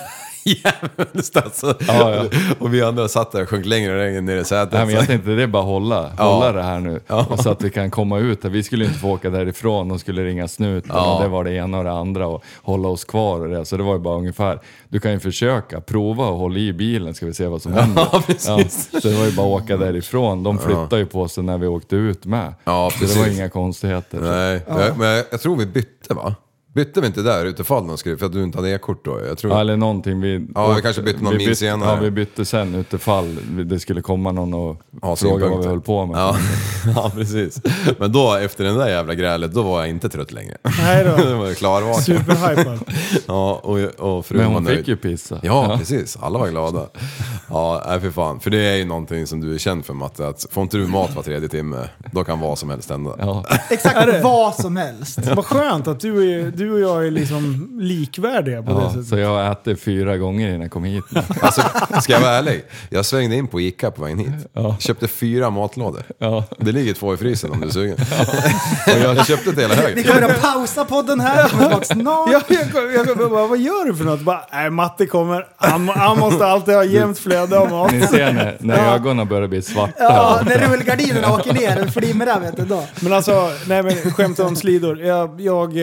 [1.34, 1.74] Alltså.
[1.88, 2.24] Ja, ja.
[2.58, 4.72] Och vi andra satt där och sjönk längre och längre ner i sätet.
[4.72, 6.24] Nej, men jag tänkte det är bara hålla, Ja.
[6.34, 7.00] hålla det här nu.
[7.28, 8.44] Och så att vi kan komma ut.
[8.44, 11.14] Vi skulle inte få åka därifrån, de skulle ringa snuten Ja.
[11.16, 13.64] och det var det ena och det andra och hålla oss kvar och det.
[13.64, 17.14] Så det var ju bara ungefär, du kan ju försöka, prova och hålla i bilen
[17.14, 18.06] ska vi se vad som händer.
[18.12, 18.90] Ja, precis.
[19.02, 20.42] så det var ju bara att åka därifrån.
[20.42, 22.54] De flyttade ju på sig när vi åkte ut med.
[22.64, 24.18] Ja, så det var inga konstigheter.
[24.20, 24.60] Nej,
[24.96, 26.34] men jag tror vi bytte va?
[26.74, 29.20] Bytte vi inte där utifall någon skrev för att du inte hade e-kort då?
[29.28, 29.52] Jag tror...
[29.52, 30.20] Ja, eller någonting.
[30.20, 31.90] Vi, Ja, vi kanske bytte någon vi mil bytte, senare.
[31.90, 35.80] Ja, vi bytte sen utifall det skulle komma någon och Ja, fråga vad vi höll
[35.80, 36.18] på med.
[36.18, 36.36] Ja,
[36.96, 37.60] ja, precis.
[37.98, 40.56] Men då, efter den där jävla grälet, då var jag inte trött längre.
[40.78, 41.24] Nej då.
[41.30, 42.02] då var jag klarvaken.
[42.04, 42.78] Superhypad.
[43.26, 44.78] Ja, och, och frun Men var hon nöjd.
[44.78, 45.38] fick ju pissa.
[45.42, 46.16] Ja, precis.
[46.20, 46.86] Alla var glada.
[47.48, 48.40] Ja, nej för fan.
[48.40, 50.86] För det är ju någonting som du är känd för Matte, att får inte du
[50.86, 53.14] mat var tredje timme, då kan vad som helst hända.
[53.18, 53.44] Ja.
[53.70, 55.18] Exakt vad som helst.
[55.34, 59.06] Vad skönt att du, är, du och jag är liksom likvärdiga på det Ja, sättet.
[59.06, 61.04] så jag äter fyra gånger innan jag kom hit.
[61.40, 61.62] Alltså,
[62.02, 62.64] ska jag vara ärlig?
[62.90, 64.28] Jag svängde in på Ica på vägen hit.
[64.78, 66.02] Köpte fyra matlådor.
[66.18, 66.44] Ja.
[66.58, 67.96] Det ligger två i frysen om du är sugen.
[68.86, 70.04] Och jag köpte till hela Vi högen.
[70.04, 72.30] kommer att pausa podden här, kommer tillbaka snart.
[72.32, 74.20] Ja, jag, jag, jag, bara, vad gör du för något?
[74.20, 75.46] Bara, nej, Matte kommer.
[75.56, 77.92] Han, han måste alltid ha jämnt flöde av mat.
[77.92, 79.92] Ni ser när, när ögonen börjar bli svarta.
[79.98, 82.84] Ja, när rullgardinerna åker ner, flimrar vet du då.
[83.00, 85.00] Men alltså, nej men skämt om slidor.
[85.00, 85.76] Jag, jag,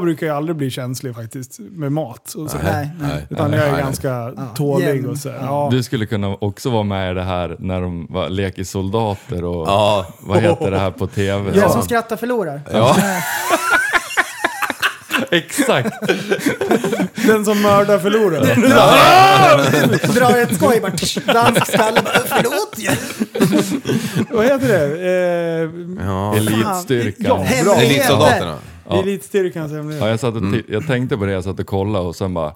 [0.00, 2.34] jag brukar ju aldrig bli känslig faktiskt med mat.
[2.34, 2.56] Och så.
[2.62, 3.08] Nej, nej.
[3.08, 3.26] Nej.
[3.30, 3.80] Utan jag är Nej.
[3.82, 5.28] ganska tålig och så.
[5.28, 5.68] Ja.
[5.72, 9.68] Du skulle kunna också vara med i det här när de var, leker soldater och
[9.68, 10.06] Ja.
[10.20, 11.50] vad heter det här på tv?
[11.50, 12.60] Den som skrattar förlorar.
[12.72, 12.96] Ja.
[15.30, 15.94] Exakt!
[17.26, 18.40] Den som mördar förlorar.
[20.14, 20.92] Drar ett skoj bara,
[21.34, 22.90] dansk skalle förlåt ju.
[24.30, 24.84] Vad heter det?
[24.84, 26.36] Eh, Ja.
[26.36, 27.46] Elitstyrkan.
[28.08, 28.56] Ja,
[28.90, 28.98] bra.
[29.02, 29.10] Elitsoldaterna.
[29.10, 30.02] Elitstyrkans hemlighet.
[30.04, 30.62] Ja, jag, satt och Mm.
[30.68, 32.54] jag tänkte på det, jag satt och kollade och sen bara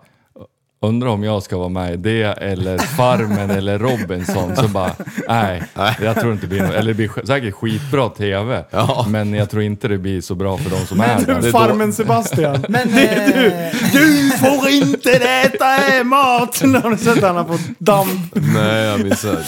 [0.84, 4.56] Undrar om jag ska vara med i det eller Farmen eller Robinson.
[4.56, 4.90] Så bara,
[5.28, 5.62] nej,
[6.02, 6.74] jag tror inte det blir något.
[6.74, 8.64] Eller det blir säkert skitbra TV.
[8.70, 9.06] Ja.
[9.08, 11.40] Men jag tror inte det blir så bra för de som är där.
[11.42, 12.64] Du, Farmen Sebastian.
[12.68, 13.98] Men det är eh, du.
[13.98, 16.62] Du får inte äta mat!
[16.64, 18.34] När du sett han på damp.
[18.54, 19.44] Nej, jag missade.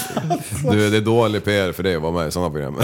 [0.70, 2.74] Du, det är dålig PR för dig att vara med i sådana program.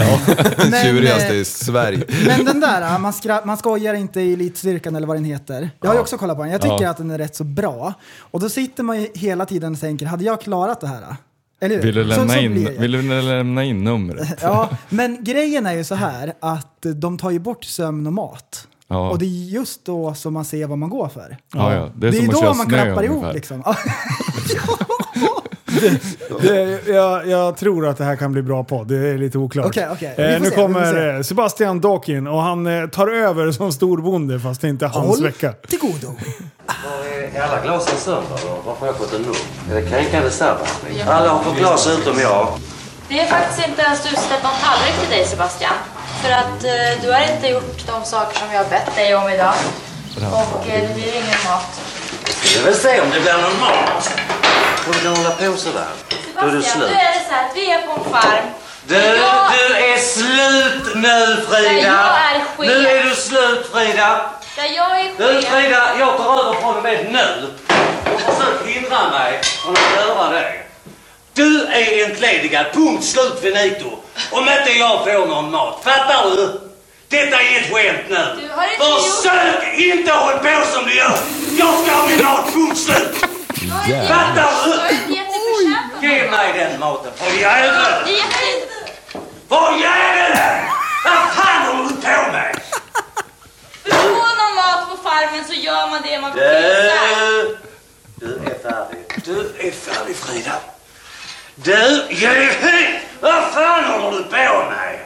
[0.57, 2.03] Men, Tjurigaste eh, i Sverige.
[2.27, 5.69] Men den där, man, skra- man skojar inte i Elitstyrkan eller vad den heter.
[5.81, 6.51] Jag har ju också kollat på den.
[6.51, 6.89] Jag tycker Ja.
[6.89, 7.93] att den är rätt så bra.
[8.19, 11.15] Och då sitter man ju hela tiden och tänker, hade jag klarat det här?
[11.61, 11.83] Eller hur?
[11.83, 12.77] Vill du Så- lämna, så in, blir det.
[12.77, 14.27] vill du lämna in numret?
[14.41, 18.67] Ja, men grejen är ju så här att de tar ju bort sömn och mat.
[18.87, 19.09] Ja.
[19.09, 21.37] Och det är just då som man ser vad man går för.
[21.53, 21.89] Ja, ja.
[21.95, 23.63] Det är, Det är då man klappar ihop liksom.
[26.41, 28.87] Det, jag, jag tror att det här kan bli bra podd.
[28.87, 29.65] Det är lite oklart.
[29.65, 30.13] Okej.
[30.17, 33.51] Vi Eh, får nu se, får kommer eh, Sebastian Dokin och han eh, tar över
[33.51, 35.53] som storbonde fast det inte är hans Håll vecka.
[35.67, 36.15] till godo.
[37.35, 39.37] Är alla glasen sönder eller varför har jag fått en nummer?
[39.71, 41.01] Är det kränkande särbehandling?
[41.07, 42.47] Alla har fått glas utom jag.
[43.09, 45.73] Det är faktiskt inte ens du som ställt någon tallrik till dig Sebastian.
[46.21, 49.29] För att eh, du har inte gjort de saker som jag har bett dig om
[49.29, 49.53] idag.
[50.31, 51.81] Och eh, det blir ingen mat.
[52.43, 54.11] Vi vill se om det blir någon mat.
[54.83, 55.87] Kan du hålla på sådär?
[56.41, 56.89] Då är du slut.
[56.89, 58.45] nu är det så här att vi är på en farm.
[58.87, 61.71] Du, Jag- du är slut nu Frida!
[61.71, 62.57] Nej, jag är chef.
[62.57, 64.29] Nu är du slut Frida!
[64.55, 65.45] Där jag är Du chef.
[65.51, 67.47] Frida, jag tar över från och med nu.
[68.13, 70.53] Och försök hindra mig från att göra det.
[71.33, 73.89] Du är entledigad, punkt slut finito.
[74.31, 76.61] Om inte jag får någon mat, fattar du?
[77.09, 78.41] Detta är ett skämt nu.
[78.41, 81.17] Du har inte Försök inte hålla på som du gör.
[81.59, 83.25] Jag ska ha min mat, punkt slut.
[83.81, 84.49] Fattar
[86.01, 88.03] Du Ge mig den maten, för jävel!
[88.05, 88.27] Det är.
[89.49, 90.65] För jävel!
[91.05, 92.59] Vad fan håller du på med?
[93.83, 97.57] För att få någon mat på farmen så gör man det man tillsagd.
[98.19, 99.21] Du, du är färdig.
[99.25, 100.55] Du är färdig Frida.
[101.55, 103.01] Du, hit!
[103.19, 104.99] Vad fan håller du på med?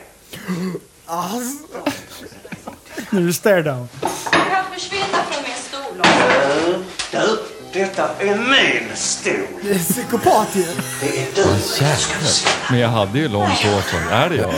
[3.09, 3.89] Nu stare down.
[4.01, 4.07] Du
[4.49, 6.83] kan försvinna från min stol också.
[7.11, 9.33] Du, du, detta är min stol.
[9.61, 10.65] Det är psykopat ju.
[11.01, 12.47] Det är du jag se.
[12.69, 14.51] Men jag hade ju långt hår så är det jag?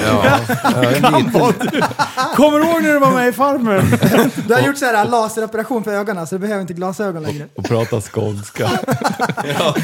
[2.35, 3.97] Kommer du ihåg när du var med i Farmen?
[4.47, 7.45] Du har gjort så här laseroperation för ögonen så du behöver inte glasögon längre.
[7.55, 8.69] Och prata skånska.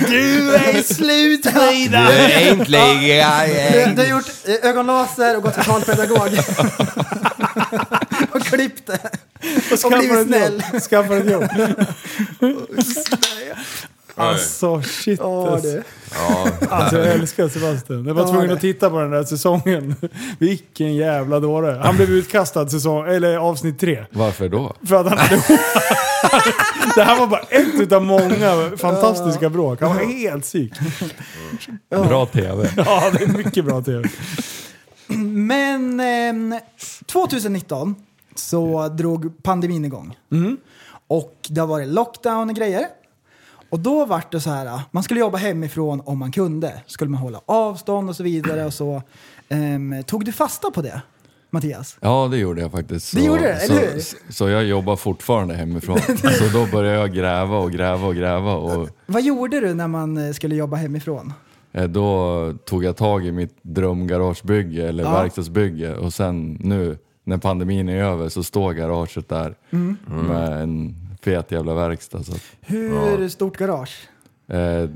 [0.07, 2.11] Du är slut Frida!
[2.31, 3.27] Äntligen!
[3.73, 4.25] Du, du har gjort
[4.63, 6.29] ögonlaser och gått till talpedagog.
[8.45, 8.99] klippt det.
[9.85, 10.63] Och blivit snäll.
[10.73, 10.81] jobb.
[10.81, 11.43] Skaffa ett jobb.
[14.17, 15.67] Alltså shit Åh, alltså.
[15.67, 15.83] du.
[16.69, 18.05] alltså jag älskar Sebastian.
[18.05, 18.53] Jag var Ja, tvungen det.
[18.53, 19.95] att titta på den där säsongen.
[20.39, 21.79] Vilken jävla dåre.
[21.83, 24.05] Han blev utkastad säsong, eller avsnitt tre.
[24.11, 24.73] Varför då?
[24.87, 25.35] För att han hade
[26.95, 29.81] Det här var bara ett utav många fantastiska bråk.
[29.81, 30.73] Han var helt psyk.
[31.89, 32.69] Bra TV.
[32.77, 34.09] Ja, det är mycket bra tv.
[35.47, 36.55] Men ehm,
[37.05, 37.95] 2019
[38.35, 40.17] så drog pandemin igång.
[41.07, 42.85] Och det har varit lockdown och grejer.
[43.69, 46.73] Och då var det så här, man skulle jobba hemifrån om man kunde.
[46.87, 49.01] Skulle man hålla avstånd och så vidare och så.
[49.49, 51.01] Ehm, tog du fasta på det,
[51.49, 51.97] Mattias?
[52.01, 53.07] Ja, det gjorde jag faktiskt.
[53.07, 54.31] Så, Det gjorde det, eller så, hur?
[54.33, 55.99] så jag jobbar fortfarande hemifrån.
[56.39, 58.55] så då började jag gräva och gräva och gräva.
[58.55, 61.33] Och Vad gjorde du när man eh, skulle jobba hemifrån?
[61.73, 65.11] eh, då tog jag tag i mitt drömgaragebygge, eller Ja.
[65.11, 65.95] verkstadsbygge.
[65.95, 69.97] Och sen nu, när pandemin är över, så står garaget där Mm.
[70.07, 72.23] med en fet jävla verkstad.
[72.23, 74.07] Så att, Hur stort garage?
[74.47, 74.89] eh,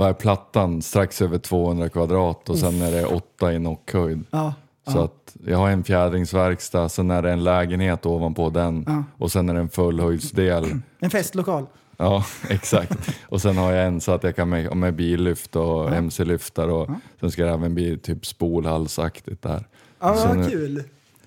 [0.00, 0.82] är plattan?
[0.82, 4.24] Strax över 200 kvadrat och sen är det åtta i nockhöjd.
[4.30, 4.54] Ja.
[4.86, 5.04] Så ja.
[5.04, 9.04] att jag har en fjädringsverkstad, sen är det en lägenhet ovanpå den Ja.
[9.18, 10.64] och sen är det en fullhöjdsdel.
[11.00, 11.66] En festlokal?
[11.96, 13.10] Ja, exakt.
[13.28, 16.88] Och sen har jag en så att jag kan med, med billyft och mc-lyftar och
[17.20, 19.64] sen ska det även bli typ spolhalsaktigt där.
[20.00, 20.82] Ja, vad kul.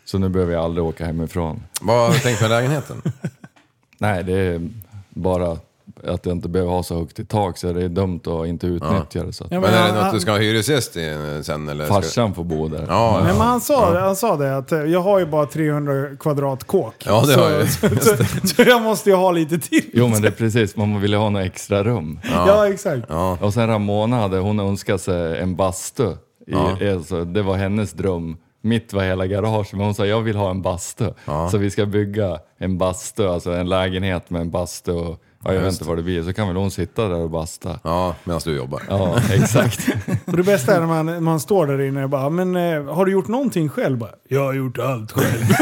[0.07, 1.63] Så nu behöver jag aldrig åka hemifrån.
[1.81, 3.01] Vad har du tänkt med lägenheten?
[3.99, 4.69] Nej, det är
[5.09, 5.57] bara
[6.03, 8.67] att jag inte behöver ha så högt i tak så det är dumt att inte
[8.67, 9.33] utnyttja det.
[9.33, 11.85] Så att Ja, Men är det han- något du ska ha hyresgäst i sen eller?
[11.85, 11.93] Ska...
[11.93, 12.85] farsan får bo där.
[12.87, 13.37] Ja, Nej, ja.
[13.37, 16.93] men han sa, han sa det att eh, jag har ju bara 300 kvadrat kåk.
[17.05, 17.69] Ja, det så, har jag.
[17.71, 19.89] så, så, så jag måste ju ha lite till.
[19.93, 22.19] Jo men det är precis, man vill ju ha något extra rum.
[22.31, 23.05] Ja, exakt.
[23.09, 23.37] Ja.
[23.41, 26.03] Och sen Ramona hade, hon önskat sig en bastu.
[26.11, 26.15] I,
[26.51, 26.91] Ja.
[26.93, 28.37] alltså, det var hennes dröm.
[28.67, 31.09] Mitt var hela garaget, men hon sa jag vill ha en bastu.
[31.25, 31.49] Ja.
[31.49, 34.91] Så vi ska bygga en bastu, alltså en lägenhet med en bastu.
[34.91, 37.29] Och, ja, jag vet inte vad det blir, så kan väl hon sitta där och
[37.29, 37.79] basta.
[37.83, 38.81] Ja, medan du jobbar.
[38.89, 39.87] Ja, exakt.
[40.25, 43.05] Och det bästa är när man, man står där inne och bara, men eh, har
[43.05, 43.97] du gjort någonting själv?
[43.97, 45.43] Bara, jag har gjort allt själv.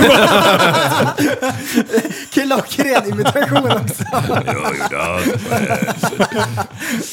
[2.34, 4.04] Klockren imitation också.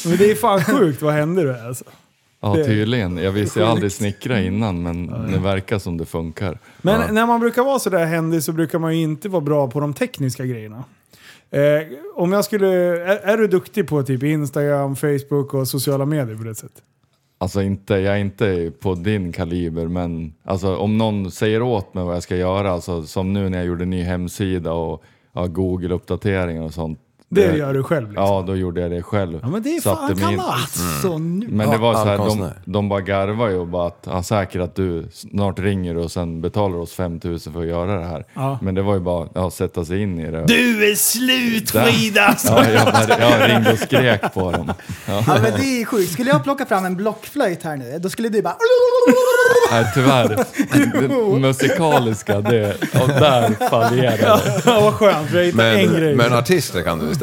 [0.09, 1.85] men det är fan sjukt, vad hände det alltså?
[2.43, 3.17] Ja, tydligen.
[3.17, 6.59] Jag visste ju aldrig snickra innan, men det verkar som det funkar.
[6.81, 9.79] Men när man brukar vara sådär händig så brukar man ju inte vara bra på
[9.79, 10.83] de tekniska grejerna.
[11.51, 11.61] Eh,
[12.15, 16.43] om jag skulle, är, är du duktig på typ Instagram, Facebook och sociala medier på
[16.43, 16.83] det sättet?
[17.37, 22.03] Alltså inte, jag är inte på din kaliber, men alltså, om någon säger åt mig
[22.03, 25.03] vad jag ska göra, alltså, som nu när jag gjorde ny hemsida och
[25.33, 26.99] ja, Google-uppdateringar och sånt.
[27.33, 28.25] Det Eh, gör du själv liksom.
[28.25, 29.39] Ja, då gjorde jag det själv.
[29.41, 30.79] Ja, men det är Satte fan kan in- allt.
[31.01, 31.47] Så nu.
[31.49, 34.61] Men det var så här, de, de bara garvar ju och bara att ja, säkert
[34.61, 38.25] att du snart ringer och sen betalar oss 5000 för att göra det här.
[38.33, 38.59] Ja.
[38.61, 40.45] Men det var ju bara att ja, sätta sig in i det.
[40.47, 41.69] Du är slut.
[41.71, 42.35] Frida!
[42.45, 44.71] Ja, jag, bara- jag ringde och skrek på dem.
[45.07, 45.23] Ja.
[45.27, 46.11] Ja, men det är sjukt.
[46.11, 48.55] Skulle jag plocka fram en blockflöjt här nu, då skulle du bara...
[49.71, 50.45] Nej, tyvärr.
[51.33, 54.61] Det musikaliska, det, och där fallerar det.
[54.65, 55.31] Ja, vad skönt.
[55.31, 56.15] Vi har hittat en Men, grej.
[56.15, 57.22] men artister kan du istället.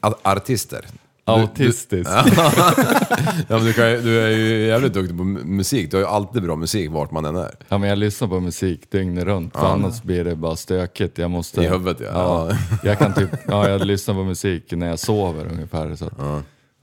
[0.00, 0.84] A- Artister.
[0.90, 2.10] Du- Autistisk.
[2.24, 2.32] Du,
[3.48, 5.90] ja, men du, kan, du är ju jävligt duktig på mu- musik.
[5.90, 7.54] Du har ju alltid bra musik vart man än är.
[7.68, 11.18] Ja, men jag lyssnar på musik dygnet runt, för annars blir det bara stökigt.
[11.18, 11.62] Jag måste...
[11.62, 12.50] I huvudet, ja.
[12.82, 15.94] Jag kan typ, ja, jag lyssnar på musik när jag sover ungefär.
[15.96, 16.18] Så att,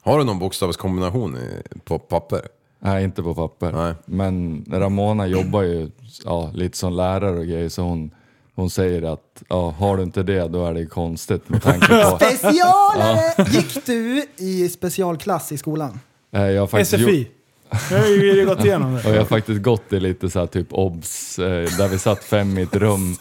[0.04, 2.42] Har du någon bokstavskombination i, på papper?
[2.80, 3.72] Nej, inte på papper.
[3.72, 3.94] Nej.
[4.06, 5.90] Men Ramona jobbar ju
[6.26, 8.12] ja, lite som lärare och grejer, så hon,
[8.56, 12.18] hon säger att ja, har du inte det, då är det konstigt med tanke på...
[12.22, 13.45] Specialare!
[13.52, 15.99] Gick du i specialklass i skolan?
[16.34, 17.27] Eh, jag har faktiskt gjort- SFI.
[17.91, 19.10] Jag har ju gått igenom Och det.
[19.10, 21.45] jag har faktiskt gått i lite så här typ obs, eh,
[21.77, 23.15] där vi satt fem i ett rum.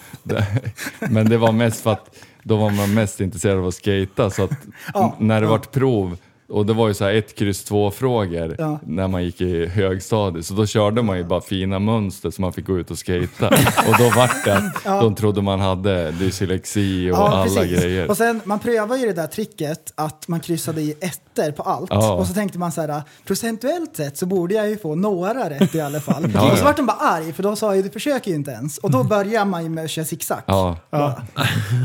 [1.10, 4.44] Men det var mest för att då var man mest intresserad av att skata så
[4.44, 4.50] att
[4.94, 6.16] Ja, när det vart prov
[6.48, 8.78] och det var ju så här ett kryss två frågor Ja.
[8.86, 12.52] när man gick i högstadiet så då körde man ju bara fina mönster så man
[12.52, 13.48] fick gå ut och skata.
[13.88, 18.10] Och då vart det att de trodde man hade dyslexi och alla grejer.
[18.10, 21.90] Och sen, man prövar ju det där tricket att man kryssade i ettor på allt.
[21.90, 22.12] Ja.
[22.12, 25.74] Och så tänkte man så här, procentuellt sett så borde jag ju få några rätt
[25.74, 26.24] i alla fall.
[26.34, 26.64] Ja, och så ja.
[26.64, 28.78] vart de bara arg, för de sa ju du försöker ju inte ens.
[28.78, 30.38] Och då börjar man ju med att köra zigzag.
[30.46, 30.76] Ja.
[30.90, 31.16] Ja.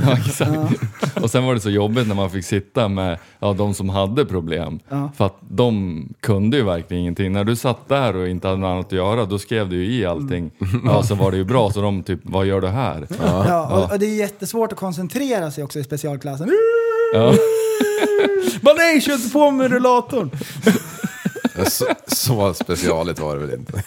[0.06, 0.52] Ja, exakt.
[1.22, 4.26] Och sen var det så jobbigt när man fick sitta med ja, de som hade
[4.26, 4.49] problem.
[4.56, 5.12] Ja.
[5.18, 7.32] För att de kunde ju verkligen ingenting.
[7.32, 9.94] När du satt där och inte hade något annat att göra, då skrev du ju
[10.00, 10.52] i allting.
[10.86, 11.72] Ja, så var det ju bra.
[11.72, 13.08] Så de typ, vad gör du här?
[13.20, 16.50] Ja, och, och det är jättesvårt att koncentrera sig också i specialklassen.
[17.14, 17.34] Ja.
[18.62, 20.30] Bara nej, kör inte på med rullatorn.
[21.68, 23.84] Så, så specialigt var det väl inte?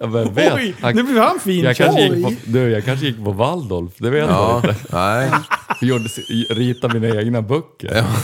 [0.00, 0.54] Jag vem vet.
[0.54, 1.64] Oj, Han- nu blev han fin.
[1.64, 4.84] jag kanske, gick på, du, jag kanske gick på Waldorf, det vet Ja, jag inte.
[4.92, 5.30] nej.
[5.80, 6.08] Gjorde,
[6.50, 8.04] ritade mina egna böcker.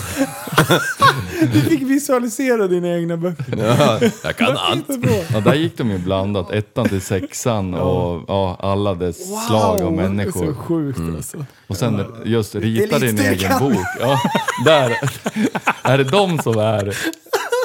[1.53, 3.57] Du fick visualisera dina egna böcker.
[3.79, 4.85] Ja, jag kan allt.
[5.33, 9.77] Ja, där gick de ju blandat, ettan till sexan och ja, alla dess slag av
[9.79, 10.55] Det är så människor.
[10.55, 11.45] sjukt alltså.
[11.67, 13.87] Och sen just rita din egen bok.
[14.01, 14.21] Ja,
[14.65, 14.93] där
[15.83, 16.97] är det de som är,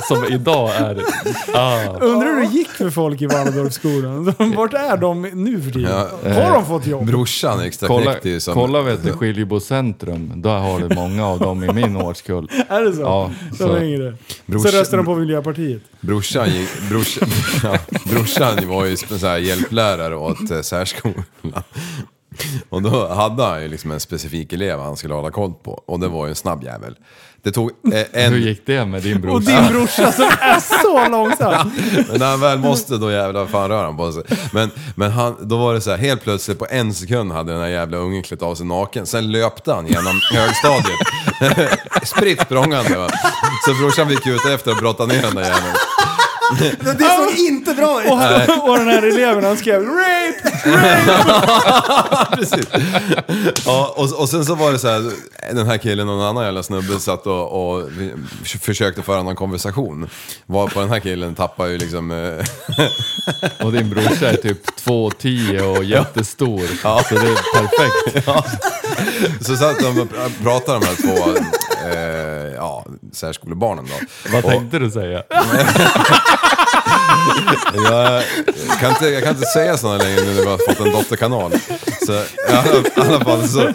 [0.08, 1.02] som idag är,
[1.54, 4.34] ah, Undrar hur det gick för folk i Waldorfskolan.
[4.56, 5.92] Vart är de nu för tiden?
[6.24, 6.34] Ja.
[6.34, 7.06] Har de fått jobb?
[7.06, 8.54] Brorsan är extra kolla, som...
[8.54, 12.50] kolla vet du, Skiljebo centrum, där har du många av dem i min årskull.
[12.70, 13.02] Är det så?
[13.02, 15.82] Ja, så så- Så röstar de på Miljöpartiet.
[16.02, 17.30] Brorsan, gick, brorsan,
[17.64, 17.78] ja,
[18.12, 21.24] brorsan var ju så här hjälplärare åt eh, särskolan.
[22.70, 25.72] Och då hade han ju liksom en specifik elev han skulle hålla koll på.
[25.86, 26.96] Och det var ju en snabb jävel.
[27.44, 28.34] Det tog eh, en...
[28.34, 29.62] Hur gick det med din Och brorsa?
[29.62, 31.72] din brorsa som är så långsam.
[32.10, 34.24] Men när han väl måste då jävlar fan rör han på sig.
[34.54, 37.62] Men, men han, då var det så här, helt plötsligt på en sekund hade den
[37.62, 39.06] här jävla ungen klätt av sig naken.
[39.06, 41.00] Sen löpte han genom högstadiet.
[42.08, 43.10] Spritt språngande va.
[43.66, 45.76] Så brorsan gick ut efter och brottade ner den där jäveln.
[46.82, 48.10] Det såg inte bra ut.
[48.10, 50.52] Och, och den här eleven han skrev rape!
[52.36, 52.68] Precis.
[53.66, 55.12] Ja, och, och sen så var det så här,
[55.54, 57.90] den här killen och en annan jävla snubbe satt och, och
[58.62, 60.10] försökte föra någon konversation.
[60.46, 62.12] Var på den här killen tappade ju liksom...
[62.12, 62.46] eh,
[63.66, 66.60] Och din brorsa är typ 2,10 och jättestor.
[67.10, 68.28] Så det är perfekt.
[69.46, 70.08] Så satt de och
[70.44, 71.30] pratade de här två
[71.90, 74.06] eh, ja, särskolebarnen då.
[74.32, 75.24] Vad Och tänkte du säga?
[77.74, 78.24] Jag,
[78.80, 81.52] kan inte, jag kan inte säga sådana längre nu när vi har fått en dotterkanal.
[82.06, 83.74] Så i alla, i alla fall så,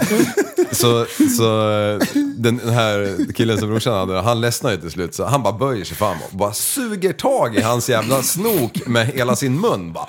[0.73, 1.07] så,
[1.37, 1.99] så eh,
[2.37, 5.15] den här killen som brorsan hade, han ledsnade ju till slut.
[5.15, 9.07] Så han bara böjer sig fram och bara suger tag i hans jävla snok med
[9.07, 10.07] hela sin mun bara.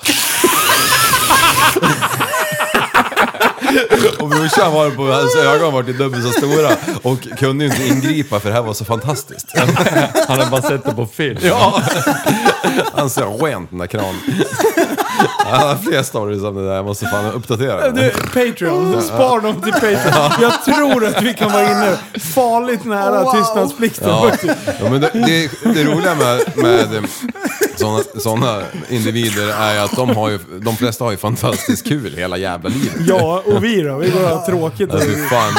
[4.20, 6.70] Och brorsan var på hans ögon var till dubbelt så stora
[7.04, 9.48] och kunde ju inte ingripa för det här var så fantastiskt.
[10.28, 11.38] Han har bara sett det på film.
[11.42, 11.82] Ja!
[12.94, 14.16] Han ser rent den där kranen.
[15.46, 18.12] Han har fler stories om det där, jag måste fan uppdatera Du, den.
[18.34, 20.32] Patreon, spar dem till Patreon.
[20.42, 21.98] Jag tror att vi kan vara inne
[22.34, 23.32] farligt nära Wow.
[23.34, 24.10] tystnadsplikten.
[24.10, 24.30] Ja.
[24.30, 24.54] faktiskt.
[24.80, 27.04] Ja, men det, det, det roliga med, med
[27.76, 32.38] sådana såna individer är att de, har ju, de flesta har ju fantastiskt kul hela
[32.38, 32.94] jävla livet.
[33.08, 33.98] Ja, och vi då?
[33.98, 34.90] Vi går och har tråkigt.
[34.94, 35.54] Ja, fy fan,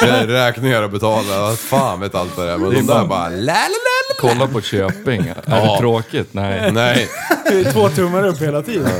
[0.00, 2.58] det är räkningar att betala, vad fan vet allt det där.
[2.58, 5.20] Men de där bara- bara la la la Kolla på Köping.
[5.46, 6.28] Är det tråkigt?
[6.34, 6.72] Nej.
[6.72, 7.08] Nej,
[7.44, 8.90] Det är två tummar upp hela tiden.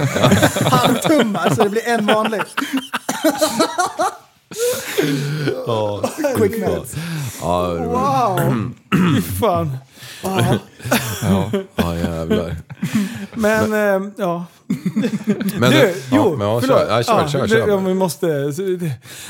[0.70, 2.40] Halvtummar så det blir en vanlig.
[6.36, 6.94] Quick maths.
[7.40, 8.70] Wow.
[9.16, 9.76] Fy fan.
[10.22, 11.50] Ja.
[11.76, 12.56] ja jävlar.
[13.34, 14.44] Men, eh, ja.
[15.58, 16.78] Men du, jo, ja, ja, förlåt.
[16.78, 17.68] kör, ja, kör, Ja, kör, det- kör.
[17.68, 18.26] ja, vi måste...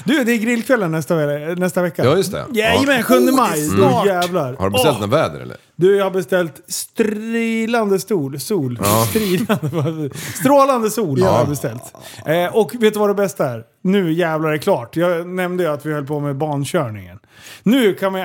[0.04, 1.14] Du, det är grillkvällen nästa,
[1.56, 2.04] nästa vecka.
[2.04, 2.44] Ja, just det.
[2.52, 3.68] Jajamän, 7 maj.
[3.68, 4.06] Mm.
[4.06, 4.56] Jävlar.
[4.58, 5.56] Har du beställt Åh, något väder eller?
[5.76, 8.40] Du, jag har beställt strilande stol.
[8.40, 8.78] Sol.
[8.82, 9.06] Ja.
[9.10, 10.10] Strilande,
[10.40, 11.82] strålande sol har jag beställt.
[12.26, 13.64] Eh, och vet du vad det bästa är?
[13.82, 14.96] Nu jävlar är det klart.
[14.96, 17.18] Jag nämnde ju att vi höll på med bankörningen.
[17.62, 18.22] Nu kan vi,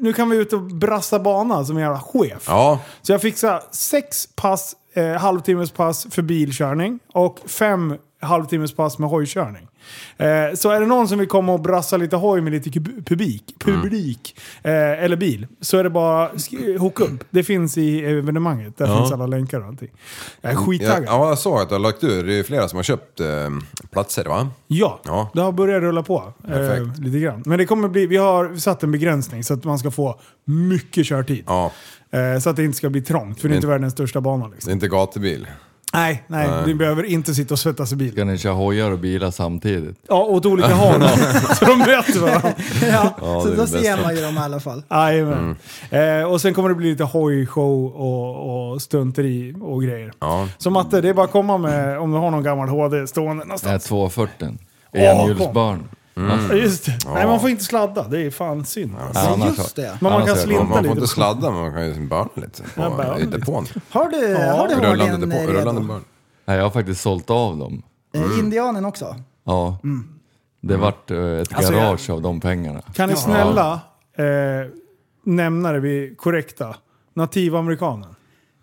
[0.00, 2.44] nu kan vi ut och brassa bana som en jävla chef.
[2.46, 8.98] Ja, Så jag fixar sex pass, eh, halvtimmes pass för bilkörning och fem halvtimmes pass
[8.98, 9.68] med hojkörning.
[10.16, 12.70] Eh, så är det någon som vill komma och brassa lite hoj med lite
[13.04, 14.72] publik, publik eh,
[15.04, 17.24] eller bil, så är det bara sk- hooka upp.
[17.30, 18.76] Det finns i evenemanget.
[18.78, 18.98] Där Ja.
[18.98, 19.88] finns alla länkar och allting.
[20.40, 21.04] Jag är ja, skittaggad.
[21.06, 22.26] ja, jag såg att du har lagt ut.
[22.26, 23.26] Det är flera som har köpt eh,
[23.94, 24.48] platser va?
[24.66, 25.30] Ja, Ja.
[25.34, 26.32] det har börjat rulla på.
[26.48, 27.42] Eh, lite grann.
[27.46, 31.06] Men det kommer bli, vi har satt en begränsning så att man ska få mycket
[31.06, 31.44] körtid.
[31.46, 31.72] Ja,
[32.10, 34.48] Eh, så att det inte ska bli trångt, för det är inte världens största bana.
[34.48, 34.70] det Liksom.
[34.70, 35.46] är inte gatubil.
[35.94, 36.62] Nej, nej, Nej.
[36.66, 38.12] du behöver inte sitta och svettas i bil.
[38.12, 39.96] Ska ni köra hojar och bilar samtidigt?
[40.08, 41.08] Ja, åt olika håll.
[41.58, 42.52] så de möter varandra.
[42.82, 44.82] Ja, Ja, så det är då ser man ju dem i alla fall.
[44.90, 45.56] Jajamän.
[45.90, 50.12] Eh, och sen kommer det bli lite hojshow och, och stunteri och grejer.
[50.20, 50.48] Ja.
[50.58, 53.34] Så Matte, det är bara att komma med om du har någon gammal HD stående
[53.34, 53.84] Nej, någonstans.
[53.84, 54.48] 240.
[54.92, 55.84] Åh, Enhjulsbarn.
[56.14, 56.98] Ja, just det.
[57.14, 58.08] Nej, man får inte sladda.
[58.08, 58.94] Det är fan synd.
[59.14, 59.82] Ja, annars just det.
[59.82, 60.94] Men man annars kan är det- slinta Man får lite.
[60.94, 63.38] inte sladda men man kan ju börna lite Ja, på börna i lite.
[63.38, 63.66] depån.
[63.90, 65.52] Har du, har du Rullande hårdingen depå, redo?
[65.52, 66.04] rullande barn.
[66.44, 67.82] Nej, jag har faktiskt sålt av dem.
[68.14, 69.16] Eh, Indianen också?
[69.44, 69.78] Ja.
[70.60, 72.80] Det vart eh, ett Alltså, garage av de pengarna.
[72.94, 73.80] Kan ni snälla
[74.16, 74.24] eh,
[75.24, 76.76] nämna det vid korrekta?
[77.14, 78.14] Nativamerikanen.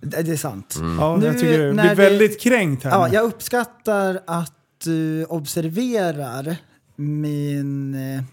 [0.02, 0.76] Det det är sant.
[1.00, 2.92] Ja, Nu jag tycker det när blir det- väldigt kränkt här.
[2.92, 3.14] Ja, nu.
[3.16, 4.54] jag uppskattar att
[4.84, 6.56] du observerar
[7.02, 8.24] min, eh,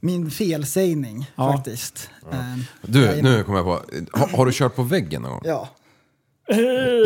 [0.00, 1.52] min felsägning Ja.
[1.52, 2.10] faktiskt.
[2.32, 2.38] Eh,
[2.82, 3.32] Du, jajamän.
[3.32, 3.80] nu kommer jag på.
[4.18, 5.40] Har, har du kört på väggen någon gång?
[5.44, 5.68] Ja.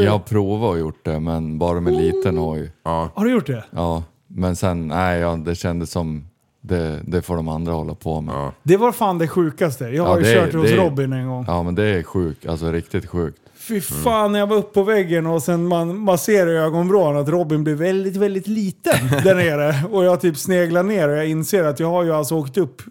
[0.02, 2.72] Jag har provat och gjort det, men bara med liten hoj.
[2.82, 3.10] Ja.
[3.14, 3.64] Har du gjort det?
[3.70, 6.26] Ja, men sen, nej, ja, det kändes som
[6.60, 8.34] det, det får de andra hålla på med.
[8.34, 8.52] Ja.
[8.62, 9.84] Det var fan det sjukaste.
[9.84, 11.44] Jag Ja, har ju det- kört hos det- Robin en gång.
[11.48, 13.38] Ja, men det är sjukt, alltså riktigt sjukt.
[13.68, 17.16] Fy fan, när jag var uppe på väggen och sen man, man ser i ögonvrån
[17.16, 19.74] att Robin blir väldigt, väldigt liten där nere.
[19.90, 22.82] Och jag typ sneglar ner och jag inser att jag har ju alltså åkt upp.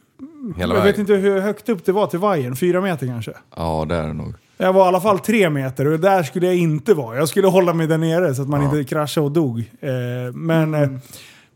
[0.57, 3.33] Hela jag vet inte hur högt upp det var till vajern, fyra meter kanske.
[3.55, 4.33] Ja, det är det nog.
[4.57, 7.17] Jag var i alla fall tre meter och där skulle jag inte vara.
[7.17, 9.59] Jag skulle hålla mig där nere så att man inte kraschade och dog.
[9.59, 9.89] Eh,
[10.33, 10.89] men, eh,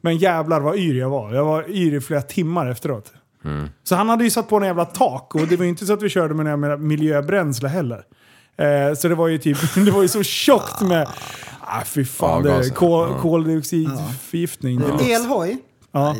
[0.01, 1.33] men jävlar vad yr jag var.
[1.33, 3.13] Jag var yr i flera timmar efteråt.
[3.83, 5.93] Så han hade ju satt på en jävla tak och det var ju inte så
[5.93, 8.03] att vi körde med några miljöbränsle heller.
[8.59, 11.07] Eh, så det var ju typ, det var ju så tjockt med...
[11.61, 13.21] Ah, fy fan, det är kol, Ja.
[13.21, 14.81] koldioxidförgiftning.
[14.99, 15.05] Ja.
[15.15, 15.57] Elhoj?
[15.91, 16.15] Ja.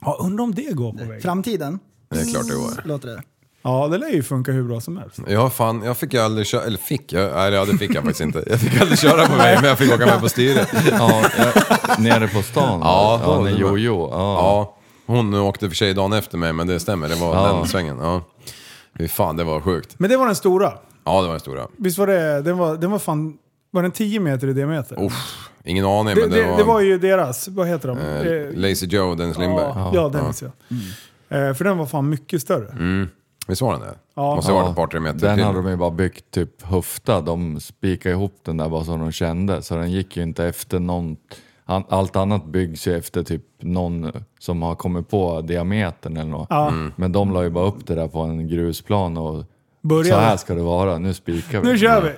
[0.00, 1.22] Ja, undrar om det går på väg.
[1.22, 1.78] Framtiden?
[2.10, 2.88] Det är klart det går.
[2.88, 3.22] Låter det.
[3.62, 5.18] Ja, det lär ju funka hur bra som helst.
[5.28, 7.32] Ja, fan, jag fick ju aldrig köra, eller fick jag?
[7.34, 8.44] Nej, ja, det fick jag faktiskt inte.
[8.46, 10.68] Jag fick aldrig köra på mig, men jag fick åka med på styret.
[10.90, 12.80] Ja, jag, nere på stan?
[12.80, 14.08] Ja, ja då- med Jojo.
[14.12, 14.16] Ja.
[14.18, 14.76] Ja,
[15.06, 17.52] hon åkte för sig dagen efter mig, men det stämmer, det var Ja.
[17.58, 17.98] den svängen.
[18.00, 18.22] Ja.
[18.98, 19.94] Fy fan, det var sjukt.
[19.98, 20.72] Men det var den stora.
[21.04, 21.66] Ja, det var den stora.
[21.76, 23.38] Visst var det, den var, den var fan,
[23.70, 25.04] var den 10 meter i diameter?
[25.04, 27.98] Uff, ingen aning, Det, men det, det, det, var ju deras, vad heter de?
[27.98, 29.72] eh, Eh, Lazy Joe, Dennis Lindberg.
[29.74, 30.48] ja, ja, Dennis ja.
[31.36, 32.68] Eh, för den var fan mycket större.
[32.72, 33.08] Mm.
[33.46, 33.94] Visst var den det?
[34.14, 34.34] Ja.
[34.34, 35.44] Måste ha varit ett par, tre meter Den till.
[35.44, 37.20] hade de ju bara byggt typ höfta.
[37.20, 39.62] De spikade ihop den där bara som de kände.
[39.62, 41.16] Så den gick ju inte efter någon...
[41.66, 46.46] Allt annat byggs ju efter typ någon som har kommit på diametern eller något.
[46.50, 46.68] Ja.
[46.68, 46.92] Mm.
[46.96, 49.44] Men de la ju bara upp det där på en grusplan och
[49.84, 50.08] Började.
[50.10, 51.68] så här ska det vara, nu spikar vi.
[51.72, 52.10] Nu kör vi!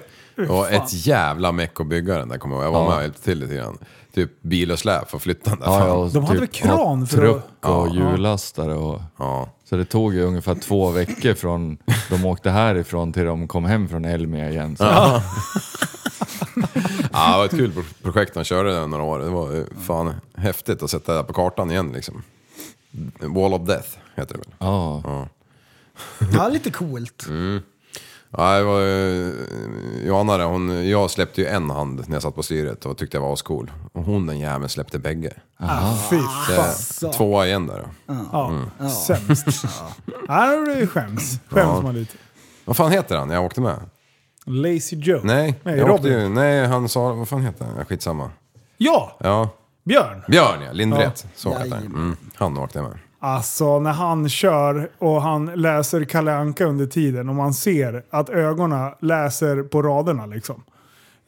[0.43, 2.75] Det var ett jävla meck att bygga den där, kommer jag ihåg.
[2.75, 2.89] Jag var Ja.
[2.89, 3.79] med och hjälpte till lite grann.
[4.15, 5.67] Typ bil och släp för att flytta den där.
[5.67, 7.95] Ja, ja, och De hade typ väl kran ha för att- truck och Ja.
[7.95, 9.01] hjullastare och...
[9.19, 9.49] Ja.
[9.65, 11.79] Så det tog ju ungefär två veckor från
[12.11, 14.77] de åkte härifrån till de kom hem från Elmia igen.
[14.77, 14.85] Så.
[17.13, 19.19] Ja, det var ett kul pro- projekt han körde där några år.
[19.19, 22.23] Det var fan häftigt att sätta det där på kartan igen liksom.
[23.21, 24.55] Wall of Death heter det väl?
[24.59, 25.03] Ja.
[26.19, 26.27] Ja.
[26.33, 27.27] Ja, lite coolt.
[28.39, 32.35] Ja, det var, eh, Johanna där, hon, jag släppte ju en hand när jag satt
[32.35, 33.71] på styret och tyckte jag var ascool.
[33.93, 35.33] Och hon den jäveln släppte bägge.
[35.57, 37.13] Ah, fy Det, fan.
[37.13, 37.87] tvåa igen där.
[38.33, 38.91] Ja, Mm.
[38.91, 39.47] sämst.
[40.29, 41.39] Ja, det skäms.
[41.49, 42.17] Skäms man lite.
[42.65, 43.31] Vad fan heter han?
[43.31, 43.81] Jag åkte med.
[44.47, 45.21] Lazy Joe.
[45.25, 46.21] Nej, Nej jag åkte Robin.
[46.21, 47.75] ju, nej han sa, vad fan heter han?
[47.79, 48.31] Ja, Skitsamma.
[48.77, 49.49] Ja, Ja,
[49.85, 50.23] Björn.
[50.29, 51.25] Björn ja, Lindret.
[51.25, 51.31] Ja.
[51.37, 51.87] Så heter han.
[51.87, 52.99] Mm, han åkte jag med.
[53.27, 58.29] Alltså när han kör och han läser Kalle Anka under tiden och man ser att
[58.29, 60.63] ögonen läser på raderna liksom.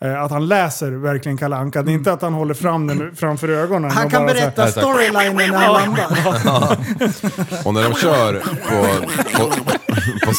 [0.00, 1.82] Eh, Att han läser verkligen Kalle Anka.
[1.82, 3.90] Det är inte att han håller fram den framför ögonen.
[3.90, 6.06] Han och kan här- berätta storylinen när han landar.
[7.64, 8.86] Och när de kör på,
[9.38, 9.50] på,
[10.26, 10.32] på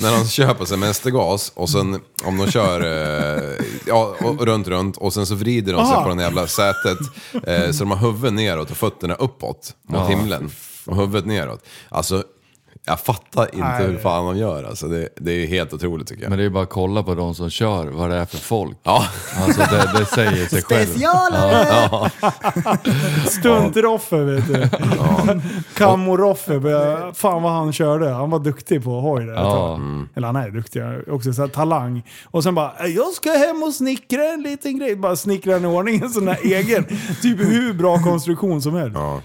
[0.00, 4.96] när de kör på semestergas och sen om de kör eh, ja, och, runt, runt
[4.96, 6.04] och sen så vrider de sig Aha.
[6.04, 6.98] på det jävla sätet
[7.46, 10.50] eh, så de har huvudet neråt och fötterna uppåt mot himlen
[10.86, 11.64] och huvudet neråt.
[11.88, 12.24] Alltså,
[12.86, 13.86] jag fattar inte Nej.
[13.86, 14.88] hur fan de gör alltså.
[14.88, 16.30] Det, det är helt otroligt tycker jag.
[16.30, 18.76] Men det är bara att kolla på de som kör, vad det är för folk.
[18.82, 19.04] Ja,
[19.46, 20.86] Alltså det, det säger sig själv.
[20.86, 22.10] Specialare!
[23.28, 24.68] Stunt-Roffe vet du.
[25.74, 26.58] Kammo-Roffe.
[26.60, 28.08] började- Fan vad han körde.
[28.10, 29.32] Han var duktig på hoj där.
[29.32, 29.42] Ja.
[29.52, 29.80] tag.
[30.14, 30.82] Eller han är duktig.
[31.10, 32.02] Också så här, talang.
[32.24, 34.96] Och sen bara, "Äh, jag ska hem och snickra en liten grej.
[34.96, 36.00] Bara snickra den i ordning.
[36.06, 36.84] En sån där egen.
[37.22, 38.96] Typ hur bra konstruktion som helst.
[38.96, 39.20] ja.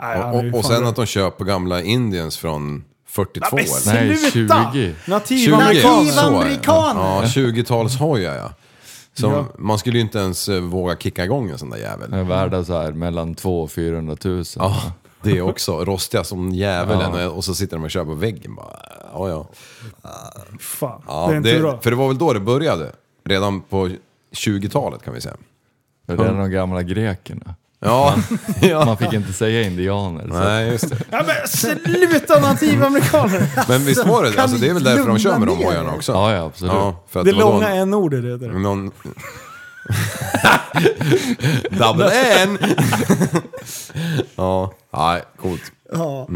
[0.00, 0.88] Nej, Och, är ju och, sen bra.
[0.88, 2.84] att de köper gamla Indians från
[3.16, 4.06] 42 Men eller?
[4.06, 4.70] Nej, sluta!
[4.72, 4.94] 20.
[5.06, 6.10] Nativamerikaner.
[6.10, 6.44] så är det.
[6.44, 7.00] Nativamerikaner.
[7.00, 8.52] Ja, 20-talshojar ja.
[9.14, 9.46] Som, Ja.
[9.58, 12.10] Man skulle ju inte ens eh, våga kicka igång en sån där jävel.
[12.10, 14.44] De är värda så här mellan 200 och 400 000.
[14.56, 15.84] Ja, det också.
[15.84, 17.28] Rostiga som djävulen Ja.
[17.28, 18.76] och så sitter de och kör på väggen bara.
[19.12, 19.46] Ja, ja.
[20.60, 21.80] Fan, ja det är inte bra.
[21.80, 22.92] för det var väl då det började?
[23.24, 23.90] Redan på
[24.32, 25.36] 20-talet kan vi säga.
[26.06, 27.54] Det är de gamla grekerna.
[27.86, 28.14] Ja,
[28.60, 28.84] ja.
[28.84, 30.28] Man fick inte säga indianer.
[30.28, 30.34] Så.
[30.34, 30.96] Nej, just det.
[31.10, 33.46] Ja, men sluta nativamerikaner!
[33.68, 35.92] Men visst var det Kan alltså, Det är väl därför de kör med de hojarna
[35.92, 36.12] också?
[36.12, 36.72] Ja, ja, absolut.
[36.74, 38.58] Ja, för att Det var långa en- n-ordet heter det.
[38.58, 38.90] Någon...
[41.70, 42.10] Double
[42.42, 42.58] N!
[44.36, 45.62] ja, nej, coolt.
[45.92, 46.28] Ja.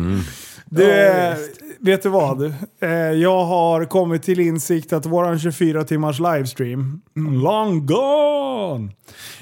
[0.64, 1.36] Det,
[1.80, 2.42] vet du vad?
[2.80, 7.00] Eh, Jag har kommit till insikt att våran 24 timmars livestream,
[7.42, 8.92] long gone!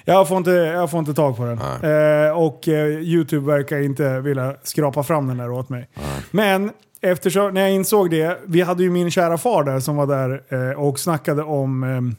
[0.04, 1.58] Jag får inte, jag får inte tag på den.
[1.58, 5.88] Eh, och eh, YouTube verkar inte vilja skrapa fram den där åt mig.
[6.30, 6.70] Men
[7.00, 10.74] eftersom, när jag insåg det, vi hade ju min kära far där som var där
[10.78, 12.14] och snackade om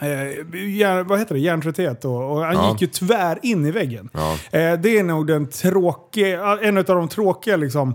[0.00, 1.40] eh, Eh, hjärn, vad heter det?
[1.40, 2.04] Hjärntrötthet.
[2.04, 2.70] Och, och han Ja.
[2.72, 4.08] gick ju tvär in i väggen.
[4.12, 4.32] Ja.
[4.58, 7.94] Eh, det är nog den tråkiga, en av de tråkiga liksom,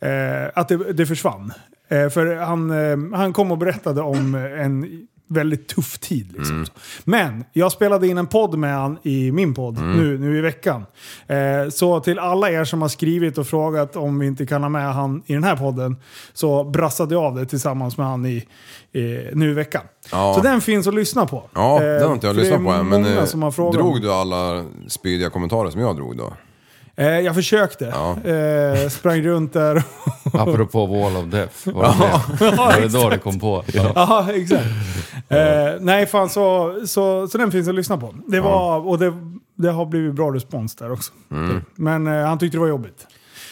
[0.00, 0.10] eh,
[0.54, 1.52] att det, det försvann.
[1.88, 6.32] Eh, för han, eh, han kom och berättade om en väldigt tuff tid.
[6.32, 6.56] Liksom.
[6.56, 6.68] Mm.
[7.04, 9.96] Men jag spelade in en podd med han i min podd Mm.
[9.96, 10.84] nu, nu i veckan.
[11.26, 14.68] Eh, så till alla er som har skrivit och frågat om vi inte kan ha
[14.68, 15.96] med han i den här podden
[16.32, 18.36] så brassade jag av det tillsammans med han i,
[18.92, 19.82] i, nu i veckan.
[20.12, 20.34] Ja.
[20.36, 21.42] Så den finns att lyssna på.
[21.54, 22.88] Ja, Eh, det har inte jag lyssnat på än.
[22.88, 26.32] Men eh, drog du alla spydiga kommentarer som jag drog då?
[26.96, 27.84] Eh, jag försökte.
[27.84, 28.30] Ja.
[28.30, 29.82] Eh, sprang runt där.
[30.32, 31.68] Apropå Wall of Death.
[31.68, 31.82] Var
[32.38, 32.50] det, det?
[32.56, 33.64] var det då du kom på?
[33.72, 33.92] Ja.
[33.94, 34.64] Ja, exakt.
[35.28, 35.38] Eh,
[35.80, 38.14] nej, fan så, så, så den finns att lyssna på.
[38.26, 39.12] Det, var, och det,
[39.56, 41.12] det har blivit bra respons där också.
[41.74, 43.06] Men eh, han tyckte det var jobbigt.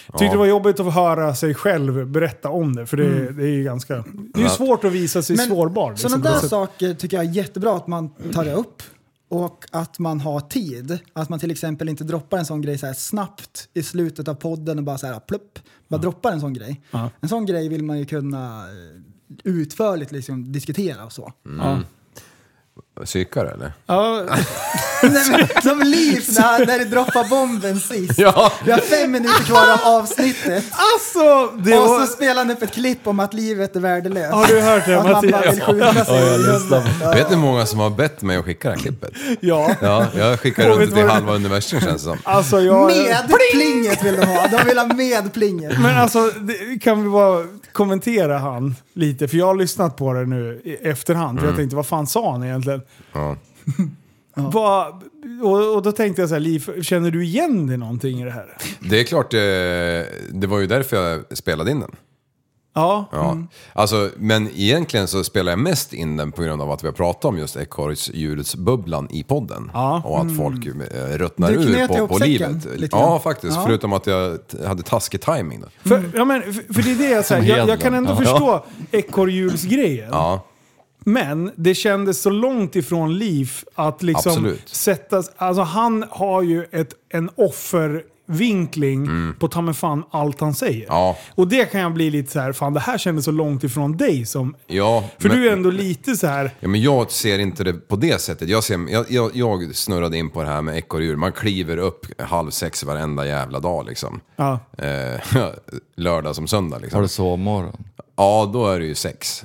[0.07, 0.33] Tyckte Ja.
[0.33, 2.87] det var jobbigt att få höra sig själv berätta om det.
[2.87, 3.95] För det, det är ju ganska...
[3.95, 4.01] Det
[4.35, 4.49] är ju Ja.
[4.49, 5.91] svårt att visa sig sårbar.
[5.91, 8.83] liksom, Sådana där saker tycker jag är jättebra att man tar upp.
[9.33, 10.99] Och att man har tid.
[11.13, 14.79] Att man till exempel inte droppar en sån grej så snabbt i slutet av podden
[14.79, 15.59] och bara så här plupp.
[15.89, 16.83] Bara droppar en sån grej.
[16.91, 17.11] Ja.
[17.21, 19.01] En sån grej vill man ju kunna eh,
[19.45, 21.33] utförligt liksom diskutera och så.
[21.43, 21.81] Ja.
[23.05, 23.73] Psykare eller?
[23.87, 24.23] Ja,
[25.03, 28.19] Nej, men, som Liv när, när du droppar bomben sist.
[28.19, 28.53] Ja.
[28.65, 30.65] Vi har fem minuter kvar av avsnittet.
[30.73, 31.57] alltså!
[31.57, 34.35] Det och var, så spelar han upp ett klipp om att livet är värdelöst.
[34.35, 35.55] har du hört det att man bara Mattias?
[35.55, 36.37] vill skjuta sig Ja,
[36.71, 36.83] jag.
[37.03, 37.11] Ja.
[37.11, 39.13] Vet ni hur många som har bett mig att skicka det här klippet?
[39.41, 39.75] Ja.
[39.81, 42.19] Ja, jag skickar runt det till halva universum känns det som.
[42.23, 42.87] Alltså jag...
[42.87, 44.47] Med plinget vill de ha.
[44.47, 45.81] De vill ha med plinget.
[45.81, 49.29] Men alltså, det, kan vi bara kommentera han lite?
[49.29, 51.41] För jag har lyssnat på det nu i efterhand.
[51.41, 52.83] För jag tänkte, vad fan sa han egentligen?
[53.13, 53.37] Ja.
[54.35, 55.03] Vad-
[55.43, 58.31] och, och då tänkte jag så här, Liv, känner du igen dig någonting i det
[58.31, 58.57] här?
[58.81, 59.41] Det är klart, eh,
[60.33, 61.91] det var ju därför jag spelade in den.
[62.75, 63.09] Ja.
[63.13, 63.39] Ja.
[63.73, 66.95] Alltså, men egentligen så spelar jag mest in den på grund av att vi har
[66.95, 69.71] pratat om just ekorrhjulsbubblan i podden.
[69.75, 70.03] Ja.
[70.05, 70.73] Och att folk eh,
[71.19, 72.67] ruttnar Du ur på, på livet.
[72.93, 73.57] Ja, faktiskt.
[73.57, 73.63] Ja.
[73.67, 75.89] Förutom att jag hade taskig timing då.
[75.89, 78.65] För, ja, men, för, för det är det jag säger, jag, jag kan ändå förstå
[78.91, 80.09] ekorrhjulsgrejen.
[80.13, 80.47] Ja,
[81.05, 84.69] Men det kändes så långt ifrån Liv att liksom Absolut.
[84.69, 85.23] sätta...
[85.37, 87.31] Alltså han har ju ett, en
[88.33, 90.85] offervinkling på ta mig fan allt han säger.
[90.85, 90.87] Mm.
[90.89, 91.19] Ja.
[91.35, 93.97] Och det kan jag bli lite så här, fan det här kändes så långt ifrån
[93.97, 94.57] dig som...
[94.67, 95.05] ja.
[95.19, 96.51] För men, du är ändå lite så här...
[96.61, 98.49] Ja, men jag ser inte det på det sättet.
[98.49, 101.17] Jag, ser, jag, jag, jag snurrade in på det här med ekorrhjul.
[101.17, 104.21] Man kliver upp halv sex varenda jävla dag liksom.
[104.37, 104.59] Ja.
[104.79, 105.21] Eh,
[105.97, 106.97] lördag som söndag liksom.
[106.97, 107.85] Har du sovmorgon?
[108.17, 109.45] Ja, då är det ju sex.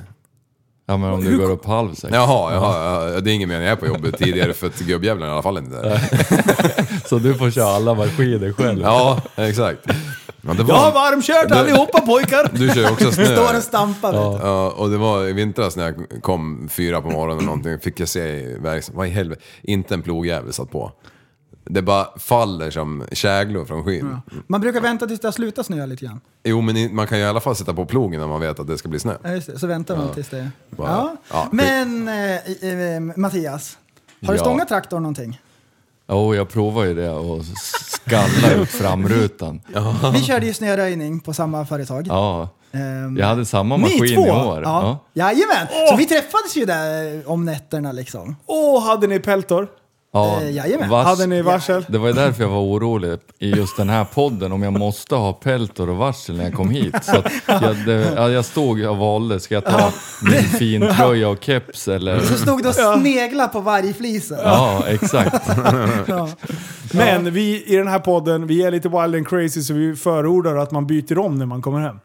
[0.90, 2.14] Ja men om du går upp halv sex.
[2.14, 5.26] Jaha, jaha, ja, det är ingen mening jag är på jobbet tidigare för att gubbjävlarna
[5.26, 6.00] är i alla fall inte där.
[7.08, 8.82] Så du får köra alla maskiner själv.
[8.82, 9.80] Ja, exakt.
[10.42, 12.50] Ja, det Jag har var, varmkört allihopa pojkar!
[12.54, 13.26] du kör ju också snö.
[13.36, 14.12] Står och stampar.
[14.14, 14.18] du.
[14.18, 18.00] Ja, och det var i vintras när jag kom fyra på morgonen eller någonting, fick
[18.00, 20.92] jag se i verksamheten, vad i helvete, inte en plogjävel satt på.
[21.70, 24.18] Det bara faller som käglor från skyn.
[24.48, 26.22] Man brukar vänta tills det har slutat snöa lite grann.
[26.44, 28.60] Jo men i- man kan ju i alla fall sätta på plogen när man vet
[28.60, 29.14] att det ska bli snö.
[29.24, 29.60] Ja, just det.
[29.60, 30.50] Så väntar man tills det...
[30.70, 31.16] Bara- Ja.
[31.32, 32.36] ja, Men eh,
[32.96, 33.78] eh, Mattias,
[34.26, 34.44] har du Ja.
[34.44, 35.42] stångat traktorn någonting?
[36.10, 37.42] Jo, jag provade ju det och
[37.86, 39.62] skalla ut framrutan.
[40.14, 42.08] Vi körde ju snöröjning på samma företag.
[42.08, 44.28] Ja, Ehm, jag hade samma Ni maskin två?
[44.28, 44.62] i år.
[44.64, 45.00] Ja.
[45.14, 45.68] Jajamän!
[45.90, 48.36] Så vi träffades ju där om nätterna liksom.
[48.46, 49.68] Åh, hade ni peltor?
[50.14, 50.90] Ja, Eh, jajamän.
[50.90, 51.86] vars- Hade ni varsel?
[51.88, 55.16] Det var ju därför jag var orolig i just den här podden om jag måste
[55.16, 56.96] ha peltor och varsel när jag kom hit.
[57.04, 61.44] Så att jag, det, ja, jag stod och valde, ska jag ta min fintröja och
[61.44, 62.20] keps eller...
[62.20, 64.38] Så stod du och sneglade på vargflisen.
[64.44, 65.48] Ja, exakt.
[66.08, 66.30] Ja.
[66.94, 70.56] Men vi i den här podden, vi är lite wild and crazy så vi förordar
[70.56, 72.00] att man byter om när man kommer hem.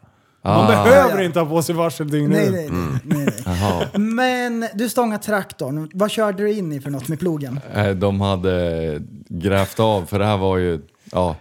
[0.45, 1.23] Man Ah, behöver Ja.
[1.23, 3.43] inte ha på sig varsel dygnet Nej, nej, nej, nej, nej.
[3.61, 3.85] Jaha.
[3.99, 5.89] Men du stångar traktorn.
[5.93, 7.59] Vad körde du in i för något med plogen?
[7.75, 10.79] Eh, De hade grävt av, för det här var ju
[11.11, 11.35] ja,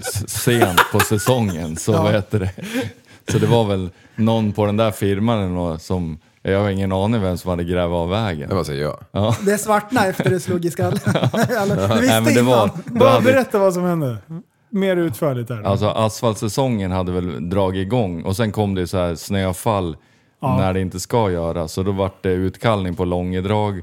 [0.00, 1.76] s- sent på säsongen.
[1.76, 2.02] Så, Ja.
[2.02, 2.50] vad heter det?
[3.32, 6.92] så det var väl någon på den där firman eller något som, jag har ingen
[6.92, 8.48] aning vem som hade grävt av vägen.
[8.48, 9.04] Det var så jag.
[9.12, 9.36] Ja.
[9.46, 10.98] Det svartnade efter du slog i skallen.
[11.58, 12.70] Alla- Du visste Nej, men det var, innan.
[12.86, 14.16] då Bara hade, berätta vad som hände.
[14.76, 15.62] Mer utförligt där.
[15.62, 19.96] alltså asfaltsäsongen hade väl dragit igång och sen kom det så här snöfall
[20.40, 21.68] när det inte ska göra.
[21.68, 23.82] Så då vart det utkallning på Långedrag,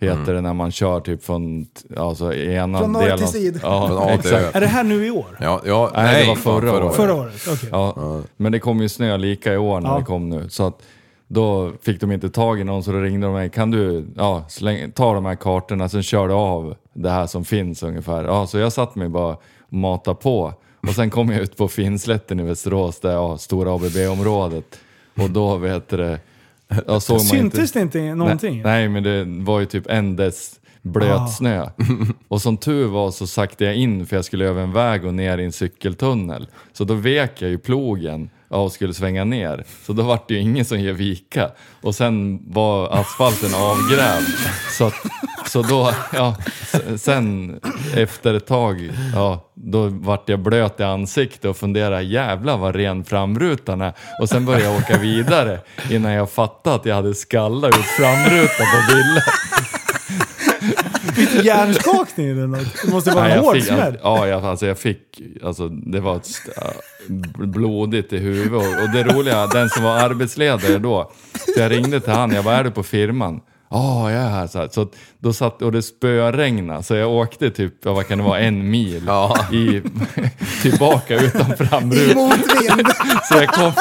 [0.00, 1.66] heter det när man kör typ från
[1.96, 3.60] alltså, ena Från norr delen till syd.
[3.62, 4.36] Ja, Från A till Ö.
[4.38, 4.56] exakt.
[4.56, 5.38] Är det här nu i år?
[5.40, 6.94] Ja, ja, Nej, det var förra året.
[6.96, 7.34] Förra året?
[7.52, 7.68] Okej.
[7.72, 9.98] Ja, men det kom ju snö lika i år när Ja.
[9.98, 10.48] det kom nu.
[10.48, 10.82] Så att
[11.28, 13.50] då fick de inte tag i någon så då ringde de mig.
[13.50, 17.44] Kan du ja, släng, ta de här kartorna sen kör du av det här som
[17.44, 18.24] finns ungefär.
[18.24, 19.36] Ja, så jag satt mig bara
[19.72, 20.54] matade på.
[20.80, 24.80] Och sen kom jag ut på Finnslätten i Västerås, där ja, stora ABB-området.
[25.14, 26.20] Och då vet du det...
[26.86, 28.62] Jag såg man Syntes det inte någonting?
[28.62, 31.68] Nej, nej, men det var ju typ en dess blöt snö.
[32.28, 35.14] Och som tur var så saktade jag in för jag skulle över en väg och
[35.14, 36.48] ner i en cykeltunnel.
[36.72, 39.64] Så då vek jag ju plogen och skulle svänga ner.
[39.86, 41.50] Så då vart det ju ingen som ger vika.
[41.82, 44.26] Och sen var asfalten avgrävd.
[44.78, 44.94] Så, att,
[45.46, 46.36] så då, ja,
[46.96, 47.60] sen
[47.96, 53.04] efter ett tag, ja, då vart jag blöt i ansiktet och funderade jävla vad ren
[53.04, 53.92] framrutan är.
[54.20, 55.60] Och sen började jag åka vidare
[55.90, 59.51] innan jag fattade att jag hade skallat ut framrutan på
[61.16, 61.42] Ville.
[61.42, 62.82] Hjärnskakning eller något?
[62.84, 63.98] Det måste vara Nej, en hård fick, smäll.
[64.02, 66.28] ja, jag, alltså jag fick, alltså det var ett,
[67.36, 68.52] blodigt i huvudet.
[68.52, 71.12] Och, och det roliga, den som var arbetsledare då,
[71.54, 73.40] så jag ringde till han, jag var är du på firman?
[73.70, 74.46] Ja, jag är här.
[74.46, 74.68] Så, här.
[74.72, 74.86] så
[75.22, 78.70] då satt, och det spöregnade, så jag åkte typ, ja, vad kan det vara, en
[78.70, 79.10] mil
[79.52, 79.82] i,
[80.62, 82.16] tillbaka utan framrutan.
[82.16, 82.88] Motvind.
[83.28, 83.72] Så jag kom,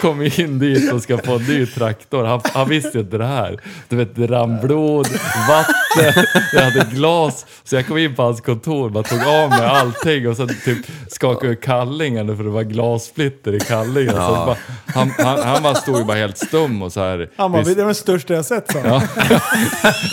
[0.00, 2.24] kom in dit och ska få en ny traktor.
[2.24, 3.60] Han, han visste inte det här.
[3.88, 5.06] Du vet, det rann blod,
[5.48, 7.46] vatten, jag hade glas.
[7.64, 10.78] Så jag kom in på hans kontor, bara tog av mig allting och sen typ
[11.08, 14.26] skakade ur kallingarna för det var glassplitter i kallingarna.
[14.26, 14.56] Så bara,
[14.86, 17.30] han, han, han bara stod ju bara helt stum och så här.
[17.36, 18.82] Han bara, det var det största jag sett han.
[18.84, 19.02] Ja,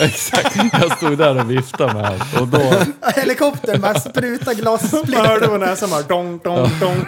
[0.00, 0.69] exakt.
[0.72, 2.20] Jag stod där och viftade med honom.
[2.40, 2.60] Och då,
[3.16, 5.24] Helikoptern bara sprutar Man glassplitter.
[5.26, 7.06] hörde på näsan bara dong, dong, dong.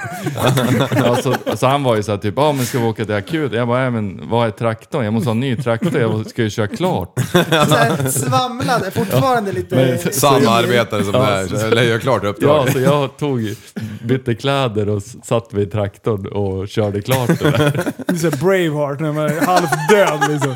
[1.05, 3.53] Ja, så, så han var ju såhär typ, ja men ska vi åka till akut?
[3.53, 5.05] Jag bara, ja, men vad är traktorn?
[5.05, 7.13] Jag måste ha en ny traktor, jag ska ju köra klart.
[7.33, 7.39] Så
[7.77, 9.77] här svamlade, fortfarande lite...
[9.77, 12.73] Men- Samma arbetare som det här, så jag gör klart Ja, uppdraget.
[12.73, 13.55] så jag tog,
[14.05, 17.73] bytte kläder och satt vid traktorn och körde klart det där.
[18.07, 20.55] Det är Braveheart när man är halvt död liksom.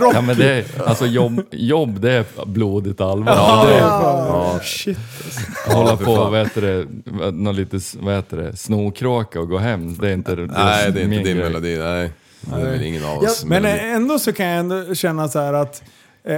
[0.00, 0.14] Rock.
[0.14, 3.32] Ja men det är, alltså jobb, jobb det är blodigt allvar.
[3.32, 4.28] Ja, det är är.
[4.28, 4.60] Ja.
[4.62, 4.98] Shit.
[5.66, 6.30] hålla för på, fan.
[6.32, 6.86] vad heter det,
[7.32, 9.96] någon lite, vad heter det, snorkråka och gå hem.
[9.98, 11.44] Det är inte det Nej, det är inte min din grej.
[11.44, 11.78] melodi.
[11.78, 12.12] Nej.
[12.40, 13.44] Det är väl ingen av Ja, oss.
[13.44, 13.84] Men melodi.
[13.84, 15.82] eh, ändå så kan jag ändå känna så här att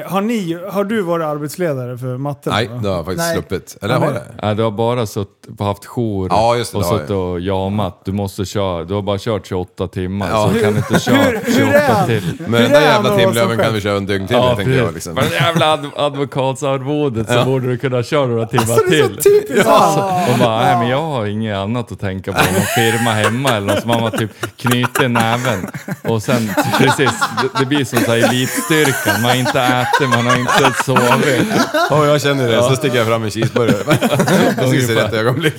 [0.07, 2.52] har, ni, har du varit arbetsledare för matten?
[2.52, 3.32] Nej, det har jag faktiskt Nej.
[3.35, 3.77] sluppit.
[3.82, 4.23] Eller har det?
[4.43, 8.01] Nej, du har bara suttit, haft jour Ja, just det, och suttit och jamat.
[8.05, 10.51] Du måste köra, du har bara kört 28 timmar Ja.
[10.55, 12.07] så kan du inte köra Hur- hur är 28 han?
[12.07, 12.35] till.
[12.39, 14.94] Men den där jävla att timlöven kan vi köra en dygn till, Ja, tänker jag.
[14.94, 15.15] Liksom.
[15.15, 17.44] Men det jävla adv advokatsarvodet så Ja.
[17.44, 19.23] borde du kunna köra några timmar Alltså, det är så till.
[19.23, 20.31] typiskt han.
[20.32, 22.39] Och bara, nej men jag har inget annat att tänka på.
[22.39, 25.66] Någon firma hemma eller något som man har typ knutit näven.
[26.09, 27.11] Och sen precis,
[27.43, 29.23] det, det blir som så här elitstyrkan.
[29.23, 31.47] Man är inte ätit, man har inte sovit.
[31.91, 32.63] Ja, jag känner det.
[32.63, 33.83] Så sticker jag fram en cheeseburgare.
[35.01, 35.55] Rätt ögonblick.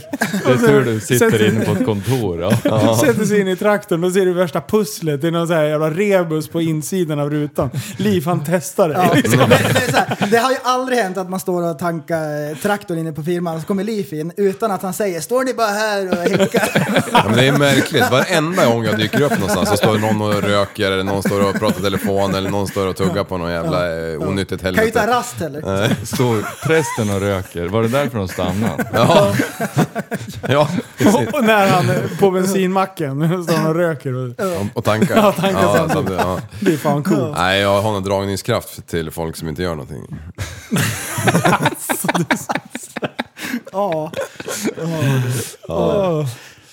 [0.46, 2.42] Det är tur du sitter inne på ett kontor.
[2.64, 3.00] Ja.
[3.06, 5.22] Sätter sig in i traktorn och ser du värsta pusslet.
[5.22, 7.70] Det är någon sån här jävla rebus på insidan av rutan.
[7.98, 8.94] Liv han testar det.
[8.94, 11.80] Ja, men det, är så här, det har ju aldrig hänt att man står och
[11.80, 15.44] tankar traktorn inne på firman och så kommer Liv in utan att han säger “Står
[15.44, 16.70] ni bara här och hickar?”
[17.12, 18.12] Ja, men det är märkligt.
[18.12, 21.60] Varenda gång jag dyker upp någonstans så står någon och röker, eller någon står och
[21.60, 25.00] pratar telefon, eller någon står och tuggar på någon jävla eh, onyttigt Kan ju inte
[25.00, 25.20] ha helvete.
[25.20, 26.06] rast heller.
[26.16, 27.68] Står prästen och röker.
[27.68, 28.86] Var det därför de stannade?
[28.94, 29.34] Ja,
[30.48, 31.34] ja precis.
[31.34, 34.14] Och när han är på bensinmacken står han och röker.
[34.16, 35.16] Och, Och- Och tankar.
[35.16, 35.92] Ja, tankar samtidigt.
[35.94, 36.40] samtidigt, ja.
[36.60, 37.38] det är fan coolt.
[37.38, 40.20] Nej, jag har någon dragningskraft till folk som inte gör någonting.
[43.72, 44.12] Ja.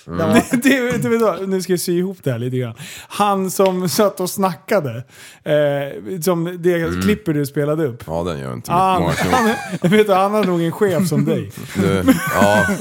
[0.09, 0.37] Åh.
[0.51, 1.49] Det, det, det, vad?
[1.49, 2.73] nu ska jag sy ihop det här lite grann.
[3.07, 5.03] Han som satt och snackade,
[5.43, 8.03] eh, som det klippet du spelade upp.
[8.07, 11.07] Ja, den gör inte Han, många han, jag vet, du, han har nog en chef
[11.07, 11.51] som dig.
[11.75, 12.03] Du,
[12.41, 12.65] ja.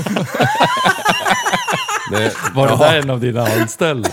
[2.11, 4.09] Det, Var det ja, där en av dina anställda?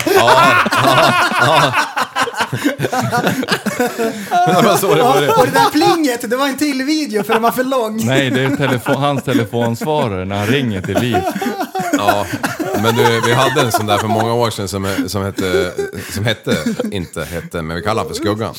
[4.46, 5.32] det var så det började.
[5.32, 8.06] Och det där plinget, det var en till video för den var för lång.
[8.06, 11.18] Nej, det är telefon, hans telefonsvarare när han ringer till Liv.
[11.98, 12.26] Ja,
[12.82, 15.72] men du, vi hade en sån där för många år sedan som, som hette,
[16.12, 16.56] som hette,
[16.92, 18.54] inte hette, men vi kallar honom för Skuggan.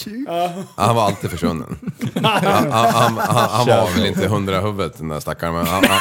[0.76, 1.80] Han var alltid försvunnen.
[2.14, 5.84] Han, han, han, han, han var väl inte hundra huvudet den där stackaren, men han,
[5.84, 6.00] han,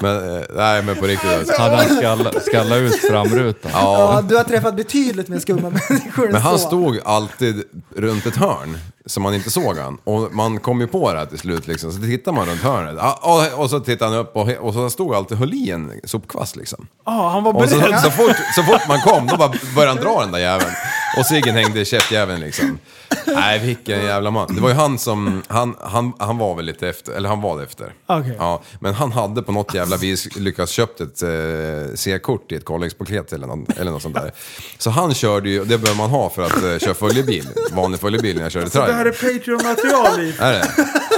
[0.00, 1.62] men, eh, nej men på riktigt alltså.
[1.62, 3.70] Hade han skalla, skalla ut framrutan?
[3.74, 6.66] Ja, Ja, du har träffat betydligt mer skumma människor än men han så.
[6.66, 7.62] stod alltid
[7.96, 9.98] runt ett hörn så man inte såg han.
[10.04, 12.94] Och man kom ju på det här till slut liksom, så tittar man runt hörnet.
[12.98, 13.18] Ja,
[13.54, 16.53] Och, och så tittar han upp och, och så stod alltid höll i en sopkvast
[16.56, 16.86] liksom.
[17.06, 18.00] Ja, han var Och så, beredd.
[18.00, 20.70] så, fort, så fort man kom, då bara började han dra den där jäveln.
[21.18, 22.78] Och ciggen hängde i käftjäveln liksom.
[23.26, 24.54] Nej, vilken jävla man.
[24.54, 27.56] Det var ju han som, han, han, han var väl lite efter, eller han var
[27.58, 27.92] det efter.
[28.06, 28.36] Okej.
[28.38, 32.64] Ja, men han hade på något jävla vis lyckats köpt ett eh, C-kort i ett
[32.64, 33.48] collegepaket eller,
[33.80, 34.32] eller något sånt där.
[34.78, 38.36] Så han körde ju, det behöver man ha för att eh, köra följebil, vanlig följebil
[38.36, 39.06] när jag körde Det här trailer.
[39.06, 40.32] är Patreon-material.
[40.38, 40.68] Är det?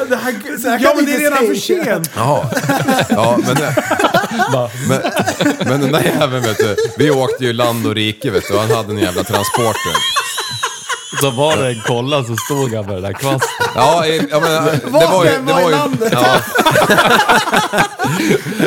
[0.08, 2.10] Det här, Så här ja men det är redan för sent.
[2.16, 2.46] Jaha.
[3.08, 3.56] Ja, men,
[4.88, 5.00] men,
[5.68, 8.60] men den där jäveln vet du, vi åkte ju land och rike vet du, och
[8.60, 9.92] han hade en jävla transporter.
[11.20, 13.48] Så var det en kolla så stod han med den där kvasten.
[13.74, 15.30] Ja, i- ja men, det Vart var ju...
[15.30, 16.12] den Det var i ju landet.
[16.12, 16.36] ja.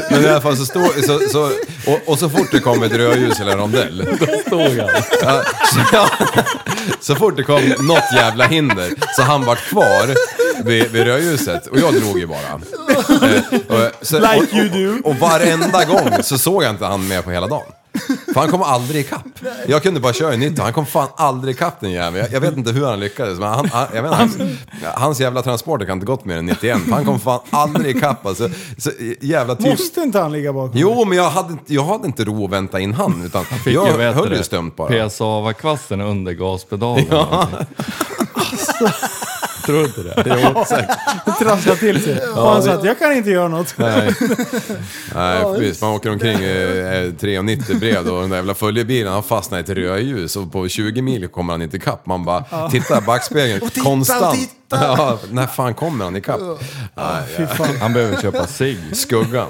[0.09, 1.05] Men i alla fall så stod...
[1.05, 1.43] Så, så,
[1.91, 4.07] och, och så fort det kom ett rödljus eller en rondell.
[4.47, 4.89] Stod han.
[5.21, 5.41] Ja,
[5.73, 6.09] så, ja,
[6.99, 10.15] så fort det kom något jävla hinder så han vart kvar
[10.65, 12.39] vid, vid rödljuset och jag drog ju bara.
[12.39, 14.99] Eh, och, så, Like och, you do.
[15.03, 17.65] och, och varenda gång så såg jag inte han med på hela dagen.
[18.33, 19.21] För han kom aldrig ikapp.
[19.67, 22.17] Jag kunde bara köra i nytt och han kom fan aldrig ikapp den jäveln.
[22.25, 24.37] Jag, jag vet inte hur han lyckades men han, han, jag inte, hans,
[24.95, 26.77] hans jävla transporter kan inte gått mer än 91.
[26.85, 28.49] för Han kom fan aldrig ikapp alltså.
[28.77, 28.91] Så,
[29.21, 29.67] jävla typ...
[29.79, 30.71] Måste inte han ligga bakom?
[30.79, 33.75] Jo, men jag hade, inte- jag hade inte ro att vänta in han utan Fick
[33.75, 35.09] jag ju, vet höll du ju det, stumt bara.
[35.09, 37.05] PSA-kvasten under gaspedalen.
[37.11, 37.47] Ja.
[39.69, 40.23] Tror inte det?
[40.55, 40.97] Jo, säkert.
[41.39, 42.27] Trassla till sig.
[42.27, 43.73] och han sa att jag kan inte göra något.
[43.77, 44.13] Nej,
[45.15, 45.81] Nej precis.
[45.81, 49.77] Man åker omkring eh, 3,90 bred och den där jävla följebilen har fastnat i ett
[49.77, 52.05] rödljus och på 20 mil kommer han inte ikapp.
[52.05, 54.49] Man bara tittar i backspegeln titta, konstant.
[54.69, 54.85] Titta.
[54.97, 56.39] Ja, när fan kommer han ikapp?
[56.95, 57.67] Nej, Fy fan.
[57.81, 58.77] Han behöver köpa cigg.
[58.93, 59.47] skuggan.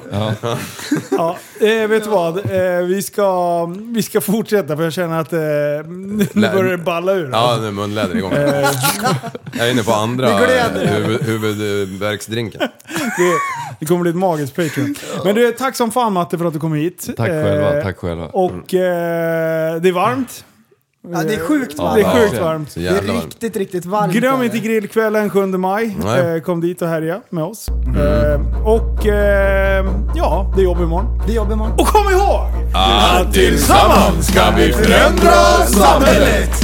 [1.11, 2.37] Ja, eh, vet du vad?
[2.37, 5.39] Eh, vi, ska, vi ska fortsätta för jag känner att eh,
[5.89, 7.29] nu börjar det balla ur.
[7.33, 8.33] Ja, nu är munläder igång.
[8.33, 8.69] Eh,
[9.53, 10.87] Jag är inne på andra Det glöder.
[10.87, 12.59] huvud, huvudvärksdrinken.
[12.59, 13.33] det,
[13.79, 14.95] det kommer bli ett magiskt Patreon.
[15.25, 17.09] Men du, tack som fan Matte för att du kom hit.
[17.17, 18.25] Tack själva, tack själva.
[18.25, 20.43] Och eh, det är varmt.
[21.07, 21.95] Ja, det är sjukt Ja, varmt.
[21.95, 22.75] Det är sjukt varmt.
[22.75, 24.13] Det är riktigt, riktigt varmt.
[24.13, 25.97] Glöm inte grillkvällen 7 maj.
[26.03, 26.35] Nej.
[26.35, 27.69] Eh, kom dit och härja med oss.
[27.69, 29.85] Eh, och eh,
[30.15, 31.21] ja, det är jobb imorgon.
[31.25, 31.73] Det är jobb imorgon.
[31.79, 32.47] Och kom ihåg!
[32.73, 36.63] Att tillsammans ska vi förändra samhället!